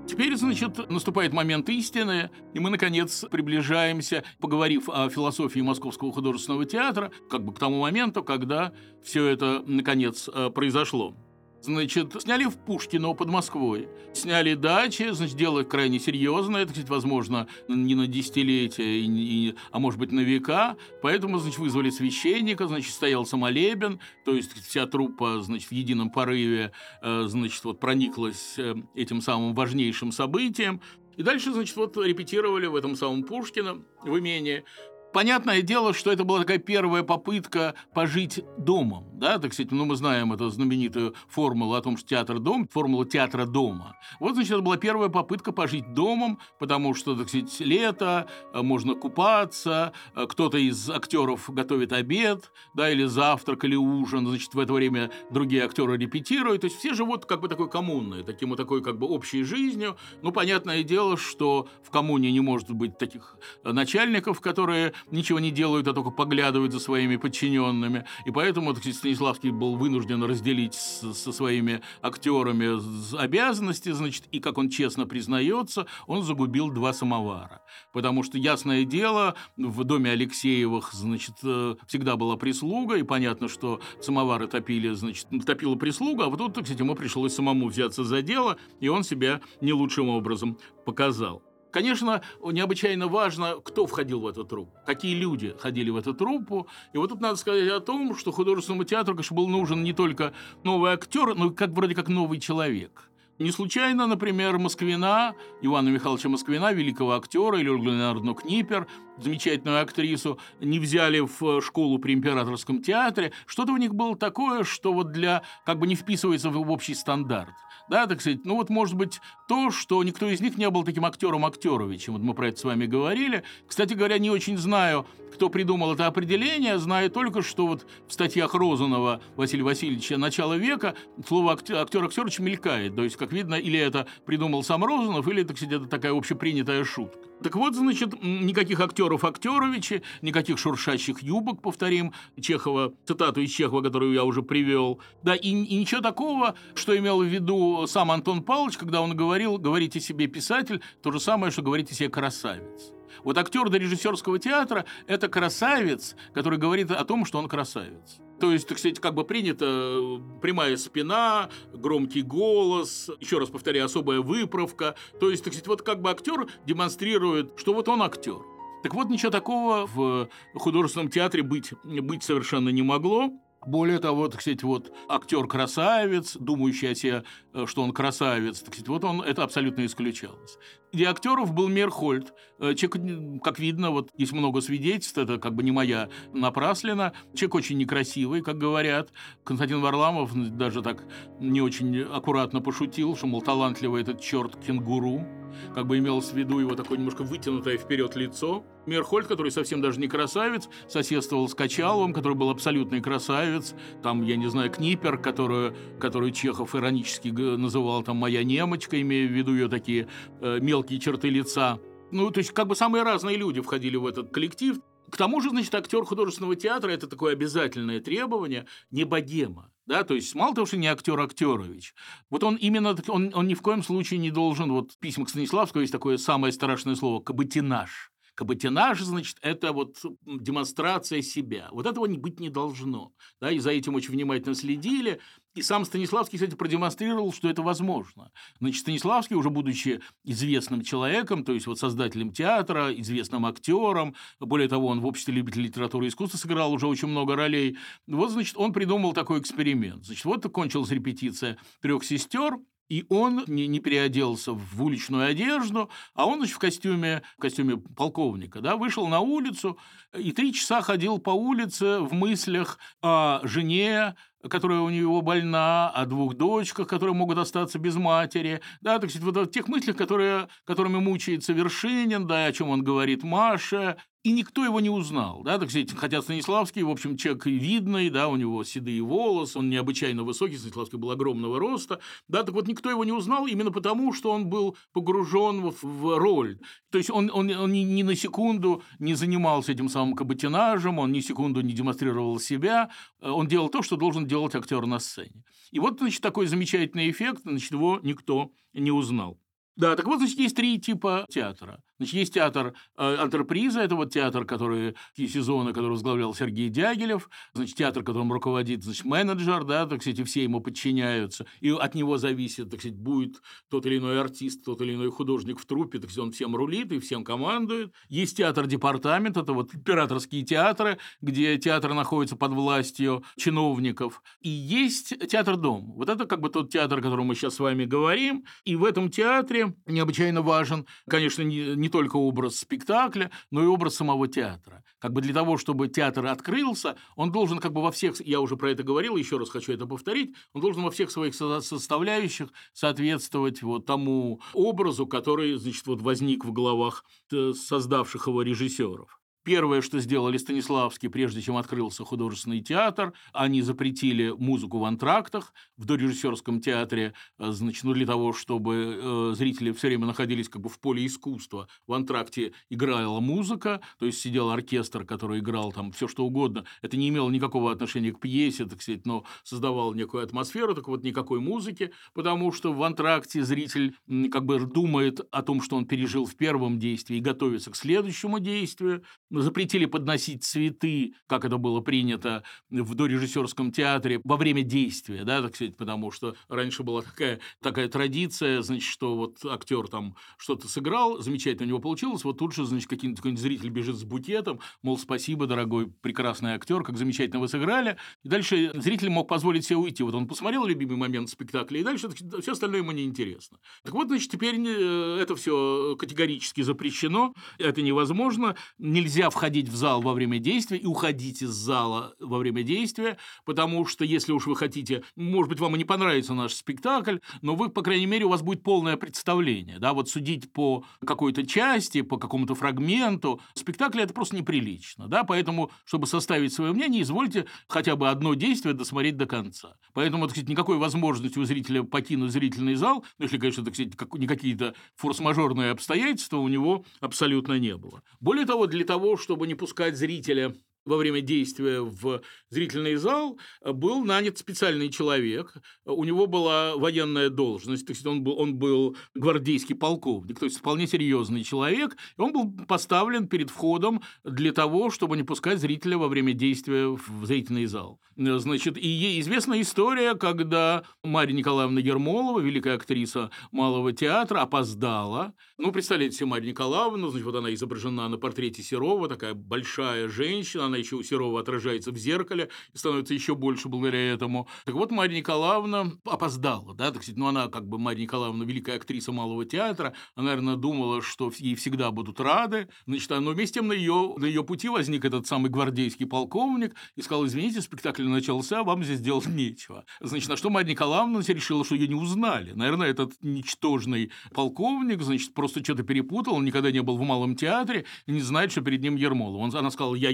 Теперь, 0.08 0.36
значит, 0.36 0.90
наступает 0.90 1.34
момент 1.34 1.70
истины, 1.70 2.30
и 2.54 2.60
мы, 2.60 2.70
наконец, 2.70 3.26
приближаемся, 3.32 4.24
поговорив 4.40 4.90
о 4.90 5.10
философии 5.10 5.62
Московского 5.62 6.12
художественного 6.12 6.66
театра, 6.66 7.12
как 7.30 7.44
бы 7.44 7.54
к 7.54 7.60
тому 7.60 7.82
моменту, 7.82 8.24
когда 8.24 8.74
все 9.04 9.26
это, 9.28 9.64
наконец, 9.66 10.30
э, 10.34 10.50
произошло. 10.50 11.16
Значит, 11.64 12.22
сняли 12.22 12.44
в 12.44 12.58
Пушкино 12.58 13.14
под 13.14 13.30
Москвой. 13.30 13.88
Сняли 14.14 14.54
дачи, 14.54 15.10
значит, 15.12 15.38
дело 15.38 15.64
крайне 15.64 15.98
серьезное, 15.98 16.64
это, 16.64 16.74
возможно, 16.90 17.48
не 17.70 17.96
на 17.96 18.06
десятилетия, 18.06 19.00
и, 19.00 19.06
и, 19.08 19.56
а 19.72 19.80
может 19.80 19.98
быть, 19.98 20.12
на 20.12 20.20
века. 20.20 20.76
Поэтому, 21.02 21.40
значит, 21.40 21.60
вызвали 21.60 21.90
священника, 21.90 22.68
значит, 22.68 22.94
стоял 22.94 23.26
самолебен, 23.26 24.02
то 24.26 24.36
есть 24.36 24.52
вся 24.68 24.88
труппа, 24.88 25.42
значит, 25.42 25.70
в 25.70 25.72
едином 25.72 26.10
порыве, 26.10 26.74
э, 27.02 27.24
значит, 27.28 27.64
вот 27.64 27.80
прониклась 27.80 28.56
э, 28.58 28.76
этим 28.94 29.22
самым 29.22 29.56
важнейшим 29.56 30.12
событием. 30.12 30.82
И 31.16 31.24
дальше, 31.24 31.54
значит, 31.54 31.78
вот 31.78 31.96
репетировали 31.96 32.66
в 32.66 32.76
этом 32.76 32.98
самом 32.98 33.24
Пушкино, 33.24 33.84
в 34.04 34.20
имении. 34.20 34.66
Понятное 35.14 35.62
дело, 35.62 35.94
что 35.94 36.12
это 36.12 36.24
была 36.24 36.40
такая 36.40 36.58
первая 36.58 37.04
попытка 37.04 37.76
пожить 37.94 38.44
домом, 38.58 39.12
да, 39.14 39.38
так 39.38 39.54
сказать, 39.54 39.72
ну, 39.72 39.86
мы 39.86 39.96
знаем 39.96 40.34
эту 40.34 40.50
знаменитую 40.50 41.14
формулу 41.30 41.76
о 41.76 41.82
том, 41.82 41.98
что 41.98 42.10
театр– 42.10 42.40
дом, 42.40 42.68
формула 42.68 43.06
театра 43.06 43.46
дома. 43.46 43.96
Вот, 44.20 44.34
значит, 44.34 44.54
это 44.54 44.62
была 44.62 44.78
первая 44.78 45.10
попытка 45.10 45.52
пожить 45.52 45.94
домом, 45.94 46.40
потому 46.58 46.96
что, 46.96 47.16
так 47.16 47.30
сказать, 47.30 47.60
лето, 47.60 48.28
э, 48.54 48.62
можно 48.64 48.96
купаться, 48.96 49.94
э, 50.16 50.26
кто-то 50.28 50.58
из 50.58 50.90
актеров 50.90 51.48
готовит 51.54 51.94
обед, 51.94 52.52
да, 52.74 52.90
или 52.90 53.06
завтрак, 53.06 53.66
или 53.66 53.76
ужин, 53.76 54.28
значит, 54.28 54.56
в 54.56 54.60
это 54.60 54.74
время 54.74 55.12
другие 55.30 55.64
актеры 55.64 55.96
репетируют, 55.96 56.62
то 56.62 56.66
есть 56.66 56.80
все 56.80 56.96
живут 56.96 57.26
как 57.26 57.40
бы 57.40 57.50
такой 57.50 57.70
коммунной, 57.70 58.24
таким 58.24 58.50
вот 58.50 58.56
такой 58.56 58.82
как 58.82 58.98
бы 58.98 59.08
общей 59.08 59.44
жизнью. 59.44 59.96
Ну, 60.24 60.32
понятное 60.32 60.82
дело, 60.82 61.18
что 61.18 61.68
в 61.84 61.92
коммуне 61.92 62.32
не 62.32 62.40
может 62.40 62.72
быть 62.72 62.98
таких 62.98 63.38
э, 63.64 63.72
начальников, 63.72 64.42
которые 64.42 64.94
ничего 65.12 65.40
не 65.40 65.52
делают, 65.52 65.88
а 65.88 65.94
только 65.94 66.10
поглядывают 66.12 66.74
за 66.74 66.80
своими 66.80 67.16
подчиненными. 67.18 68.06
И 68.26 68.32
поэтому 68.32 68.74
так 68.74 68.84
Станиславский 68.84 69.52
был 69.52 69.76
вынужден 69.76 70.24
разделить 70.24 70.74
с, 70.74 71.14
со 71.14 71.32
своими 71.32 71.82
актерами 72.02 73.18
обязанности, 73.18 73.92
значит, 73.92 74.26
и, 74.32 74.40
как 74.40 74.58
он 74.58 74.70
честно 74.70 75.06
признается, 75.06 75.88
он 76.08 76.24
загубил 76.24 76.70
два 76.70 76.94
самовара. 76.94 77.62
Потому 77.92 78.24
что, 78.24 78.38
ясное 78.38 78.84
дело, 78.86 79.36
в 79.58 79.84
доме 79.84 80.12
Алексеевых, 80.12 80.94
значит, 80.94 81.36
э, 81.44 81.76
всегда 81.88 82.16
была 82.16 82.38
прислуга, 82.38 82.96
и 82.96 83.04
понятно, 83.04 83.48
что 83.48 83.82
самовары 84.02 84.48
топили, 84.48 84.94
значит, 84.94 85.28
топила 85.46 85.76
прислуга, 85.76 86.26
а 86.26 86.30
вот 86.30 86.38
тут, 86.38 86.64
кстати, 86.64 86.82
ему 86.82 86.96
пришлось 86.96 87.34
самому 87.34 87.68
взяться 87.68 88.04
за 88.04 88.22
дело, 88.22 88.58
и 88.80 88.88
он 88.88 89.04
себя 89.04 89.42
не 89.62 89.74
лучшим 89.74 90.10
образом 90.10 90.58
показал. 90.86 91.42
Конечно, 91.74 92.22
необычайно 92.40 93.08
важно, 93.08 93.56
кто 93.64 93.88
входил 93.88 94.20
в 94.20 94.28
эту 94.28 94.46
труппу, 94.46 94.72
какие 94.86 95.16
люди 95.16 95.56
ходили 95.60 95.90
в 95.90 95.96
эту 95.96 96.14
труппу. 96.14 96.68
И 96.94 96.98
вот 97.00 97.10
тут 97.10 97.20
надо 97.20 97.36
сказать 97.36 97.68
о 97.68 97.80
том, 97.80 98.16
что 98.16 98.32
художественному 98.32 98.84
театру, 98.84 99.16
конечно, 99.16 99.36
был 99.36 99.48
нужен 99.48 99.84
не 99.84 99.92
только 99.92 100.34
новый 100.64 100.92
актер, 100.92 101.34
но 101.34 101.48
и 101.48 101.54
как 101.54 101.72
вроде 101.72 101.96
как 101.96 102.10
новый 102.10 102.40
человек. 102.40 103.10
Не 103.40 103.52
случайно, 103.52 104.06
например, 104.06 104.60
Москвина, 104.60 105.34
Ивана 105.64 105.90
Михайловича 105.90 106.30
Москвина, 106.30 106.72
великого 106.72 107.14
актера, 107.14 107.58
или 107.58 107.68
Ольгу 107.68 107.86
Леонардовну 107.86 108.36
Книпер, 108.36 108.86
замечательную 109.18 109.82
актрису, 109.82 110.40
не 110.60 110.80
взяли 110.80 111.20
в 111.20 111.62
школу 111.62 112.00
при 112.00 112.14
императорском 112.14 112.82
театре. 112.82 113.32
Что-то 113.46 113.74
у 113.74 113.78
них 113.78 113.94
было 113.94 114.16
такое, 114.16 114.64
что 114.64 114.94
вот 114.94 115.12
для, 115.12 115.44
как 115.66 115.80
бы 115.80 115.88
не 115.88 115.96
вписывается 115.96 116.50
в 116.50 116.72
общий 116.72 116.94
стандарт 116.94 117.54
да, 117.90 118.08
так 118.08 118.22
сказать, 118.22 118.46
ну 118.46 118.56
вот, 118.56 118.70
может 118.70 118.96
быть, 118.96 119.20
то, 119.48 119.72
что 119.72 120.04
никто 120.04 120.30
из 120.30 120.42
них 120.42 120.58
не 120.58 120.70
был 120.70 120.84
таким 120.84 121.06
актером 121.06 121.46
Актеровичем, 121.46 122.14
вот 122.14 122.22
мы 122.22 122.34
про 122.34 122.48
это 122.48 122.60
с 122.60 122.64
вами 122.64 122.86
говорили. 122.86 123.44
Кстати 123.68 123.94
говоря, 123.94 124.18
не 124.18 124.30
очень 124.30 124.58
знаю, 124.58 125.06
кто 125.34 125.50
придумал 125.50 125.94
это 125.94 126.08
определение, 126.08 126.78
знаю 126.78 127.10
только, 127.10 127.42
что 127.42 127.68
вот 127.68 127.86
в 128.08 128.14
статьях 128.14 128.54
Розанова 128.54 129.22
Василия 129.36 129.64
Васильевича 129.64 130.18
«Начало 130.18 130.54
века» 130.54 130.96
слово 131.28 131.54
«актер» 131.54 132.04
Актерович 132.04 132.40
мелькает, 132.40 132.96
то 132.96 133.04
есть, 133.04 133.18
как 133.18 133.34
видно, 133.34 133.56
или 133.56 133.80
это 133.80 134.08
придумал 134.26 134.64
сам 134.64 134.84
Розанов, 134.86 135.28
или, 135.28 135.44
так 135.44 135.58
сказать, 135.58 135.76
это 135.76 135.86
такая 135.88 136.14
общепринятая 136.14 136.84
шутка. 136.84 137.20
Так 137.44 137.56
вот, 137.56 137.76
значит, 137.76 138.24
никаких 138.24 138.80
актеров 138.80 139.26
Актеровича, 139.26 140.02
никаких 140.22 140.58
шуршащих 140.58 141.22
юбок, 141.22 141.62
повторим, 141.62 142.14
Чехова, 142.40 142.94
цитату 143.06 143.42
из 143.42 143.52
Чехова, 143.52 143.82
которую 143.82 144.14
я 144.14 144.24
уже 144.24 144.42
привел. 144.42 145.00
Да, 145.24 145.36
и, 145.36 145.50
и 145.50 145.76
ничего 145.76 146.00
такого, 146.00 146.56
что 146.74 146.98
имел 146.98 147.22
в 147.22 147.26
виду 147.26 147.86
сам 147.88 148.12
Антон 148.12 148.44
Павлович, 148.44 148.78
когда 148.78 149.02
он 149.02 149.16
говорил, 149.16 149.58
говорите 149.58 150.00
себе 150.00 150.28
писатель, 150.28 150.82
то 151.02 151.12
же 151.12 151.20
самое, 151.20 151.52
что 151.52 151.62
говорите 151.62 151.94
себе 151.94 152.10
красавец. 152.10 152.94
Вот 153.24 153.38
актер 153.38 153.70
до 153.70 153.78
режиссерского 153.78 154.40
театра– 154.40 154.86
это 155.08 155.28
красавец, 155.28 156.16
который 156.34 156.60
говорит 156.60 156.92
о 156.92 157.04
том, 157.06 157.26
что 157.26 157.40
он 157.40 157.48
красавец. 157.48 158.20
То 158.40 158.52
есть, 158.52 158.68
так 158.68 158.78
сказать, 158.78 159.00
как 159.00 159.14
бы 159.14 159.24
принято 159.24 159.66
э, 159.66 160.20
прямая 160.42 160.76
спина, 160.78 161.50
громкий 161.74 162.22
голос, 162.22 163.10
еще 163.20 163.40
раз 163.40 163.50
повторяю, 163.50 163.86
особая 163.86 164.20
выправка. 164.20 164.96
То 165.20 165.30
есть, 165.30 165.44
так 165.44 165.54
сказать, 165.54 165.68
вот 165.68 165.82
как 165.82 166.02
бы 166.02 166.10
актер 166.10 166.48
демонстрирует, 166.66 167.54
что 167.58 167.74
вот 167.74 167.88
он 167.88 168.02
актер. 168.02 168.40
Так 168.84 168.94
вот, 168.96 169.10
ничего 169.10 169.32
такого 169.32 169.86
в 169.88 170.28
художественном 170.56 171.10
театре 171.10 171.42
быть, 171.42 171.72
быть 171.84 172.24
совершенно 172.24 172.68
не 172.68 172.82
могло. 172.82 173.32
Более 173.68 174.00
того, 174.00 174.28
так 174.28 174.42
сказать, 174.42 174.64
вот 174.64 174.92
актер-красавец, 175.08 176.38
думающий 176.38 176.92
о 176.92 176.96
себе, 176.96 177.24
э, 177.54 177.66
что 177.66 177.84
он 177.84 177.92
красавец, 177.92 178.60
так 178.60 178.74
сказать, 178.74 178.88
вот 178.88 179.04
он 179.04 179.22
это 179.22 179.44
абсолютно 179.44 179.86
исключалось. 179.86 180.58
И 180.92 181.04
актеров 181.04 181.54
был 181.54 181.70
Мерхольд. 181.70 182.34
Э, 182.60 182.76
человек, 182.76 183.42
как 183.44 183.60
видно, 183.60 183.92
вот 183.92 184.10
есть 184.18 184.32
много 184.32 184.62
свидетельств, 184.62 185.18
это 185.18 185.38
как 185.40 185.56
бы 185.56 185.64
не 185.64 185.72
моя 185.72 186.10
напраслина. 186.34 187.14
Человек 187.34 187.56
очень 187.56 187.78
некрасивый, 187.78 188.42
как 188.42 188.58
говорят. 188.58 189.12
Константин 189.44 189.82
Варламов 189.82 190.32
даже 190.56 190.82
так 190.82 191.04
не 191.40 191.62
очень 191.62 192.02
аккуратно 192.02 192.62
пошутил, 192.62 193.16
что, 193.16 193.28
мол, 193.28 193.42
талантливый 193.42 194.02
этот 194.04 194.22
черт 194.22 194.56
кенгуру 194.64 195.26
как 195.74 195.88
бы 195.88 195.98
имелось 195.98 196.32
в 196.32 196.36
виду 196.36 196.60
его 196.60 196.76
такое 196.76 196.98
немножко 196.98 197.24
вытянутое 197.24 197.78
вперед 197.78 198.16
лицо. 198.16 198.64
Мерхольд, 198.86 199.28
который 199.28 199.52
совсем 199.52 199.82
даже 199.82 200.00
не 200.00 200.08
красавец, 200.08 200.70
соседствовал 200.88 201.48
с 201.48 201.56
Качаловым, 201.56 202.14
который 202.14 202.36
был 202.36 202.50
абсолютный 202.50 203.02
красавец. 203.02 203.76
Там, 204.02 204.24
я 204.24 204.36
не 204.36 204.50
знаю, 204.50 204.72
Книпер, 204.72 205.18
которую, 205.18 205.76
которую 206.00 206.32
Чехов 206.32 206.76
иронически 206.76 207.30
называл 207.30 208.04
там 208.04 208.18
«моя 208.18 208.44
немочка», 208.44 209.00
имея 209.02 209.28
в 209.28 209.32
виду 209.32 209.54
ее 209.54 209.68
такие 209.68 210.08
э, 210.42 210.60
мелкие 210.62 211.00
черты 211.00 211.30
лица. 211.30 211.80
Ну, 212.12 212.30
то 212.30 212.40
есть 212.40 212.52
как 212.52 212.68
бы 212.68 212.76
самые 212.76 213.04
разные 213.04 213.38
люди 213.38 213.62
входили 213.62 213.96
в 213.96 214.06
этот 214.06 214.32
коллектив. 214.32 214.78
К 215.10 215.18
тому 215.18 215.42
же, 215.42 215.50
значит, 215.50 215.74
актер 215.76 216.04
художественного 216.06 216.56
театра– 216.56 216.90
это 216.92 217.08
такое 217.08 217.34
обязательное 217.34 218.00
требование, 218.00 218.66
не 218.92 219.04
богема. 219.04 219.70
Да, 219.86 220.04
то 220.04 220.14
есть 220.14 220.34
мало 220.34 220.56
того, 220.56 220.66
что 220.66 220.78
не 220.78 220.88
актер 220.88 221.20
Актерович, 221.20 221.94
вот 222.30 222.44
он 222.44 222.56
именно, 222.56 222.96
он, 223.10 223.32
он 223.36 223.48
ни 223.48 223.54
в 223.54 223.62
коем 223.62 223.84
случае 223.84 224.20
не 224.20 224.32
должен, 224.32 224.72
вот 224.72 224.98
письма 224.98 225.26
к 225.26 225.30
Станиславскому 225.30 225.82
есть 225.82 225.92
такое 225.92 226.18
самое 226.18 226.54
страшное 226.54 226.96
слово– 226.96 227.20
кабатинаж. 227.22 228.13
Кабатинаж, 228.36 229.00
значит, 229.02 229.38
это 229.42 229.74
вот 229.74 229.98
демонстрация 230.26 231.22
себя. 231.22 231.70
Вот 231.72 231.86
этого 231.86 232.08
быть 232.08 232.40
не 232.40 232.50
должно. 232.50 233.14
Да, 233.40 233.52
и 233.52 233.60
за 233.60 233.72
этим 233.72 233.96
очень 233.96 234.12
внимательно 234.12 234.56
следили. 234.56 235.20
И 235.56 235.62
сам 235.62 235.86
Станиславский, 235.86 236.40
кстати, 236.40 236.56
продемонстрировал, 236.56 237.32
что 237.32 237.48
это 237.48 237.62
возможно. 237.62 238.32
Значит, 238.60 238.82
Станиславский, 238.82 239.36
уже 239.36 239.52
будучи 239.52 240.02
известным 240.24 240.82
человеком, 240.82 241.44
то 241.44 241.54
есть 241.54 241.68
вот 241.68 241.78
создателем 241.78 242.32
театра, 242.32 242.92
известным 242.92 243.46
актером, 243.46 244.16
более 244.40 244.68
того, 244.68 244.88
он 244.88 245.02
в 245.02 245.06
обществе 245.06 245.36
любителей 245.36 245.66
литературы 245.66 246.06
и 246.06 246.10
искусства 246.10 246.38
сыграл 246.38 246.74
уже 246.74 246.88
очень 246.88 247.08
много 247.08 247.36
ролей, 247.36 247.78
вот, 248.08 248.32
значит, 248.32 248.58
он 248.58 248.74
придумал 248.74 249.14
такой 249.14 249.40
эксперимент. 249.40 250.06
Значит, 250.06 250.26
вот 250.26 250.44
кончилась 250.52 250.90
репетиция 250.90 251.60
трех 251.82 252.04
сестер, 252.04 252.58
и 252.90 253.06
он 253.10 253.44
не, 253.48 253.68
не 253.68 253.80
переоделся 253.80 254.54
в 254.54 254.84
уличную 254.84 255.28
одежду, 255.28 255.90
а 256.14 256.26
он 256.26 256.40
значит, 256.40 256.56
в 256.56 256.60
костюме, 256.60 257.24
в 257.38 257.42
костюме 257.42 257.78
полковника, 257.78 258.62
да, 258.62 258.76
вышел 258.76 259.08
на 259.08 259.20
улицу 259.20 259.78
и 260.18 260.32
три 260.32 260.54
часа 260.54 260.82
ходил 260.82 261.18
по 261.18 261.32
улице 261.32 262.00
в 262.00 262.14
мыслях 262.14 262.78
о 263.02 263.40
жене, 263.44 264.16
которая 264.50 264.80
у 264.80 264.90
него 264.90 265.22
больна, 265.22 265.90
о 265.90 266.06
двух 266.06 266.36
дочках, 266.36 266.88
которые 266.88 267.16
могут 267.16 267.38
остаться 267.38 267.80
без 267.80 267.96
матери, 267.96 268.62
да, 268.82 269.00
так 269.00 269.10
сказать, 269.10 269.26
вот 269.26 269.38
о 269.38 269.46
тех 269.46 269.68
мыслях, 269.68 269.96
которые, 269.96 270.50
которыми 270.66 270.98
мучается 270.98 271.54
Вершинин, 271.54 272.28
да, 272.28 272.46
о 272.46 272.52
чем 272.52 272.70
он 272.70 272.84
говорит 272.84 273.24
Маше, 273.24 273.98
и 274.24 274.32
никто 274.32 274.64
его 274.64 274.80
не 274.80 274.90
узнал, 274.90 275.44
да, 275.44 275.58
так 275.58 275.70
сказать, 275.70 275.92
хотя 275.92 276.22
Станиславский, 276.22 276.82
в 276.84 276.90
общем, 276.90 277.18
человек 277.18 277.46
видный, 277.46 278.10
да, 278.10 278.30
у 278.30 278.38
него 278.38 278.64
седые 278.64 279.02
волосы, 279.02 279.60
он 279.60 279.70
необычайно 279.70 280.24
высокий, 280.24 280.58
Станиславский 280.58 280.98
был 280.98 281.12
огромного 281.12 281.60
роста, 281.60 282.00
да, 282.30 282.44
так 282.44 282.56
вот 282.56 282.68
никто 282.68 282.90
его 282.90 283.04
не 283.04 283.12
узнал 283.12 283.48
именно 283.48 283.72
потому, 283.72 284.14
что 284.14 284.32
он 284.32 284.48
был 284.48 284.78
погружен 284.94 285.62
в, 285.62 285.76
в 285.84 286.18
роль, 286.18 286.60
то 286.90 286.98
есть 286.98 287.10
он, 287.10 287.30
он, 287.34 287.52
он 287.52 287.72
ни, 287.74 287.80
ни 287.80 288.04
на 288.04 288.16
секунду 288.16 288.82
не 289.00 289.14
занимался 289.14 289.74
этим 289.74 289.90
самым 289.90 290.16
каботинажем, 290.16 291.00
он 291.00 291.12
ни 291.12 291.20
секунду 291.20 291.60
не 291.62 291.74
демонстрировал 291.74 292.40
себя, 292.40 292.90
он 293.20 293.48
делал 293.48 293.68
то, 293.68 293.82
что 293.82 293.98
должен 293.98 294.26
делать 294.26 294.56
актер 294.56 294.86
на 294.86 295.00
сцене. 295.00 295.44
И 295.72 295.80
вот, 295.80 296.00
значит, 296.00 296.22
такой 296.22 296.48
замечательный 296.48 297.10
эффект, 297.10 297.42
значит, 297.44 297.72
его 297.72 298.00
никто 298.04 298.52
не 298.74 298.92
узнал. 298.92 299.40
Да, 299.76 299.96
так 299.96 300.06
вот, 300.06 300.20
значит, 300.20 300.38
есть 300.38 300.56
три 300.56 300.80
типа 300.80 301.26
театра. 301.30 301.82
Значит, 301.98 302.14
есть 302.16 302.34
театр 302.34 302.74
э, 302.98 303.16
антреприза, 303.16 303.82
это 303.82 303.96
вот 303.96 304.12
театр, 304.12 304.46
который 304.46 304.96
и 305.16 305.28
сезоны, 305.28 305.74
который 305.74 305.92
возглавлял 305.92 306.34
Сергей 306.34 306.70
Дягилев, 306.70 307.30
значит, 307.54 307.76
театр, 307.76 308.04
которым 308.04 308.32
руководит, 308.34 308.84
значит, 308.84 309.06
менеджер, 309.06 309.64
да, 309.64 309.86
так 309.86 310.02
сказать, 310.02 310.20
и 310.20 310.24
все 310.24 310.44
ему 310.44 310.60
подчиняются, 310.62 311.46
и 311.62 311.70
от 311.70 311.96
него 311.96 312.18
зависит, 312.18 312.70
так 312.70 312.80
сказать, 312.80 312.98
будет 312.98 313.42
тот 313.70 313.86
или 313.86 313.98
иной 313.98 314.20
артист, 314.20 314.66
тот 314.66 314.82
или 314.82 314.96
иной 314.96 315.12
художник 315.12 315.60
в 315.60 315.66
труппе, 315.66 316.00
так 316.00 316.10
сказать, 316.10 316.28
он 316.28 316.32
всем 316.32 316.56
рулит 316.56 316.92
и 316.92 317.00
всем 317.00 317.24
командует. 317.24 317.94
Есть 318.10 318.38
театр-департамент, 318.38 319.38
это 319.38 319.54
вот 319.54 319.74
императорские 319.76 320.44
театры, 320.44 320.98
где 321.22 321.58
театр 321.58 321.94
находится 321.94 322.36
под 322.36 322.54
властью 322.54 323.24
чиновников, 323.38 324.22
и 324.42 324.50
есть 324.50 325.14
театр-дом. 325.28 325.94
Вот 325.94 326.10
это 326.10 326.26
как 326.26 326.42
бы 326.42 326.50
тот 326.50 326.72
театр, 326.72 327.00
о 327.00 327.02
котором 327.02 327.28
мы 327.28 327.36
сейчас 327.36 327.56
с 327.56 327.60
вами 327.60 327.86
говорим, 327.86 328.46
и 328.66 328.76
в 328.76 328.84
этом 328.84 329.10
театре 329.10 329.76
необычайно 329.86 330.42
важен, 330.42 330.86
конечно, 331.08 331.44
не, 331.44 331.76
не 331.84 331.90
только 331.90 332.16
образ 332.16 332.56
спектакля, 332.56 333.30
но 333.52 333.62
и 333.62 333.68
образ 333.68 333.96
самого 333.96 334.30
театра. 334.30 334.86
Как 335.00 335.12
бы 335.12 335.20
для 335.20 335.34
того, 335.34 335.58
чтобы 335.58 335.90
театр 335.90 336.26
открылся, 336.28 336.96
он 337.18 337.30
должен 337.30 337.60
как 337.60 337.74
бы 337.74 337.82
во 337.82 337.92
всех, 337.92 338.26
я 338.26 338.40
уже 338.40 338.56
про 338.56 338.72
это 338.72 338.84
говорил, 338.84 339.18
еще 339.18 339.38
раз 339.38 339.50
хочу 339.50 339.74
это 339.74 339.86
повторить, 339.86 340.34
он 340.54 340.62
должен 340.62 340.82
во 340.82 340.92
всех 340.92 341.12
своих 341.12 341.36
составляющих 341.36 342.48
соответствовать 342.72 343.62
вот 343.62 343.86
тому 343.86 344.40
образу, 344.54 345.06
который, 345.06 345.56
значит, 345.58 345.86
вот 345.86 346.02
возник 346.02 346.46
в 346.46 346.54
головах 346.54 347.04
э, 347.34 347.52
создавших 347.52 348.28
его 348.28 348.42
режиссеров. 348.44 349.20
Первое, 349.44 349.82
что 349.82 350.00
сделали 350.00 350.38
Станиславский, 350.38 351.10
прежде 351.10 351.42
чем 351.42 351.58
открылся 351.58 352.06
художественный 352.06 352.62
театр, 352.62 353.14
они 353.34 353.62
запретили 353.62 354.30
музыку 354.32 354.80
в 354.80 354.86
антрактах 354.86 355.54
в 355.76 355.86
дорежиссерском 355.86 356.62
театре, 356.62 357.14
э, 357.40 357.52
значит, 357.52 357.84
ну, 357.84 357.94
для 357.94 358.06
того, 358.06 358.32
чтобы 358.32 359.00
э, 359.02 359.34
зрители 359.36 359.74
все 359.74 359.88
время 359.88 360.06
находились 360.06 360.48
как 360.48 360.62
бы 360.62 360.70
в 360.70 360.80
поле 360.80 361.06
искусства. 361.06 361.68
В 361.88 361.94
антракте 361.94 362.54
играла 362.70 363.20
музыка, 363.20 363.82
то 364.00 364.06
есть 364.06 364.22
сидел 364.22 364.50
оркестр, 364.50 365.04
который 365.04 365.40
играл 365.40 365.74
там 365.74 365.92
все 365.92 366.08
что 366.08 366.26
угодно. 366.26 366.66
Это 366.82 366.96
не 366.96 367.10
имело 367.10 367.30
никакого 367.30 367.72
отношения 367.72 368.14
к 368.14 368.20
пьесе, 368.20 368.66
так 368.66 368.82
сказать, 368.82 369.06
но 369.06 369.26
создавало 369.44 369.94
некую 369.94 370.24
атмосферу, 370.24 370.74
так 370.74 370.88
вот 370.88 371.04
никакой 371.04 371.42
музыки, 371.42 371.92
потому 372.14 372.54
что 372.54 372.72
в 372.72 372.82
антракте 372.84 373.44
зритель 373.44 373.96
как 374.32 374.46
бы 374.46 374.60
думает 374.60 375.20
о 375.32 375.42
том, 375.42 375.62
что 375.62 375.76
он 375.76 375.86
пережил 375.86 376.26
в 376.26 376.36
первом 376.36 376.80
действии 376.80 377.18
и 377.18 377.22
готовится 377.22 377.72
к 377.72 377.76
следующему 377.76 378.40
действию 378.40 379.04
запретили 379.42 379.86
подносить 379.86 380.44
цветы, 380.44 381.14
как 381.28 381.46
это 381.46 381.58
было 381.58 381.82
принято 381.82 382.44
в 382.70 382.96
дорежиссерском 382.96 383.72
театре 383.72 384.22
во 384.24 384.38
время 384.38 384.64
действия, 384.64 385.24
да, 385.24 385.42
так 385.42 385.56
сказать, 385.56 385.76
потому 385.76 386.12
что 386.12 386.36
раньше 386.48 386.84
была 386.84 387.02
такая, 387.02 387.40
такая 387.62 387.88
традиция, 387.88 388.62
значит, 388.62 388.90
что 388.90 389.16
вот 389.16 389.44
актер 389.46 389.88
там 389.88 390.16
что-то 390.38 390.68
сыграл, 390.68 391.22
замечательно 391.22 391.66
у 391.66 391.70
него 391.70 391.80
получилось, 391.80 392.24
вот 392.24 392.38
тут 392.38 392.54
же, 392.54 392.66
значит, 392.66 392.90
какой-нибудь, 392.90 393.22
какой 393.22 393.36
зритель 393.38 393.70
бежит 393.70 393.96
с 393.96 394.04
букетом, 394.04 394.60
мол, 394.82 394.98
спасибо, 394.98 395.48
дорогой, 395.48 395.88
прекрасный 395.88 396.54
актер, 396.54 396.84
как 396.84 396.98
замечательно 396.98 397.40
вы 397.40 397.48
сыграли. 397.48 397.98
И 398.24 398.30
дальше 398.30 398.72
зритель 398.76 399.10
мог 399.10 399.28
позволить 399.28 399.66
себе 399.66 399.78
уйти. 399.78 400.04
Вот 400.04 400.14
он 400.14 400.28
посмотрел 400.28 400.66
любимый 400.66 400.98
момент 400.98 401.30
спектакля, 401.30 401.80
и 401.80 401.84
дальше 401.84 402.10
все 402.10 402.52
остальное 402.52 402.80
ему 402.80 402.92
неинтересно. 402.92 403.58
Так 403.84 403.94
вот, 403.94 404.08
значит, 404.08 404.32
теперь 404.32 404.56
э, 404.60 405.18
это 405.22 405.36
все 405.36 405.96
категорически 405.98 406.62
запрещено, 406.62 407.34
это 407.58 407.82
невозможно, 407.82 408.56
нельзя 408.78 409.23
нельзя 409.24 409.30
входить 409.30 409.70
в 409.70 409.76
зал 409.76 410.02
во 410.02 410.14
время 410.14 410.40
действия 410.40 410.78
и 410.78 410.86
уходить 410.86 411.42
из 411.42 411.52
зала 411.52 412.14
во 412.20 412.40
время 412.40 412.64
действия, 412.64 413.18
потому 413.46 413.86
что 413.86 414.04
если 414.04 414.34
уж 414.34 414.48
вы 414.48 414.56
хотите, 414.56 415.04
может 415.16 415.50
быть, 415.50 415.60
вам 415.60 415.76
и 415.76 415.78
не 415.78 415.86
понравится 415.86 416.34
наш 416.34 416.54
спектакль, 416.54 417.18
но 417.42 417.56
вы, 417.56 417.70
по 417.70 417.82
крайней 417.82 418.06
мере, 418.06 418.26
у 418.26 418.30
вас 418.30 418.42
будет 418.42 418.64
полное 418.64 418.98
представление. 418.98 419.80
Да? 419.80 419.94
Вот 419.94 420.10
судить 420.10 420.52
по 420.52 420.84
какой-то 421.06 421.46
части, 421.46 422.02
по 422.02 422.18
какому-то 422.18 422.54
фрагменту 422.56 423.40
спектакля 423.54 424.04
это 424.04 424.14
просто 424.14 424.36
неприлично. 424.36 425.08
Да? 425.08 425.24
Поэтому, 425.24 425.72
чтобы 425.86 426.06
составить 426.08 426.54
свое 426.54 426.74
мнение, 426.74 427.04
извольте 427.04 427.46
хотя 427.68 427.96
бы 427.96 428.10
одно 428.10 428.34
действие 428.34 428.74
досмотреть 428.74 429.16
до 429.16 429.26
конца. 429.26 429.78
Поэтому, 429.94 430.24
так 430.26 430.32
сказать, 430.32 430.50
никакой 430.50 430.78
возможности 430.78 431.40
у 431.40 431.46
зрителя 431.46 431.84
покинуть 431.84 432.32
зрительный 432.32 432.76
зал, 432.76 433.06
ну, 433.20 433.26
если, 433.26 433.38
конечно, 433.38 433.64
так 433.64 433.74
сказать, 433.74 433.94
не 434.16 434.28
какие-то 434.28 434.76
форс-мажорные 434.96 435.72
обстоятельства 435.72 436.38
у 436.38 436.48
него 436.50 436.84
абсолютно 437.00 437.58
не 437.60 437.78
было. 437.78 438.02
Более 438.20 438.46
того, 438.46 438.68
для 438.68 438.84
того, 438.84 439.13
чтобы 439.18 439.48
не 439.48 439.56
пускать 439.56 439.96
зрителя 439.96 440.56
во 440.86 440.98
время 440.98 441.22
действия 441.22 441.82
в 441.82 442.22
зрительный 442.50 442.96
зал 442.96 443.38
был 443.64 444.04
нанят 444.04 444.38
специальный 444.38 444.90
человек. 444.90 445.54
У 445.86 446.04
него 446.04 446.28
была 446.28 446.76
военная 446.76 447.30
должность, 447.30 447.88
то 447.88 447.92
есть 447.94 448.06
он 448.06 448.24
был, 448.24 448.38
он 448.40 448.56
был 448.56 448.96
гвардейский 449.16 449.76
полковник, 449.76 450.40
то 450.40 450.46
есть 450.46 450.58
вполне 450.58 450.88
серьезный 450.88 451.44
человек. 451.44 451.96
И 452.18 452.22
он 452.22 452.34
был 452.34 452.66
поставлен 452.66 453.28
перед 453.28 453.50
входом 453.50 454.02
для 454.24 454.52
того, 454.52 454.90
чтобы 454.90 455.18
не 455.18 455.24
пускать 455.24 455.60
зрителя 455.60 455.98
во 455.98 456.08
время 456.08 456.34
действия 456.34 456.88
в 456.88 457.26
зрительный 457.26 457.66
зал. 457.66 458.00
Значит, 458.16 458.78
и 458.78 458.88
ей 458.88 459.20
известна 459.22 459.60
история, 459.60 460.14
когда 460.14 460.84
Марья 461.04 461.34
Николаевна 461.34 461.80
Ермолова, 461.80 462.40
великая 462.40 462.76
актриса 462.76 463.32
Малого 463.52 463.92
театра, 463.92 464.42
опоздала. 464.42 465.34
Ну, 465.58 465.72
представляете 465.72 466.18
себе 466.18 466.28
Марью 466.28 466.50
Николаевну, 466.50 467.10
значит, 467.10 467.26
вот 467.26 467.36
она 467.36 467.54
изображена 467.54 468.08
на 468.10 468.18
портрете 468.18 468.62
Серова, 468.62 469.08
такая 469.08 469.34
большая 469.34 470.10
женщина, 470.10 470.66
она 470.74 470.80
еще 470.80 470.96
у 470.96 471.04
Серова 471.04 471.40
отражается 471.40 471.92
в 471.92 471.98
зеркале 471.98 472.50
и 472.74 472.78
становится 472.78 473.14
еще 473.14 473.36
больше 473.36 473.70
благодаря 473.70 474.14
этому. 474.14 474.48
Так 474.66 474.74
вот, 474.74 474.92
Марья 474.92 475.18
Николаевна 475.18 475.92
опоздала, 476.04 476.74
да, 476.74 476.92
так 476.92 477.04
сказать, 477.04 477.18
ну, 477.18 477.28
она 477.28 477.48
как 477.48 477.68
бы, 477.68 477.78
Марья 477.78 478.04
Николаевна, 478.04 478.44
великая 478.44 478.78
актриса 478.78 479.12
Малого 479.12 479.46
театра, 479.46 479.94
она, 480.16 480.30
наверное, 480.30 480.56
думала, 480.56 481.02
что 481.02 481.32
ей 481.38 481.54
всегда 481.56 481.92
будут 481.92 482.20
рады, 482.20 482.68
значит, 482.88 483.10
но 483.12 483.32
вместе 483.32 483.48
с 483.48 483.52
тем 483.54 483.68
на 483.68 483.74
ее, 483.74 484.16
на 484.18 484.26
ее 484.26 484.44
пути 484.44 484.68
возник 484.68 485.06
этот 485.06 485.28
самый 485.28 485.52
гвардейский 485.52 486.08
полковник 486.08 486.74
и 486.96 487.04
сказал, 487.04 487.28
извините, 487.28 487.62
спектакль 487.62 488.04
начался, 488.08 488.64
вам 488.64 488.84
здесь 488.84 489.00
делать 489.00 489.28
нечего. 489.28 489.86
Значит, 490.00 490.30
на 490.30 490.38
что 490.38 490.50
Марья 490.50 490.72
Николаевна 490.72 491.20
решила, 491.20 491.64
что 491.64 491.76
ее 491.76 491.88
не 491.88 491.96
узнали. 491.96 492.54
Наверное, 492.54 492.88
этот 492.88 493.14
ничтожный 493.22 494.12
полковник, 494.34 495.04
значит, 495.04 495.36
просто 495.36 495.64
что-то 495.64 495.84
перепутал, 495.84 496.36
он 496.36 496.46
никогда 496.46 496.72
не 496.72 496.82
был 496.82 496.98
в 496.98 497.02
Малом 497.02 497.36
театре 497.36 497.86
и 498.08 498.12
не 498.12 498.22
знает, 498.22 498.52
что 498.52 498.62
перед 498.62 498.82
ним 498.82 498.96
Ермолов. 498.96 499.42
Он, 499.42 499.56
она 499.56 499.70
сказала, 499.70 499.94
я 499.94 500.10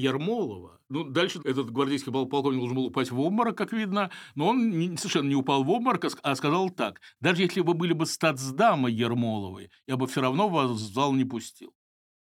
Ермолова. 0.50 0.80
Ну, 0.90 1.04
дальше 1.04 1.40
этот 1.44 1.72
гвардейский 1.72 2.12
полковник 2.12 2.60
должен 2.60 2.76
был 2.76 2.86
упасть 2.86 3.12
в 3.12 3.20
обморок, 3.20 3.58
как 3.58 3.74
видно, 3.74 4.12
но 4.36 4.48
он 4.48 4.72
совершенно 4.98 5.30
не 5.30 5.36
упал 5.36 5.64
в 5.64 5.70
обморок, 5.70 6.06
а, 6.06 6.10
а 6.24 6.36
сказал 6.36 6.70
так, 6.70 7.02
даже 7.20 7.44
если 7.44 7.62
вы 7.62 7.74
были 7.74 7.94
бы 7.94 8.06
статсдамой 8.06 8.94
Ермоловой, 8.94 9.70
я 9.88 9.98
бы 9.98 10.08
все 10.08 10.22
равно 10.22 10.50
вас 10.50 10.72
в 10.72 10.94
зал 10.94 11.14
не 11.14 11.26
пустил. 11.26 11.74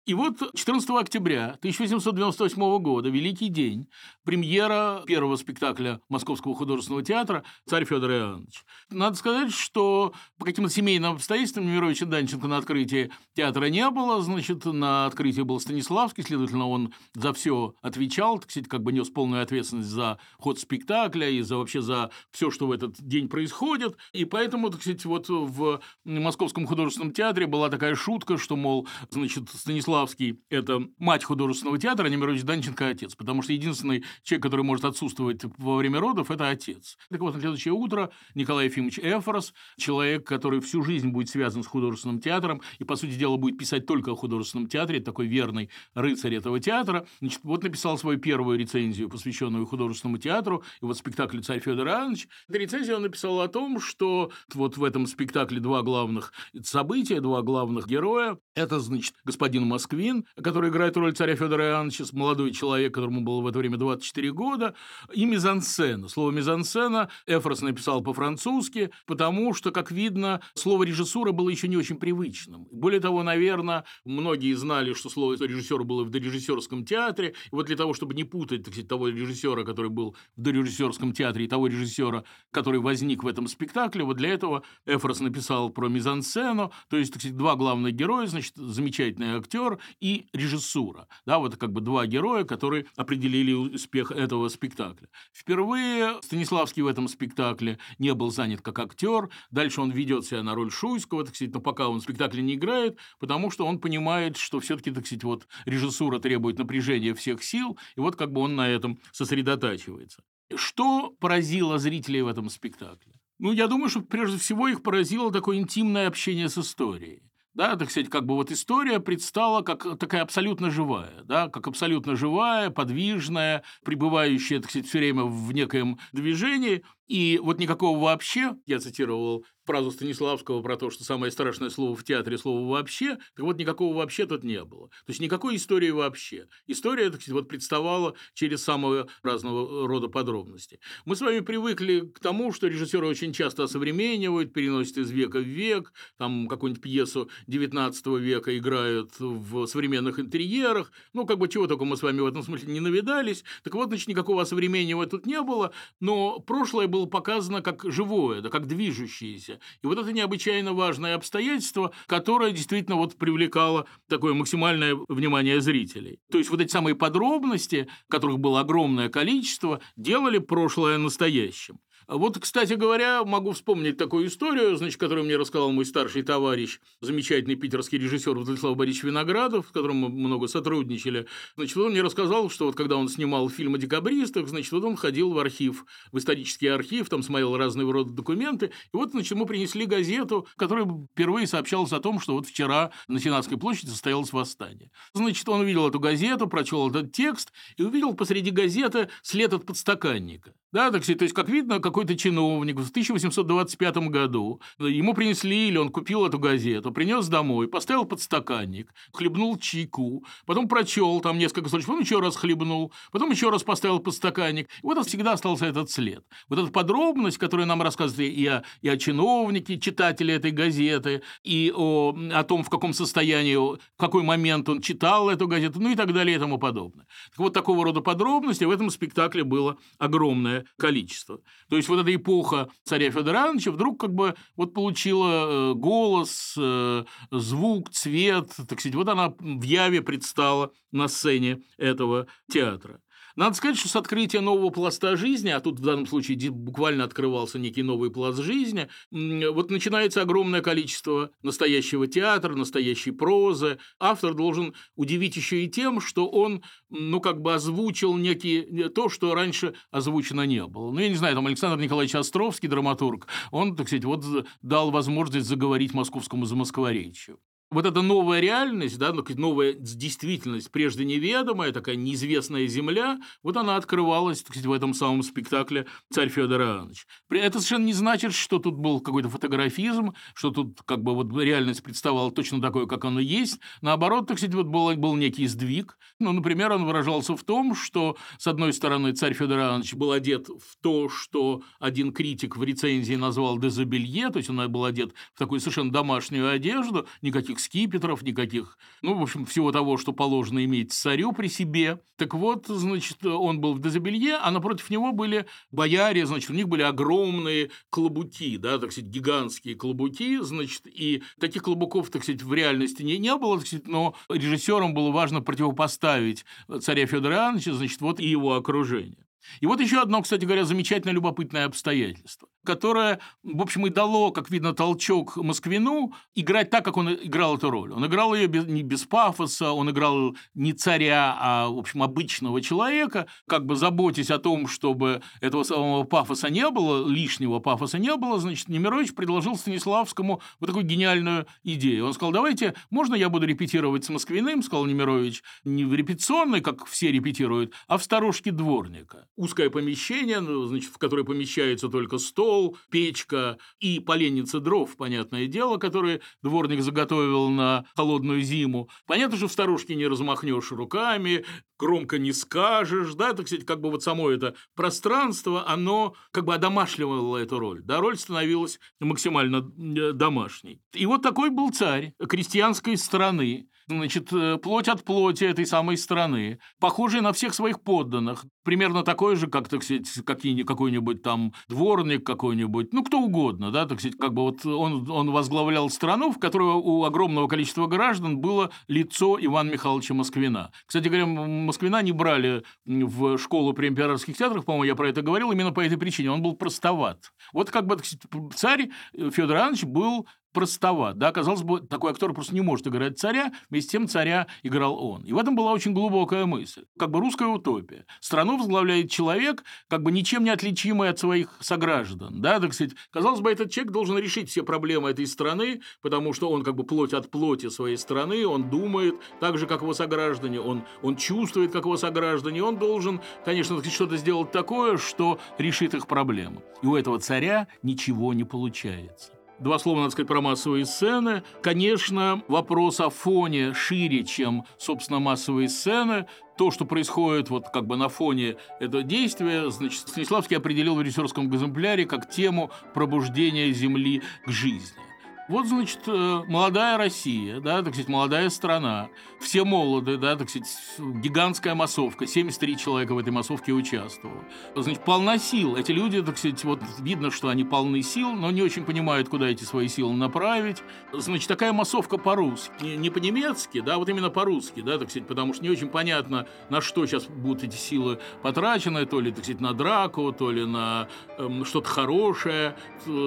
И 0.09 0.14
вот 0.14 0.38
14 0.54 0.88
октября 0.88 1.48
1898 1.59 2.78
года, 2.78 3.11
Великий 3.11 3.50
день, 3.50 3.90
премьера 4.24 5.02
первого 5.06 5.36
спектакля 5.36 6.00
Московского 6.09 6.54
художественного 6.54 7.04
театра 7.04 7.44
«Царь 7.66 7.84
Федор 7.84 8.11
Иоаннович». 8.12 8.64
Надо 8.88 9.16
сказать, 9.16 9.52
что 9.52 10.14
по 10.38 10.46
каким-то 10.46 10.70
семейным 10.70 11.16
обстоятельствам 11.16 11.66
Немировича 11.66 12.06
Данченко 12.06 12.46
на 12.46 12.56
открытии 12.56 13.12
театра 13.34 13.66
не 13.66 13.90
было, 13.90 14.22
значит, 14.22 14.64
на 14.64 15.04
открытии 15.04 15.42
был 15.42 15.61
Станиславский, 15.61 16.24
следовательно, 16.24 16.66
он 16.68 16.94
за 17.14 17.34
все 17.34 17.74
отвечал, 17.82 18.38
так 18.38 18.50
сказать, 18.50 18.66
как 18.66 18.82
бы 18.82 18.92
нес 18.92 19.11
полную 19.11 19.42
ответственность 19.42 19.90
за 19.90 20.18
ход 20.38 20.59
спектакля 20.59 21.28
и 21.28 21.42
за 21.42 21.59
вообще 21.59 21.82
за 21.82 22.11
все, 22.30 22.50
что 22.50 22.66
в 22.66 22.72
этот 22.72 22.94
день 22.98 23.28
происходит. 23.28 23.94
И 24.14 24.24
поэтому, 24.24 24.70
так 24.70 24.80
сказать, 24.80 25.04
вот 25.04 25.28
в 25.28 25.82
Московском 26.06 26.66
художественном 26.66 27.12
театре 27.12 27.46
была 27.46 27.68
такая 27.68 27.94
шутка, 27.94 28.38
что, 28.38 28.56
мол, 28.56 28.88
значит, 29.11 29.50
Станислав 29.50 29.97
Станиславский– 29.99 30.40
это 30.51 30.86
мать 30.99 31.24
художественного 31.24 31.78
театра, 31.78 32.07
а 32.07 32.09
Немирович 32.09 32.42
Данченко– 32.42 32.86
отец, 32.88 33.14
потому 33.16 33.42
что 33.42 33.53
единственный 33.53 34.05
человек, 34.22 34.44
который 34.44 34.64
может 34.64 34.84
отсутствовать 34.84 35.42
во 35.57 35.76
время 35.76 35.99
родов– 35.99 36.30
это 36.30 36.49
отец. 36.49 36.96
Так 37.11 37.20
вот, 37.20 37.34
на 37.34 37.40
следующее 37.40 37.74
утро 37.74 38.11
Николай 38.34 38.66
Ефимович 38.66 39.01
Эфорос, 39.01 39.53
человек, 39.76 40.24
который 40.26 40.61
всю 40.61 40.82
жизнь 40.82 41.09
будет 41.09 41.30
связан 41.30 41.64
с 41.64 41.66
художественным 41.66 42.20
театром 42.20 42.62
и, 42.78 42.84
по 42.84 42.94
сути 42.94 43.14
дела, 43.14 43.36
будет 43.36 43.59
писать 43.59 43.86
только 43.86 44.12
о 44.12 44.16
художественном 44.16 44.68
театре, 44.68 45.01
такой 45.01 45.26
верный 45.26 45.68
рыцарь 45.94 46.34
этого 46.34 46.61
театра, 46.61 47.07
значит, 47.20 47.40
вот 47.42 47.64
написал 47.64 47.99
свою 47.99 48.18
первую 48.18 48.59
рецензию, 48.59 49.09
посвященную 49.09 49.66
художественному 49.66 50.18
театру, 50.18 50.62
и 50.80 50.84
вот 50.84 50.96
спектакль 50.96 51.40
«Царь 51.40 51.61
Федор 51.61 51.88
Иванович». 51.88 52.28
Эта 52.49 52.59
рецензия 52.59 52.94
он 52.94 53.03
написал 53.03 53.40
о 53.40 53.49
том, 53.49 53.80
что 53.80 54.30
вот 54.55 54.76
в 54.76 54.84
этом 54.84 55.07
спектакле 55.07 55.59
два 55.59 55.82
главных 55.82 56.32
события, 56.62 57.20
два 57.20 57.42
главных 57.42 57.88
героя. 57.88 58.38
Это, 58.55 58.78
значит, 58.78 59.14
господин 59.24 59.66
Москва 59.66 59.88
Москвин, 59.89 60.26
который 60.43 60.70
играет 60.70 60.97
роль 60.97 61.14
царя 61.14 61.34
Федора 61.34 61.64
Иоанновича, 61.68 62.05
молодой 62.12 62.53
человек, 62.53 62.95
которому 62.95 63.22
было 63.22 63.41
в 63.41 63.47
это 63.47 63.59
время 63.59 63.78
24 63.78 64.32
года, 64.32 64.74
и 65.14 65.24
мизансцена. 65.24 66.09
Слово 66.09 66.30
мизансцена 66.30 67.09
Эфрос 67.26 67.62
написал 67.62 68.03
по-французски, 68.03 68.91
потому 69.07 69.55
что, 69.55 69.70
как 69.70 69.91
видно, 69.91 70.43
слово 70.55 70.84
режиссура 70.84 71.32
было 71.32 71.49
еще 71.49 71.68
не 71.68 71.76
очень 71.76 71.97
привычным. 71.97 72.66
Более 72.70 73.01
того, 73.01 73.22
наверное, 73.22 73.84
многие 74.05 74.53
знали, 74.55 74.93
что 74.93 75.09
слово 75.09 75.34
режиссер 75.34 75.84
было 75.84 76.05
в 76.05 76.11
дорежиссерском 76.11 76.84
театре, 76.84 77.34
и 77.51 77.55
вот 77.55 77.66
для 77.66 77.76
того, 77.76 77.95
чтобы 77.95 78.14
не 78.14 78.24
путать 78.24 78.64
так 78.64 78.74
сказать, 78.74 78.89
того 78.89 79.09
режиссера, 79.09 79.64
который 79.64 79.91
был 79.91 80.14
в 80.36 80.43
дорежиссерском 80.43 81.12
театре, 81.12 81.47
и 81.47 81.49
того 81.49 81.68
режиссера, 81.68 82.24
который 82.51 82.80
возник 82.80 83.24
в 83.24 83.26
этом 83.26 83.47
спектакле, 83.47 84.05
вот 84.05 84.18
для 84.18 84.30
этого 84.34 84.62
Эфрос 84.84 85.20
написал 85.20 85.70
про 85.70 85.89
мизансцену, 85.89 86.72
то 86.91 86.99
есть, 86.99 87.12
так 87.12 87.22
сказать, 87.22 87.39
два 87.39 87.57
главных 87.57 87.95
героя, 87.95 88.26
значит, 88.26 88.55
замечательный 88.57 89.39
актер, 89.69 89.79
и 90.01 90.27
режиссура. 90.33 91.07
Да, 91.27 91.39
вот 91.39 91.57
как 91.57 91.73
бы 91.73 91.81
два 91.81 92.07
героя, 92.07 92.45
которые 92.45 92.87
определили 92.97 93.53
успех 93.53 94.11
этого 94.11 94.49
спектакля. 94.49 95.09
Впервые 95.33 96.21
Станиславский 96.23 96.83
в 96.83 96.87
этом 96.87 97.09
спектакле 97.09 97.79
не 97.99 98.14
был 98.14 98.31
занят 98.31 98.62
как 98.62 98.79
актер. 98.79 99.31
Дальше 99.51 99.81
он 99.81 99.91
ведет 99.91 100.25
себя 100.25 100.43
на 100.43 100.55
роль 100.55 100.71
Шуйского, 100.71 101.25
так 101.25 101.35
сказать, 101.35 101.55
но 101.55 101.61
пока 101.61 101.89
он 101.89 102.01
в 102.01 102.03
спектакле 102.03 102.43
не 102.43 102.55
играет, 102.55 102.99
потому 103.19 103.51
что 103.51 103.66
он 103.66 103.79
понимает, 103.79 104.37
что 104.37 104.61
все-таки, 104.61 104.91
так 104.91 105.07
сказать, 105.07 105.25
вот 105.25 105.49
режиссура 105.64 106.19
требует 106.19 106.59
напряжения 106.59 107.14
всех 107.14 107.43
сил, 107.43 107.79
и 107.97 108.01
вот 108.01 108.16
как 108.16 108.33
бы 108.33 108.41
он 108.41 108.57
на 108.57 108.69
этом 108.69 108.99
сосредотачивается. 109.12 110.23
Что 110.55 111.11
поразило 111.21 111.79
зрителей 111.79 112.23
в 112.23 112.29
этом 112.29 112.49
спектакле? 112.49 113.12
Ну, 113.39 113.53
я 113.53 113.69
думаю, 113.69 113.89
что 113.89 114.01
прежде 114.01 114.39
всего 114.39 114.66
их 114.69 114.83
поразило 114.83 115.31
такое 115.31 115.59
интимное 115.59 116.09
общение 116.09 116.49
с 116.49 116.59
историей 116.59 117.28
да, 117.59 117.74
так 117.74 117.90
сказать, 117.90 118.09
как 118.09 118.24
бы 118.24 118.36
вот 118.36 118.52
история 118.52 119.00
предстала 119.00 119.62
как 119.62 119.98
такая 119.98 120.22
абсолютно 120.22 120.70
живая, 120.70 121.24
да, 121.24 121.48
как 121.48 121.66
абсолютно 121.66 122.14
живая, 122.14 122.70
подвижная, 122.70 123.64
пребывающая, 123.84 124.61
так 124.61 124.70
сказать, 124.70 124.86
все 124.86 124.98
время 124.98 125.24
в 125.24 125.52
некоем 125.52 125.98
движении, 126.12 126.84
и 127.09 127.40
вот 127.42 127.59
никакого 127.59 127.98
вообще, 127.98 128.56
я 128.66 128.78
цитировал 128.78 129.44
фразу 129.68 129.90
Станиславского 129.90 130.62
про 130.62 130.78
то, 130.78 130.90
что 130.90 131.04
самое 131.04 131.30
страшное 131.30 131.68
слово 131.68 131.94
в 131.94 132.02
театре– 132.02 132.38
слово 132.38 132.66
«вообще», 132.70 133.18
так 133.36 133.44
вот 133.44 133.59
никакого 133.59 133.94
вообще 133.94 134.24
тут 134.24 134.42
не 134.42 134.64
было. 134.64 134.88
То 134.88 135.11
есть 135.11 135.20
никакой 135.20 135.56
истории 135.56 135.90
вообще. 135.90 136.48
История, 136.66 137.11
так 137.11 137.20
сказать, 137.20 137.34
вот 137.42 137.48
представала 137.48 138.14
через 138.32 138.64
самые 138.64 139.09
разного 139.22 139.86
рода 139.86 140.09
подробности. 140.09 140.80
Мы 141.04 141.16
с 141.16 141.20
вами 141.20 141.40
привыкли 141.40 142.00
к 142.00 142.18
тому, 142.18 142.50
что 142.50 142.66
режиссеры 142.66 143.06
очень 143.06 143.34
часто 143.34 143.64
осовременивают, 143.64 144.54
переносят 144.54 144.96
из 144.96 145.11
века 145.11 145.38
в 145.38 145.46
век, 145.46 145.92
там 146.16 146.48
какую-нибудь 146.48 146.82
пьесу 146.82 147.28
XIX 147.46 148.18
века 148.18 148.56
играют 148.56 149.12
в 149.18 149.66
современных 149.66 150.18
интерьерах, 150.18 150.92
ну, 151.12 151.26
как 151.26 151.36
бы 151.36 151.46
чего 151.46 151.66
только 151.66 151.84
мы 151.84 151.98
с 151.98 152.02
вами 152.02 152.20
в 152.20 152.26
этом 152.26 152.42
смысле 152.42 152.72
не 152.72 152.80
навидались. 152.80 153.44
Так 153.64 153.74
вот, 153.74 153.88
значит, 153.88 154.09
никакого 154.09 154.40
осовременивания 154.40 155.06
тут 155.11 155.26
не 155.26 155.42
было, 155.42 155.72
но 156.00 156.38
прошлое 156.38 156.86
было 156.86 156.97
было 156.99 157.07
показано 157.07 157.62
как 157.62 157.84
живое, 157.84 158.40
да, 158.40 158.49
как 158.49 158.66
движущееся. 158.66 159.61
И 159.82 159.86
вот 159.86 159.99
это 159.99 160.12
необычайно 160.12 160.72
важное 160.72 161.14
обстоятельство, 161.14 161.92
которое 162.07 162.51
действительно 162.51 162.96
вот 162.96 163.14
привлекало 163.14 163.86
такое 164.09 164.34
максимальное 164.34 164.96
внимание 165.09 165.61
зрителей. 165.61 166.18
То 166.30 166.38
есть 166.38 166.51
вот 166.51 166.61
эти 166.61 166.72
самые 166.72 166.96
подробности, 166.96 167.86
которых 168.09 168.40
было 168.40 168.61
огромное 168.61 169.09
количество, 169.09 169.80
делали 169.96 170.38
прошлое 170.38 170.99
настоящим. 170.99 171.78
Вот, 172.09 172.38
кстати 172.38 172.72
говоря, 172.72 173.22
могу 173.22 173.52
вспомнить 173.52 173.98
такую 173.98 174.28
историю, 174.28 174.74
значит, 174.78 174.98
которую 174.98 175.26
мне 175.26 175.36
рассказал 175.36 175.70
мой 175.72 175.84
старший 175.84 176.22
товарищ, 176.22 176.80
замечательный 177.02 177.54
питерский 177.54 177.98
режиссер 177.98 178.32
Владислав 178.32 178.74
Борисович 178.78 179.04
Виноградов, 179.04 179.66
с 179.68 179.72
которым 179.72 179.96
мы 179.98 180.09
много 180.09 180.48
сотрудничали. 180.48 181.26
Значит, 181.56 181.76
он 181.76 181.90
мне 181.90 182.00
рассказал, 182.00 182.48
что 182.48 182.64
вот 182.64 182.76
когда 182.76 182.96
он 182.96 183.11
снимал 183.11 183.50
фильм 183.50 183.74
о 183.74 183.78
декабристах, 183.78 184.48
значит, 184.48 184.72
вот 184.72 184.84
он 184.84 184.96
ходил 184.96 185.32
в 185.32 185.38
архив, 185.38 185.84
в 186.11 186.16
исторический 186.16 186.68
архив, 186.68 187.11
там 187.11 187.22
смотрел 187.22 187.54
разные 187.59 187.90
рода 187.90 188.11
документы, 188.11 188.66
и 188.66 188.96
вот, 188.96 189.11
значит, 189.11 189.32
ему 189.32 189.44
принесли 189.44 189.84
газету, 189.84 190.48
которая 190.56 190.86
впервые 191.12 191.46
сообщалась 191.46 191.92
о 191.92 192.00
том, 192.00 192.20
что 192.20 192.32
вот 192.32 192.46
вчера 192.46 192.90
на 193.09 193.20
Сенатской 193.20 193.59
площади 193.59 193.90
состоялось 193.90 194.32
восстание. 194.32 194.90
Значит, 195.12 195.46
он 195.46 195.61
увидел 195.61 195.86
эту 195.86 196.00
газету, 196.00 196.46
прочел 196.46 196.88
этот 196.88 197.12
текст 197.12 197.52
и 197.76 197.82
увидел 197.82 198.14
посреди 198.14 198.50
газеты 198.50 199.11
след 199.20 199.52
от 199.52 199.66
подстаканника. 199.66 200.54
Да, 200.71 200.91
так 200.91 201.03
то 201.03 201.23
есть, 201.23 201.35
как 201.35 201.49
видно, 201.49 201.81
какой-то 201.81 202.14
чиновник 202.14 202.77
в 202.77 202.91
1825 202.91 203.97
году, 204.09 204.61
ему 204.79 205.14
принесли, 205.14 205.69
или 205.69 205.79
он 205.79 205.89
купил 205.89 206.27
эту 206.27 206.39
газету, 206.39 206.93
принес 206.93 207.27
домой, 207.29 207.69
поставил 207.69 208.05
подстаканник, 208.05 208.93
хлебнул 209.12 209.57
чайку, 209.57 210.27
потом 210.45 210.69
прочел 210.69 211.21
там 211.21 211.39
несколько 211.39 211.69
строчек, 211.69 211.87
потом 211.87 212.03
еще 212.03 212.21
раз 212.21 212.37
хлебнул, 212.37 212.93
потом 213.12 213.31
еще 213.31 213.49
раз 213.49 213.62
поставил 213.62 213.99
подстаканник. 214.01 214.66
И 214.66 214.87
вот 214.87 215.07
всегда 215.07 215.33
остался 215.33 215.64
этот 215.64 215.91
след. 215.91 216.23
Вот 216.51 216.59
эта 216.59 216.71
подробность, 216.71 217.39
которую 217.39 217.66
нам 217.66 217.81
рассказывали 217.81 218.27
и 218.27 218.47
о, 218.47 218.62
и 218.83 218.91
о 218.91 218.99
чиновнике, 218.99 219.79
читателе 219.79 220.35
этой 220.35 220.51
газеты, 220.51 221.23
и 221.45 221.73
о, 221.75 222.14
о 222.31 222.45
том, 222.45 222.62
в 222.62 222.69
каком 222.69 222.93
состоянии, 222.93 223.57
в 223.57 223.79
какой 223.97 224.23
момент 224.23 224.69
он 224.69 224.83
читал 224.83 225.31
эту 225.31 225.49
газету, 225.49 225.81
ну 225.81 225.93
и 225.93 225.97
так 225.97 226.12
далее 226.12 226.37
и 226.37 226.39
тому 226.39 226.59
подобное. 226.59 227.07
Так 227.31 227.39
вот, 227.39 227.55
такого 227.55 227.87
рода 227.87 228.03
подробности 228.03 228.64
в 228.64 228.71
этом 228.71 228.91
спектакле 228.91 229.45
было 229.45 229.79
огромное 229.99 230.57
количество. 230.76 231.40
То 231.68 231.76
есть 231.76 231.88
вот 231.88 232.00
эта 232.00 232.14
эпоха 232.14 232.68
царя 232.84 233.11
Федора 233.11 233.44
Ивановича 233.44 233.70
вдруг 233.70 234.00
как 234.00 234.14
бы 234.14 234.34
вот 234.56 234.74
получила 234.74 235.72
э, 235.72 235.74
голос, 235.74 236.54
э, 236.59 237.04
звук, 237.30 237.90
цвет, 237.90 238.50
так 238.68 238.80
сказать, 238.80 238.94
вот 238.94 239.09
она 239.09 239.34
в 239.38 239.62
яве 239.62 240.02
предстала 240.02 240.72
на 240.92 241.09
сцене 241.09 241.62
этого 241.76 242.26
театра. 242.50 243.00
Надо 243.39 243.55
сказать, 243.55 243.78
что 243.78 243.89
с 243.89 243.95
открытия 243.95 244.41
нового 244.41 244.70
пласта 244.70 245.16
жизни, 245.16 245.51
а 245.51 245.61
тут 245.61 245.78
в 245.78 245.84
данном 245.84 246.09
случае 246.09 246.51
буквально 246.51 247.05
открывался 247.05 247.61
некий 247.61 247.84
новый 247.84 248.11
пласт 248.11 248.41
жизни, 248.41 248.89
вот 249.12 249.70
начинается 249.70 250.22
огромное 250.22 250.61
количество 250.61 251.30
настоящего 251.45 252.09
театра, 252.09 252.57
настоящей 252.57 253.12
прозы. 253.12 253.78
Автор 254.01 254.34
должен 254.34 254.74
удивить 254.97 255.36
еще 255.36 255.62
и 255.62 255.68
тем, 255.68 256.01
что 256.01 256.28
он, 256.28 256.64
ну, 256.91 257.20
как 257.20 257.41
бы 257.41 257.55
озвучил 257.55 258.16
некие, 258.16 258.89
то, 258.89 259.09
что 259.09 259.32
раньше 259.36 259.74
озвучено 259.93 260.45
не 260.45 260.66
было. 260.66 260.91
Ну, 260.91 260.99
я 260.99 261.09
не 261.09 261.14
знаю, 261.14 261.36
там 261.36 261.47
Александр 261.47 261.80
Николаевич 261.80 262.16
Островский, 262.16 262.68
драматург, 262.68 263.28
он, 263.53 263.76
так 263.76 263.86
сказать, 263.86 264.05
вот 264.05 264.24
дал 264.62 264.91
возможность 264.91 265.47
заговорить 265.47 265.95
московскому 265.95 266.45
замоскворечью 266.45 267.39
вот 267.71 267.85
эта 267.85 268.01
новая 268.01 268.41
реальность, 268.41 268.99
да, 268.99 269.12
ну, 269.12 269.25
новая 269.37 269.75
действительность, 269.75 270.71
прежде 270.71 271.05
неведомая, 271.05 271.73
такая 271.73 271.97
неизвестная 271.97 272.66
земля, 272.66 273.21
вот 273.43 273.57
она 273.57 273.77
открывалась, 273.77 274.39
так 274.39 274.53
сказать, 274.53 274.66
в 274.66 274.73
этом 274.73 274.95
самом 274.95 275.23
спектакле 275.23 275.87
«Царь 276.11 276.29
Федор 276.29 276.62
Иванович». 276.62 277.07
Это 277.31 277.59
совершенно 277.59 277.85
не 277.85 277.93
значит, 277.93 278.33
что 278.33 278.59
тут 278.59 278.77
был 278.77 279.01
какой-то 279.01 279.29
фотографизм, 279.29 280.14
что 280.35 280.51
тут 280.51 280.81
как 280.85 281.03
бы 281.03 281.14
вот 281.14 281.31
реальность 281.39 281.83
представала 281.83 282.31
точно 282.31 282.61
такой, 282.62 282.87
как 282.87 283.05
оно 283.05 283.21
есть. 283.21 283.61
Наоборот, 283.83 284.27
так 284.27 284.39
сказать, 284.39 284.55
вот 284.55 284.66
был, 284.66 284.95
был 284.97 285.14
некий 285.16 285.47
сдвиг. 285.47 285.99
Ну, 286.19 286.33
например, 286.33 286.73
он 286.73 286.87
выражался 286.87 287.37
в 287.37 287.45
том, 287.45 287.75
что, 287.75 288.16
с 288.39 288.47
одной 288.47 288.73
стороны, 288.73 289.12
царь 289.12 289.35
Федор 289.35 289.59
Иванович 289.59 289.95
был 289.95 290.12
одет 290.12 290.49
в 290.49 290.77
то, 290.81 291.09
что 291.09 291.62
один 291.79 292.12
критик 292.12 292.57
в 292.57 292.64
рецензии 292.64 293.14
назвал 293.14 293.59
дезобелье, 293.59 294.31
то 294.31 294.39
есть 294.39 294.49
он 294.49 294.71
был 294.73 294.85
одет 294.85 295.12
в 295.35 295.39
такую 295.39 295.61
совершенно 295.61 295.93
домашнюю 295.93 296.51
одежду, 296.51 297.07
никаких 297.23 297.57
никаких 297.59 297.61
скипетров, 297.61 298.22
никаких, 298.22 298.78
ну, 299.02 299.18
в 299.18 299.22
общем, 299.22 299.44
всего 299.44 299.72
того, 299.72 299.96
что 299.96 300.12
положено 300.12 300.64
иметь 300.64 300.92
царю 300.92 301.32
при 301.32 301.48
себе. 301.48 302.00
Так 302.16 302.34
вот, 302.34 302.66
значит, 302.66 303.24
он 303.24 303.61
был 303.61 303.74
в 303.74 303.80
дезобелье, 303.80 304.36
а 304.36 304.50
напротив 304.50 304.90
него 304.90 305.12
были 305.12 305.46
бояре, 305.70 306.26
значит, 306.26 306.50
у 306.50 306.54
них 306.54 306.68
были 306.68 306.82
огромные 306.82 307.70
клобуки, 307.90 308.56
да, 308.56 308.78
так 308.78 308.92
сказать, 308.92 309.11
гигантские 309.11 309.74
клобуки, 309.74 310.38
значит, 310.40 310.82
и 310.86 311.22
таких 311.38 311.62
клобуков, 311.62 312.11
так 312.11 312.22
сказать, 312.22 312.42
в 312.42 312.52
реальности 312.54 313.02
не, 313.02 313.18
не 313.18 313.34
было, 313.36 313.59
так 313.59 313.66
сказать, 313.66 313.86
но 313.86 314.14
режиссерам 314.28 314.94
было 314.94 315.11
важно 315.11 315.40
противопоставить 315.40 316.44
царя 316.80 317.06
Федора 317.06 317.34
Ивановича, 317.34 317.72
значит, 317.72 318.00
вот 318.00 318.20
и 318.20 318.28
его 318.28 318.54
окружение. 318.54 319.28
И 319.61 319.66
вот 319.66 319.80
еще 319.80 320.00
одно, 320.00 320.22
кстати 320.22 320.44
говоря, 320.44 320.64
замечательно 320.64 321.12
любопытное 321.12 321.64
обстоятельство, 321.64 322.48
которое, 322.69 323.19
в 323.43 323.62
общем, 323.62 323.87
и 323.87 323.91
дало, 323.91 324.31
как 324.31 324.51
видно, 324.51 324.75
толчок 324.75 325.39
Москвину 325.39 326.12
играть 326.35 326.69
так, 326.69 326.85
как 326.85 326.99
он 326.99 327.14
играл 327.14 327.57
эту 327.57 327.71
роль. 327.71 327.95
Он 327.95 328.05
играл 328.05 328.35
ее 328.35 328.47
без, 328.47 328.66
не 328.66 328.83
без 328.83 329.05
пафоса, 329.05 329.73
он 329.73 329.89
играл 329.89 330.37
не 330.53 330.75
царя, 330.75 331.35
а, 331.41 331.69
в 331.69 331.79
общем, 331.79 332.03
обычного 332.03 332.61
человека, 332.61 333.27
как 333.47 333.64
бы 333.64 333.75
заботясь 333.75 334.31
о 334.31 334.39
том, 334.39 334.69
чтобы 334.69 335.23
этого 335.41 335.62
самого 335.62 336.05
пафоса 336.05 336.51
не 336.51 336.69
было, 336.69 337.09
лишнего 337.09 337.59
пафоса 337.59 337.99
не 337.99 338.14
было, 338.16 338.39
значит, 338.39 338.69
Немирович 338.69 339.14
предложил 339.14 339.57
Станиславскому 339.57 340.43
вот 340.61 340.66
такую 340.66 340.85
гениальную 340.85 341.47
идею. 341.64 342.05
Он 342.05 342.12
сказал, 342.12 342.33
давайте, 342.33 342.75
можно 342.91 343.14
я 343.14 343.31
буду 343.31 343.47
репетировать 343.47 344.05
с 344.05 344.11
Москвиным, 344.11 344.62
сказал 344.62 344.85
Немирович, 344.85 345.43
не 345.64 345.87
в 345.87 345.95
репетиционной, 345.95 346.61
как 346.61 346.85
все 346.85 347.11
репетируют, 347.11 347.73
а 347.87 347.97
в 347.97 348.05
сторожке 348.05 348.51
дворника 348.51 349.27
узкое 349.37 349.71
помещение, 349.71 350.41
ну, 350.41 350.66
значит, 350.66 350.91
в 350.91 350.99
которое 350.99 351.25
помещается 351.25 351.89
только 351.89 352.19
стол, 352.19 352.57
печка 352.90 353.59
и 353.80 354.00
поленница 354.00 354.61
дров, 354.61 354.96
понятное 354.96 355.46
дело, 355.46 355.78
которые 355.78 356.20
дворник 356.42 356.80
заготовил 356.82 357.48
на 357.48 357.84
холодную 357.96 358.42
зиму. 358.42 358.88
Понятно, 359.06 359.36
что 359.36 359.48
в 359.48 359.52
старушке 359.52 359.94
не 359.94 360.06
размахнешь 360.06 360.72
руками, 360.72 361.44
громко 361.78 362.18
не 362.18 362.32
скажешь, 362.32 363.14
да, 363.14 363.32
так 363.32 363.46
сказать, 363.46 363.66
как 363.66 363.80
бы 363.80 363.90
вот 363.90 364.02
само 364.02 364.30
это 364.30 364.54
пространство, 364.74 365.68
оно 365.68 366.14
как 366.32 366.44
бы 366.44 366.54
одомашливало 366.54 367.36
эту 367.38 367.59
роль, 367.59 367.82
да, 367.82 368.00
роль 368.00 368.16
становилась 368.16 368.80
максимально 369.00 369.59
э, 369.59 370.12
домашней. 370.12 370.80
И 370.92 371.06
вот 371.06 371.22
такой 371.22 371.50
был 371.50 371.70
царь 371.70 372.14
крестьянской 372.18 372.96
страны, 372.96 373.68
значит, 373.89 374.32
э, 374.32 374.59
плоть 374.59 374.89
от 374.89 375.05
плоти 375.05 375.45
этой 375.45 375.66
самой 375.66 375.97
страны, 375.97 376.59
похожий 376.80 377.20
на 377.20 377.32
всех 377.32 377.55
своих 377.55 377.80
подданных, 377.80 378.45
примерно 378.62 379.03
такой 379.03 379.36
же, 379.36 379.47
как, 379.47 379.68
так 379.68 379.82
сказать, 379.82 380.07
какой-нибудь 380.24 381.22
там 381.22 381.53
дворник 381.68 382.24
какой-нибудь, 382.24 382.93
ну, 382.93 383.03
кто 383.03 383.20
угодно, 383.20 383.70
да, 383.70 383.86
так 383.86 384.01
сказать, 384.01 384.18
как 384.18 384.34
бы 384.34 384.43
вот 384.43 384.64
он, 384.66 385.11
он 385.11 385.30
возглавлял 385.30 385.89
страну, 385.91 386.32
в 386.32 386.39
которой 386.39 386.70
у 386.74 387.05
огромного 387.05 387.49
количества 387.49 387.86
граждан 387.86 388.39
было 388.39 388.70
лицо 388.86 389.39
Ивана 389.41 389.70
Михайловича 389.70 390.14
Москвина. 390.14 390.70
Кстати 390.86 391.09
говоря, 391.09 391.26
Москвина 391.26 392.03
не 392.03 392.12
брали 392.12 392.62
в 392.84 393.39
школу 393.39 393.72
при 393.72 393.89
императорских 393.89 394.36
театрах, 394.36 394.64
по-моему, 394.64 394.84
я 394.84 394.95
про 394.95 395.09
это 395.09 395.22
говорил, 395.22 395.51
именно 395.51 395.72
по 395.72 395.80
этой 395.80 395.97
причине, 395.97 396.30
он 396.30 396.43
был 396.43 396.55
простоват. 396.55 397.32
Вот 397.53 397.70
как 397.70 397.86
бы 397.86 397.99
сказать, 397.99 398.20
царь 398.55 398.91
Федор 399.14 399.57
Иванович 399.57 399.84
был 399.84 400.26
простоват. 400.53 401.18
Да, 401.18 401.32
казалось 401.32 401.62
бы, 401.62 401.80
такой 401.80 402.12
актер 402.12 402.32
просто 402.32 402.55
не 402.55 402.61
может 402.61 402.86
играть 402.86 403.18
царя, 403.18 403.53
вместе 403.70 403.88
с 403.88 403.92
тем 403.92 404.09
царя 404.09 404.46
играл 404.62 405.03
он. 405.03 405.22
И 405.22 405.32
в 405.32 405.38
этом 405.38 405.57
была 405.57 405.72
очень 405.72 405.92
глубокая 405.92 406.46
мысль. 406.46 406.84
Как 406.99 407.11
бы 407.11 407.20
русская 407.20 407.49
утопия. 407.49 408.07
Страну 408.20 408.59
возглавляет 408.59 409.11
человек, 409.11 409.64
как 409.88 410.03
бы 410.03 410.12
ничем 410.12 410.44
не 410.44 410.51
отличимый 410.51 411.09
от 411.09 411.18
своих 411.18 411.55
сограждан. 411.61 412.40
Да, 412.40 412.61
так 412.61 412.74
сказать, 412.74 412.94
казалось 413.11 413.40
бы, 413.40 413.51
этот 413.51 413.70
человек 413.70 413.92
должен 413.92 414.18
решить 414.18 414.51
все 414.51 414.62
проблемы 414.62 415.11
этой 415.11 415.26
страны, 415.26 415.80
потому 416.03 416.32
что 416.32 416.51
он 416.51 416.62
как 416.62 416.74
бы 416.74 416.84
плоть 416.84 417.12
от 417.12 417.30
плоти 417.30 417.68
своей 417.68 417.96
страны, 417.96 418.46
он 418.46 418.70
думает 418.70 419.16
так 419.40 419.59
же, 419.59 419.66
как 419.66 419.82
его 419.82 419.94
сограждане, 419.94 420.61
он, 420.61 420.84
он 421.03 421.16
чувствует, 421.16 421.72
как 421.72 421.84
его 421.84 421.96
сограждане, 421.96 422.62
он 422.62 422.78
должен, 422.78 423.20
конечно, 423.44 423.82
что-то 423.84 424.16
сделать 424.16 424.51
такое, 424.51 424.96
что 424.96 425.38
решит 425.59 425.94
их 425.94 426.07
проблемы. 426.07 426.62
И 426.82 426.86
у 426.86 426.96
этого 426.96 427.18
царя 427.18 427.68
ничего 427.82 428.32
не 428.34 428.44
получается. 428.44 429.38
Два 429.59 429.80
слова, 429.80 429.98
надо 429.98 430.11
сказать, 430.11 430.28
про 430.28 430.40
массовые 430.40 430.86
сцены. 430.86 431.42
Конечно, 431.62 432.42
вопрос 432.46 433.00
о 433.00 433.11
фоне 433.11 433.74
шире, 433.74 434.24
чем, 434.24 434.64
собственно, 434.78 435.18
массовые 435.18 435.68
сцены. 435.68 436.26
То, 436.56 436.70
что 436.70 436.84
происходит 436.84 437.50
вот 437.50 437.68
как 437.70 437.86
бы 437.86 437.96
на 437.96 438.09
фоне 438.09 438.56
этого 438.78 439.02
действия, 439.02 439.68
значит, 439.70 440.09
Станиславский 440.09 440.56
определил 440.56 440.94
в 440.94 441.02
режиссерском 441.02 441.48
экземпляре 441.48 442.06
как 442.06 442.30
тему 442.30 442.70
пробуждения 442.94 443.72
Земли 443.72 444.22
к 444.46 444.50
жизни. 444.50 445.02
Вот, 445.49 445.66
значит, 445.66 446.01
э, 446.07 446.42
молодая 446.46 446.99
Россия, 446.99 447.61
да, 447.61 447.82
так 447.82 447.94
сказать, 447.94 448.09
молодая 448.09 448.51
страна, 448.51 449.09
все 449.40 449.64
молоды, 449.64 450.18
да, 450.18 450.36
так 450.36 450.51
сказать, 450.51 450.68
гигантская 450.99 451.74
массовка, 451.74 452.26
73 452.26 452.76
человека 452.76 453.14
в 453.14 453.18
этой 453.18 453.30
массовке 453.30 453.72
участвовало. 453.72 454.44
Значит, 454.76 455.05
полна 455.05 455.38
сил. 455.38 455.76
Эти 455.76 455.90
люди, 455.92 456.20
так 456.20 456.36
сказать, 456.36 456.62
вот 456.64 456.82
видно, 456.99 457.30
что 457.30 457.49
они 457.49 457.64
полны 457.64 458.03
сил, 458.03 458.32
но 458.32 458.51
не 458.51 458.61
очень 458.61 458.84
понимают, 458.84 459.30
куда 459.30 459.49
эти 459.49 459.64
свои 459.64 459.88
силы 459.88 460.12
направить. 460.12 460.82
Значит, 461.14 461.49
такая 461.49 461.72
массовка 461.72 462.18
по-русски, 462.18 462.84
не 462.84 463.09
по-немецки, 463.09 463.80
да, 463.80 463.96
вот 463.96 464.11
именно 464.11 464.28
по-русски, 464.28 464.82
да, 464.82 464.99
так 464.99 465.09
сказать, 465.09 465.26
потому 465.26 465.55
что 465.55 465.62
не 465.62 465.70
очень 465.70 465.88
понятно, 465.88 466.46
на 466.68 466.82
что 466.82 467.07
сейчас 467.07 467.24
будут 467.24 467.64
эти 467.64 467.76
силы 467.76 468.18
потрачены, 468.42 469.07
то 469.07 469.18
ли, 469.18 469.30
так 469.30 469.44
сказать, 469.44 469.62
на 469.62 469.72
драку, 469.72 470.30
то 470.30 470.51
ли 470.51 470.66
на 470.66 471.09
эм, 471.38 471.64
что-то 471.64 471.88
хорошее. 471.88 472.76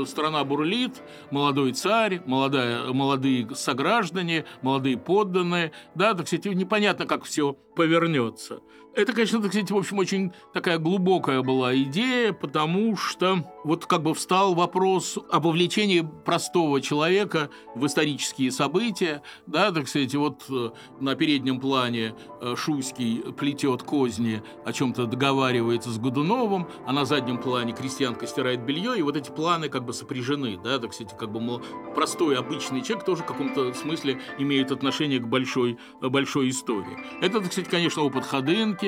Страна 0.05 0.43
бурлит, 0.43 1.01
молодой 1.31 1.73
царь, 1.73 2.10
царь, 2.11 2.21
молодая, 2.25 2.91
молодые 2.93 3.47
сограждане, 3.55 4.45
молодые 4.61 4.97
подданные, 4.97 5.71
да, 5.95 6.13
так 6.13 6.27
сказать, 6.27 6.45
непонятно, 6.45 7.05
как 7.05 7.23
все 7.23 7.53
повернется. 7.53 8.59
Это, 8.93 9.13
конечно, 9.13 9.41
так 9.41 9.51
сказать, 9.51 9.71
в 9.71 9.77
общем, 9.77 9.99
очень 9.99 10.33
такая 10.53 10.77
глубокая 10.77 11.41
была 11.41 11.73
идея, 11.75 12.33
потому 12.33 12.97
что 12.97 13.49
вот 13.63 13.85
как 13.85 14.03
бы 14.03 14.13
встал 14.13 14.53
вопрос 14.53 15.17
об 15.31 15.45
вовлечении 15.45 16.07
простого 16.25 16.81
человека 16.81 17.49
в 17.75 17.85
исторические 17.85 18.51
события, 18.51 19.21
да, 19.47 19.71
так 19.71 19.87
сказать, 19.87 20.13
вот 20.15 20.43
э, 20.49 20.71
на 20.99 21.15
переднем 21.15 21.59
плане 21.59 22.15
э, 22.41 22.55
Шуйский 22.57 23.33
плетет 23.33 23.83
козни, 23.83 24.43
о 24.65 24.73
чем-то 24.73 25.05
договаривается 25.05 25.89
с 25.89 25.97
Годуновым, 25.97 26.67
а 26.85 26.93
на 26.93 27.05
заднем 27.05 27.37
плане 27.37 27.73
крестьянка 27.73 28.27
стирает 28.27 28.65
белье, 28.65 28.97
и 28.97 29.01
вот 29.01 29.15
эти 29.15 29.29
планы 29.29 29.69
как 29.69 29.85
бы 29.85 29.93
сопряжены, 29.93 30.57
да, 30.61 30.79
так 30.79 30.93
сказать, 30.93 31.17
как 31.17 31.31
бы 31.31 31.39
мол, 31.39 31.61
простой 31.95 32.37
обычный 32.37 32.81
человек 32.81 33.05
тоже 33.05 33.23
в 33.23 33.25
каком-то 33.25 33.73
смысле 33.73 34.19
имеет 34.37 34.71
отношение 34.71 35.19
к 35.19 35.27
большой, 35.27 35.77
большой 36.01 36.49
истории. 36.49 36.97
Это, 37.21 37.39
так 37.41 37.51
сказать, 37.51 37.69
конечно, 37.69 38.03
опыт 38.03 38.25
Ходынки, 38.25 38.80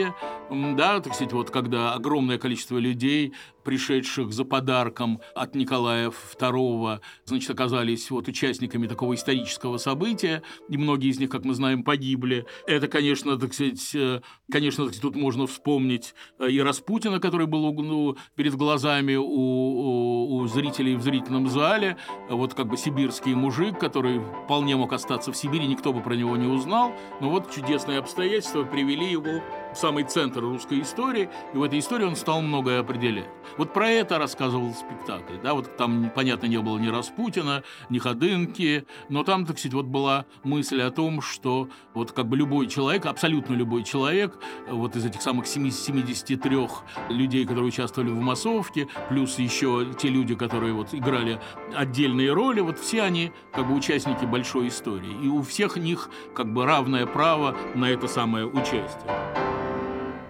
да, 0.50 1.00
так 1.00 1.14
сказать, 1.14 1.34
вот 1.34 1.50
когда 1.50 1.94
огромное 1.94 2.38
количество 2.38 2.78
людей 2.78 3.34
пришедших 3.64 4.34
за 4.34 4.46
подарком 4.46 5.22
от 5.36 5.56
Николая 5.56 6.10
II, 6.10 7.00
значит, 7.26 7.50
оказались 7.50 8.10
вот 8.12 8.28
участниками 8.28 8.88
такого 8.88 9.16
исторического 9.16 9.78
события, 9.78 10.44
и 10.70 10.78
многие 10.78 11.10
из 11.10 11.20
них, 11.20 11.30
как 11.30 11.46
мы 11.46 11.54
знаем, 11.54 11.84
погибли. 11.84 12.46
Это, 12.68 12.88
конечно, 12.88 13.38
так 13.38 13.54
сказать, 13.54 13.96
э, 13.96 14.22
конечно, 14.52 14.86
так 14.86 14.94
сказать, 14.94 15.14
тут 15.14 15.22
можно 15.22 15.48
вспомнить 15.48 16.14
э, 16.40 16.50
и 16.50 16.62
Распутина, 16.62 17.20
который 17.20 17.48
был 17.48 17.74
ну, 17.74 18.18
перед 18.36 18.56
глазами 18.56 19.16
у, 19.16 19.24
у, 19.24 20.36
у 20.36 20.48
зрителей 20.48 20.96
в 20.96 21.02
зрительном 21.02 21.48
зале, 21.48 21.98
вот 22.30 22.54
как 22.54 22.68
бы 22.68 22.78
сибирский 22.78 23.34
мужик, 23.34 23.80
который 23.80 24.22
вполне 24.46 24.76
мог 24.76 24.94
остаться 24.94 25.32
в 25.32 25.38
Сибири, 25.38 25.68
никто 25.68 25.94
бы 25.94 26.02
про 26.02 26.16
него 26.16 26.38
не 26.38 26.48
узнал, 26.48 26.94
но 27.22 27.30
вот 27.30 27.52
чудесные 27.52 28.00
обстоятельства 28.00 28.64
привели 28.64 29.10
его 29.10 29.42
в 29.74 29.78
самый 29.78 30.04
центр 30.04 30.42
русской 30.42 30.82
истории, 30.82 31.30
и 31.54 31.58
в 31.58 31.64
этой 31.64 31.80
истории 31.80 32.06
он 32.06 32.16
стал 32.16 32.42
многое 32.42 32.80
определять. 32.80 33.28
Вот 33.58 33.74
про 33.74 33.90
это 33.90 34.18
рассказывал 34.18 34.74
спектакль. 34.74 35.36
Да? 35.44 35.54
Вот 35.54 35.78
там, 35.78 36.12
понятно, 36.14 36.48
не 36.48 36.60
было 36.60 36.78
ни 36.78 36.88
Распутина, 36.88 37.64
ни 37.90 38.00
Ходынки, 38.00 38.86
но 39.10 39.24
там, 39.24 39.46
так 39.46 39.60
сказать, 39.60 39.74
вот 39.74 39.86
была 39.86 40.26
мысль 40.44 40.82
о 40.82 40.92
том, 40.92 41.22
что 41.22 41.70
вот 41.94 42.12
как 42.12 42.28
бы 42.28 42.38
любой 42.38 42.68
человек, 42.68 43.06
абсолютно 43.06 43.54
любой 43.54 43.84
человек, 43.84 44.38
вот 44.70 44.96
из 44.96 45.06
этих 45.06 45.22
самых 45.22 45.48
73 45.48 46.68
людей, 47.10 47.44
которые 47.44 47.68
участвовали 47.68 48.10
в 48.10 48.20
массовке, 48.20 48.88
плюс 49.10 49.38
еще 49.40 49.88
те 49.98 50.10
люди, 50.10 50.36
которые 50.36 50.74
вот 50.74 50.94
играли 50.94 51.40
отдельные 51.76 52.34
роли, 52.34 52.62
вот 52.62 52.80
все 52.80 53.02
они 53.04 53.32
как 53.52 53.68
бы 53.68 53.76
участники 53.76 54.26
большой 54.26 54.68
истории. 54.68 55.24
И 55.24 55.28
у 55.28 55.42
всех 55.42 55.78
них 55.78 56.10
как 56.36 56.52
бы 56.52 56.66
равное 56.66 57.06
право 57.06 57.56
на 57.76 57.90
это 57.90 58.08
самое 58.08 58.46
участие. 58.46 59.12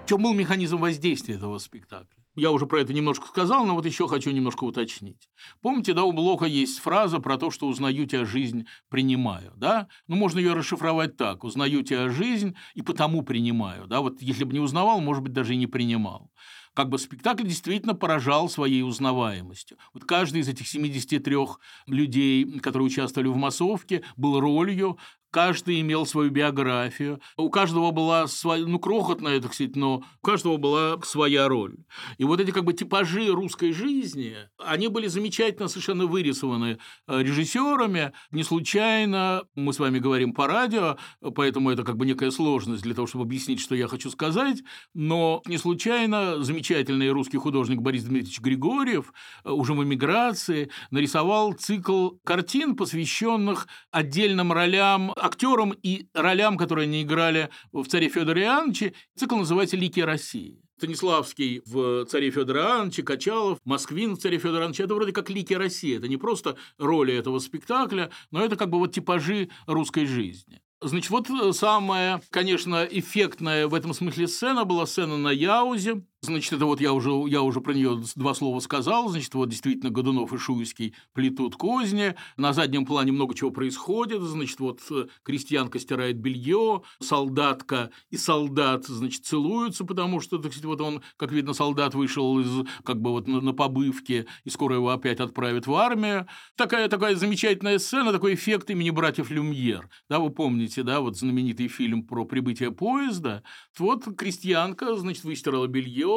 В 0.03 0.09
чем 0.09 0.21
был 0.21 0.33
механизм 0.33 0.77
воздействия 0.77 1.35
этого 1.35 1.57
спектакля? 1.59 2.22
Я 2.35 2.51
уже 2.51 2.65
про 2.65 2.81
это 2.81 2.93
немножко 2.93 3.27
сказал, 3.27 3.65
но 3.65 3.75
вот 3.75 3.85
еще 3.85 4.07
хочу 4.07 4.31
немножко 4.31 4.63
уточнить. 4.63 5.29
Помните, 5.61 5.93
да, 5.93 6.03
у 6.03 6.11
Блока 6.11 6.45
есть 6.45 6.79
фраза 6.79 7.19
про 7.19 7.37
то, 7.37 7.51
что 7.51 7.67
узнаю 7.67 8.07
тебя 8.07 8.25
жизнь, 8.25 8.65
принимаю, 8.89 9.53
да? 9.55 9.87
Ну, 10.07 10.15
можно 10.15 10.39
ее 10.39 10.53
расшифровать 10.53 11.15
так. 11.15 11.43
Узнаю 11.43 11.83
тебя 11.83 12.09
жизнь 12.09 12.55
и 12.73 12.81
потому 12.81 13.21
принимаю, 13.21 13.87
да? 13.87 14.01
Вот 14.01 14.21
если 14.21 14.45
бы 14.45 14.53
не 14.53 14.59
узнавал, 14.59 14.99
может 14.99 15.23
быть, 15.23 15.33
даже 15.33 15.53
и 15.53 15.57
не 15.57 15.67
принимал 15.67 16.31
как 16.73 16.89
бы 16.89 16.97
спектакль 16.97 17.45
действительно 17.45 17.93
поражал 17.93 18.49
своей 18.49 18.81
узнаваемостью. 18.81 19.77
Вот 19.93 20.05
каждый 20.05 20.41
из 20.41 20.47
этих 20.47 20.67
73 20.67 21.35
людей, 21.87 22.59
которые 22.59 22.87
участвовали 22.87 23.27
в 23.27 23.35
массовке, 23.35 24.03
был 24.17 24.39
ролью, 24.39 24.97
каждый 25.33 25.81
имел 25.81 26.05
свою 26.05 26.29
биографию, 26.29 27.19
у 27.37 27.49
каждого 27.49 27.89
была 27.89 28.27
своя, 28.27 28.65
ну, 28.67 28.77
крохотная, 28.77 29.41
так 29.41 29.55
сказать, 29.55 29.75
но 29.75 30.03
у 30.21 30.25
каждого 30.25 30.57
была 30.57 31.01
своя 31.01 31.47
роль. 31.47 31.75
И 32.19 32.23
вот 32.23 32.39
эти 32.39 32.51
как 32.51 32.63
бы 32.63 32.73
типажи 32.73 33.27
русской 33.29 33.71
жизни, 33.71 34.35
они 34.59 34.89
были 34.89 35.07
замечательно 35.07 35.67
совершенно 35.67 36.05
вырисованы 36.05 36.77
э, 37.07 37.23
режиссерами. 37.23 38.13
Не 38.29 38.43
случайно 38.43 39.43
мы 39.55 39.73
с 39.73 39.79
вами 39.79 39.97
говорим 39.97 40.33
по 40.33 40.45
радио, 40.45 40.97
поэтому 41.35 41.71
это 41.71 41.83
как 41.83 41.97
бы 41.97 42.05
некая 42.05 42.29
сложность 42.29 42.83
для 42.83 42.93
того, 42.93 43.07
чтобы 43.07 43.23
объяснить, 43.23 43.59
что 43.59 43.73
я 43.73 43.87
хочу 43.87 44.11
сказать, 44.11 44.61
но 44.93 45.41
не 45.47 45.57
случайно 45.57 46.43
замечательный 46.43 47.09
русский 47.09 47.37
художник 47.37 47.81
Борис 47.81 48.03
Дмитриевич 48.03 48.39
Григорьев 48.39 49.11
э, 49.43 49.49
уже 49.49 49.73
в 49.73 49.83
эмиграции 49.83 50.69
нарисовал 50.91 51.53
цикл 51.53 52.11
картин, 52.23 52.75
посвященных 52.75 53.67
отдельным 53.89 54.53
ролям 54.53 55.11
актерам 55.23 55.73
и 55.83 56.07
ролям, 56.13 56.57
которые 56.57 56.85
они 56.85 57.03
играли 57.03 57.49
в 57.71 57.85
«Царе 57.85 58.09
Федоре 58.09 58.43
Иоанновиче». 58.43 58.93
Цикл 59.15 59.37
называется 59.37 59.77
«Лики 59.77 60.01
России». 60.01 60.59
Станиславский 60.77 61.61
в 61.65 62.05
«Царе 62.05 62.29
Федоре 62.29 62.59
Иоанновиче», 62.59 63.03
Качалов, 63.03 63.59
Москвин 63.63 64.15
в 64.15 64.19
«Царе 64.19 64.37
Федоре 64.37 64.59
Иоанновиче»– 64.59 64.83
это 64.85 64.95
вроде 64.95 65.13
как 65.13 65.29
лики 65.29 65.53
России. 65.53 65.97
Это 65.97 66.07
не 66.07 66.17
просто 66.17 66.57
роли 66.77 67.13
этого 67.13 67.39
спектакля, 67.39 68.11
но 68.31 68.43
это 68.43 68.57
как 68.57 68.69
бы 68.69 68.79
вот 68.79 68.93
типажи 68.93 69.49
русской 69.65 70.05
жизни. 70.05 70.61
Значит, 70.81 71.11
вот 71.11 71.55
самая, 71.55 72.21
конечно, 72.29 72.83
эффектная 72.83 73.67
в 73.69 73.73
этом 73.73 73.93
смысле 73.93 74.27
сцена 74.27 74.65
была 74.65 74.85
сцена 74.85 75.17
на 75.17 75.31
Яузе, 75.31 76.03
Значит, 76.25 76.53
это 76.53 76.65
вот 76.65 76.79
я 76.79 76.93
уже, 76.93 77.09
я 77.27 77.41
уже 77.41 77.59
про 77.59 77.73
нее 77.73 78.01
два 78.15 78.33
слова 78.33 78.61
сказал. 78.61 79.09
Значит, 79.09 79.33
вот 79.33 79.49
действительно 79.49 79.91
Годунов 79.91 80.31
и 80.31 80.37
Шуйский 80.37 80.95
плетут 81.11 81.57
козни. 81.57 82.15
На 82.37 82.53
заднем 82.53 82.85
плане 82.85 83.11
много 83.11 83.35
чего 83.35 83.51
происходит. 83.51 84.21
Значит, 84.21 84.61
вот 84.61 84.79
э, 84.89 85.07
крестьянка 85.23 85.79
стирает 85.79 86.15
белье, 86.15 86.83
солдатка 87.01 87.91
и 88.09 88.15
солдат, 88.15 88.85
значит, 88.85 89.25
целуются, 89.25 89.83
потому 89.83 90.21
что, 90.21 90.37
так 90.37 90.53
сказать, 90.53 90.65
вот 90.65 90.79
он, 90.79 91.01
как 91.17 91.33
видно, 91.33 91.51
солдат 91.51 91.93
вышел 91.93 92.39
из, 92.39 92.65
как 92.85 93.01
бы 93.01 93.11
вот 93.11 93.27
на, 93.27 93.41
на 93.41 93.51
побывке, 93.51 94.25
и 94.45 94.49
скоро 94.49 94.75
его 94.75 94.91
опять 94.91 95.19
отправят 95.19 95.67
в 95.67 95.75
армию. 95.75 96.25
Такая, 96.55 96.87
такая 96.87 97.17
замечательная 97.17 97.79
сцена, 97.79 98.13
такой 98.13 98.35
эффект 98.35 98.69
имени 98.69 98.91
братьев 98.91 99.29
Люмьер. 99.29 99.89
Да, 100.07 100.19
вы 100.19 100.29
помните, 100.29 100.83
да, 100.83 101.01
вот 101.01 101.17
знаменитый 101.17 101.67
фильм 101.67 102.01
про 102.07 102.23
прибытие 102.23 102.71
поезда. 102.71 103.43
Вот 103.77 104.05
крестьянка, 104.17 104.95
значит, 104.95 105.25
выстирала 105.25 105.67
белье, 105.67 106.12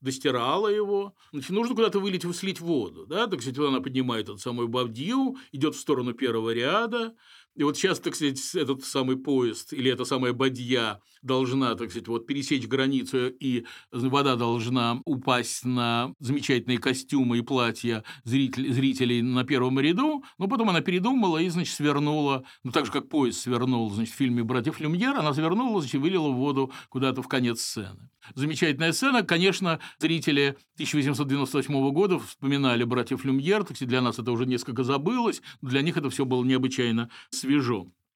достирала 0.00 0.68
его. 0.68 1.14
Значит, 1.32 1.50
нужно 1.50 1.74
куда-то 1.74 2.00
вылить, 2.00 2.24
слить 2.36 2.60
воду. 2.60 3.06
Да? 3.06 3.26
Так 3.26 3.42
вот 3.42 3.68
она 3.68 3.80
поднимает 3.80 4.28
эту 4.28 4.38
самую 4.38 4.68
бабдью, 4.68 5.36
идет 5.52 5.74
в 5.74 5.80
сторону 5.80 6.12
первого 6.14 6.52
ряда, 6.52 7.14
и 7.60 7.62
вот 7.62 7.76
сейчас, 7.76 8.00
так 8.00 8.14
сказать, 8.14 8.40
этот 8.54 8.86
самый 8.86 9.18
поезд 9.18 9.74
или 9.74 9.90
эта 9.92 10.06
самая 10.06 10.32
бадья 10.32 11.02
должна, 11.20 11.74
так 11.74 11.90
сказать, 11.90 12.08
вот 12.08 12.26
пересечь 12.26 12.66
границу, 12.66 13.28
и 13.28 13.66
вода 13.92 14.36
должна 14.36 15.02
упасть 15.04 15.66
на 15.66 16.14
замечательные 16.20 16.78
костюмы 16.78 17.36
и 17.36 17.42
платья 17.42 18.02
зрителей, 18.24 18.72
зрителей 18.72 19.20
на 19.20 19.44
первом 19.44 19.78
ряду, 19.78 20.24
но 20.38 20.48
потом 20.48 20.70
она 20.70 20.80
передумала 20.80 21.36
и, 21.36 21.50
значит, 21.50 21.74
свернула, 21.74 22.44
ну, 22.64 22.72
так 22.72 22.86
же, 22.86 22.92
как 22.92 23.10
поезд 23.10 23.40
свернул, 23.40 23.90
значит, 23.90 24.14
в 24.14 24.16
фильме 24.16 24.42
«Братьев 24.42 24.80
Люмьер», 24.80 25.14
она 25.14 25.34
свернула, 25.34 25.82
значит, 25.82 26.00
вылила 26.00 26.30
воду 26.30 26.72
куда-то 26.88 27.20
в 27.22 27.28
конец 27.28 27.60
сцены. 27.60 28.08
Замечательная 28.34 28.92
сцена. 28.92 29.22
Конечно, 29.22 29.80
зрители 29.98 30.56
1898 30.74 31.90
года 31.90 32.18
вспоминали 32.18 32.84
«Братьев 32.84 33.24
Люмьер», 33.24 33.64
так 33.64 33.76
сказать, 33.76 33.88
для 33.88 34.00
нас 34.00 34.18
это 34.18 34.30
уже 34.32 34.46
несколько 34.46 34.84
забылось, 34.84 35.42
для 35.62 35.82
них 35.82 35.96
это 35.96 36.10
все 36.10 36.24
было 36.24 36.44
необычайно. 36.44 37.10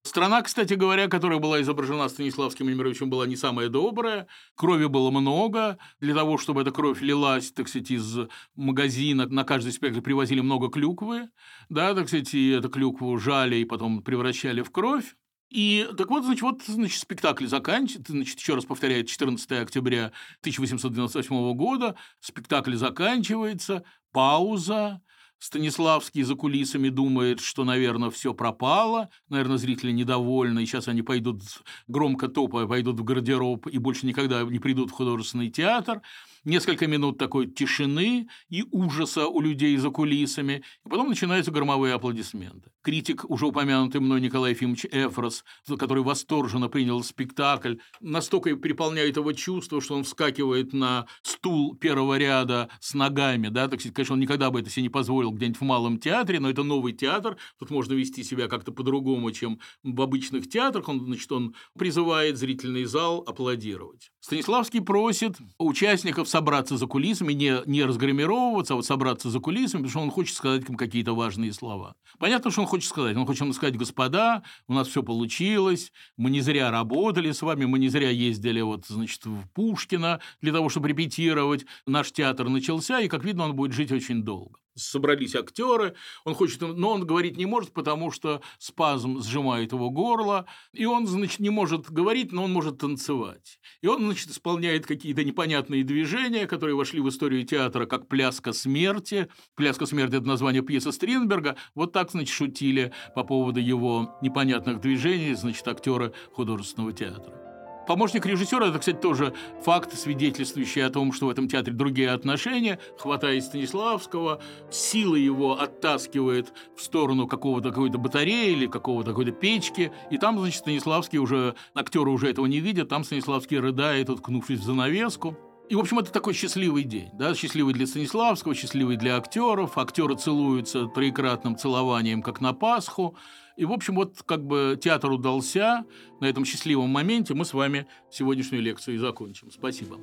Страна, 0.07 0.43
кстати 0.43 0.75
говоря, 0.75 1.09
которая 1.09 1.39
была 1.39 1.63
изображена 1.63 2.09
Станиславским 2.09 2.69
Немировичем, 2.69 3.09
была 3.09 3.27
не 3.27 3.37
самая 3.37 3.71
добрая. 3.71 4.27
Крови 4.55 4.85
было 4.85 5.11
много. 5.11 5.79
Для 5.99 6.15
того, 6.15 6.37
чтобы 6.37 6.61
эта 6.61 6.73
кровь 6.73 7.01
лилась, 7.01 7.51
так 7.53 7.69
сказать, 7.69 7.91
из 7.91 8.19
магазина, 8.55 9.27
на 9.27 9.45
каждый 9.45 9.73
спектакль 9.73 10.03
привозили 10.03 10.41
много 10.41 10.69
клюквы. 10.69 11.31
Да, 11.71 11.95
так 11.95 12.09
сказать, 12.09 12.35
и 12.35 12.51
эту 12.51 12.69
клюкву 12.69 13.17
жали 13.17 13.57
и 13.57 13.65
потом 13.65 14.03
превращали 14.03 14.61
в 14.61 14.71
кровь. 14.71 15.17
И 15.49 15.89
так 15.97 16.11
вот, 16.11 16.25
значит, 16.25 16.43
вот, 16.43 16.63
значит, 16.67 17.01
спектакль 17.01 17.47
заканчивается, 17.47 18.13
значит, 18.13 18.39
еще 18.39 18.57
раз 18.57 18.67
повторяю, 18.67 19.05
14 19.05 19.53
октября 19.53 20.13
1898 20.41 21.55
года, 21.55 21.97
спектакль 22.21 22.75
заканчивается, 22.75 23.85
пауза, 24.13 25.01
Станиславский 25.45 26.23
за 26.23 26.37
кулисами 26.37 26.89
думает, 26.89 27.39
что, 27.39 27.65
наверное, 27.65 28.09
все 28.09 28.33
пропало, 28.33 29.11
наверное, 29.29 29.59
зрители 29.59 29.93
недовольны, 29.93 30.63
и 30.63 30.65
сейчас 30.67 30.89
они 30.89 31.03
пойдут, 31.03 31.43
громко 31.87 32.29
топая, 32.29 32.67
пойдут 32.67 32.99
в 32.99 33.05
гардероб 33.05 33.67
и 33.67 33.77
больше 33.77 34.07
никогда 34.07 34.43
не 34.45 34.59
придут 34.59 34.89
в 34.89 34.95
художественный 34.95 35.51
театр. 35.51 36.01
несколько 36.45 36.87
минут 36.87 37.19
такой 37.19 37.47
тишины 37.47 38.29
и 38.49 38.65
ужаса 38.71 39.27
у 39.27 39.43
людей 39.43 39.77
за 39.77 39.91
кулисами, 39.91 40.63
и 40.85 40.89
потом 40.89 41.09
начинаются 41.09 41.51
громовые 41.51 41.95
аплодисменты. 41.95 42.71
Критик, 42.83 43.29
уже 43.29 43.47
упомянутый 43.47 44.01
мной 44.01 44.21
Николай 44.21 44.53
Ефимович 44.53 44.87
Эфрос, 44.93 45.45
который 45.79 46.03
восторженно 46.03 46.69
принял 46.69 47.03
спектакль, 47.03 47.77
настолько 48.01 48.55
переполняет 48.57 49.17
его 49.17 49.33
чувство, 49.33 49.81
что 49.81 49.95
он 49.95 50.05
вскакивает 50.05 50.73
на 50.73 51.07
стул 51.23 51.75
первого 51.77 52.19
ряда 52.19 52.69
с 52.81 52.95
ногами, 52.95 53.49
да, 53.49 53.69
так 53.69 53.81
сказать, 53.81 53.95
конечно, 53.95 54.15
он 54.15 54.21
никогда 54.21 54.51
бы 54.51 54.61
это 54.61 54.71
себе 54.71 54.85
не 54.85 54.89
позволил 54.89 55.34
где-нибудь 55.35 55.61
в 55.61 55.65
малом 55.65 55.99
театре, 55.99 56.41
но 56.41 56.51
это 56.51 56.63
новый 56.63 56.93
театр, 56.93 57.37
тут 57.59 57.71
можно 57.71 57.95
вести 57.95 58.25
себя 58.25 58.49
как-то 58.49 58.73
по-другому, 58.73 59.31
чем 59.31 59.61
в 59.83 60.01
обычных 60.01 60.49
театрах, 60.49 60.89
он, 60.89 61.05
значит, 61.05 61.31
он 61.33 61.55
призывает 61.79 62.37
зрительный 62.37 62.85
зал 62.85 63.25
аплодировать. 63.27 64.11
Станиславский 64.21 64.81
просит 64.81 65.37
участников 65.59 66.29
собраться 66.29 66.77
за 66.77 66.87
кулисами, 66.87 67.35
не, 67.35 67.61
не 67.67 67.85
разгримировываться, 67.85 68.73
а 68.73 68.77
вот 68.77 68.87
собраться 68.87 69.29
за 69.29 69.39
кулисами, 69.39 69.83
потому 69.83 69.91
что 69.91 70.01
он 70.01 70.11
хочет 70.11 70.35
сказать 70.35 70.69
им 70.69 70.77
какие-то 70.77 71.15
важные 71.15 71.53
слова. 71.53 71.95
Понятно, 72.19 72.51
что 72.51 72.63
он 72.63 72.67
хочет 72.67 72.89
сказать. 72.89 73.17
Он 73.17 73.27
хочет 73.27 73.55
сказать, 73.55 73.77
господа, 73.77 74.43
у 74.67 74.73
нас 74.73 74.89
все 74.89 75.03
получилось, 75.03 75.93
мы 76.17 76.31
не 76.31 76.41
зря 76.41 76.71
работали 76.71 77.33
с 77.33 77.43
вами, 77.43 77.67
мы 77.67 77.79
не 77.79 77.89
зря 77.89 78.09
ездили 78.11 78.61
вот, 78.61 78.87
значит, 78.87 79.27
в 79.27 79.47
Пушкино 79.53 80.21
для 80.41 80.53
того, 80.53 80.69
чтобы 80.69 80.89
репетировать. 80.89 81.67
Наш 81.87 82.13
театр 82.13 82.49
начался, 82.49 83.01
и, 83.01 83.09
как 83.09 83.25
видно, 83.25 83.45
он 83.45 83.55
будет 83.55 83.73
жить 83.73 83.93
очень 83.93 84.23
долго 84.23 84.59
собрались 84.75 85.35
актеры, 85.35 85.95
он 86.25 86.35
хочет, 86.35 86.61
но 86.61 86.91
он 86.91 87.07
говорить 87.07 87.37
не 87.37 87.47
может, 87.47 87.73
потому 87.73 88.11
что 88.11 88.41
спазм 88.59 89.21
сжимает 89.21 89.73
его 89.73 89.91
горло, 89.91 90.47
и 90.73 90.85
он, 90.85 91.07
значит, 91.07 91.41
не 91.41 91.51
может 91.51 91.91
говорить, 91.91 92.33
но 92.33 92.45
он 92.45 92.53
может 92.53 92.79
танцевать. 92.79 93.59
И 93.81 93.87
он, 93.87 94.03
значит, 94.03 94.31
исполняет 94.31 94.87
какие-то 94.87 95.25
непонятные 95.25 95.85
движения, 95.85 96.47
которые 96.47 96.75
вошли 96.75 97.01
в 97.01 97.09
историю 97.09 97.45
театра, 97.45 97.87
как 97.87 98.09
«Пляска 98.09 98.53
смерти». 98.53 99.29
«Пляска 99.55 99.87
смерти»– 99.87 100.17
это 100.17 100.27
название 100.27 100.63
пьесы 100.63 100.93
Стринберга. 100.93 101.57
Вот 101.75 101.93
так, 101.93 102.11
значит, 102.11 102.35
шутили 102.35 102.93
по 103.15 103.25
поводу 103.25 103.61
его 103.61 104.17
непонятных 104.23 104.81
движений, 104.81 105.35
значит, 105.35 105.67
актеры 105.69 106.13
художественного 106.33 106.93
театра. 106.93 107.44
Помощник 107.87 108.25
режиссера– 108.25 108.67
это, 108.69 108.79
кстати, 108.79 108.97
тоже 108.97 109.35
факт, 109.63 109.93
свидетельствующий 109.93 110.85
о 110.85 110.91
том, 110.91 111.13
что 111.13 111.27
в 111.27 111.31
этом 111.31 111.49
театре 111.49 111.77
другие 111.77 112.11
отношения. 112.11 112.79
Хватает 112.99 113.45
Станиславского, 113.45 114.41
сила 114.71 115.17
его 115.17 115.61
оттаскивает 115.61 116.53
в 116.77 116.83
сторону 116.83 117.27
какого-то 117.27 117.71
какой-то 117.71 117.99
батареи 117.99 118.53
или 118.53 118.67
какого-то 118.67 119.11
какой-то 119.11 119.33
печки. 119.33 119.93
И 120.11 120.19
там, 120.19 120.39
значит, 120.39 120.61
Станиславский 120.61 121.19
уже, 121.19 121.55
актеры 121.75 122.11
уже 122.11 122.31
этого 122.31 122.47
не 122.47 122.61
видят, 122.61 122.89
там 122.89 123.05
Станиславский 123.05 123.59
рыдает, 123.59 124.09
уткнувшись 124.09 124.61
в 124.61 124.65
занавеску. 124.65 125.37
И, 125.69 125.77
в 125.77 125.81
общем, 125.81 125.99
это 125.99 126.13
такой 126.13 126.35
счастливый 126.35 126.85
день, 126.85 127.09
да, 127.15 127.35
счастливый 127.35 127.73
для 127.73 127.87
Станиславского, 127.87 128.55
счастливый 128.55 128.97
для 128.97 129.17
актеров. 129.17 129.79
Актеры 129.79 130.15
целуются 130.15 130.87
троекратным 130.87 131.57
целованием, 131.57 132.23
как 132.23 132.41
на 132.41 132.53
Пасху. 132.53 133.17
И, 133.57 133.65
в 133.65 133.73
общем, 133.73 133.95
вот 133.95 134.23
как 134.25 134.45
бы 134.45 134.79
театр 134.81 135.11
удался. 135.11 135.85
На 136.21 136.27
этом 136.27 136.45
счастливом 136.45 136.91
моменте 136.91 137.35
мы 137.35 137.45
с 137.45 137.55
вами 137.55 137.87
сегодняшнюю 138.11 138.63
лекцию 138.63 138.97
и 138.97 138.99
закончим. 138.99 139.51
Спасибо. 139.51 139.99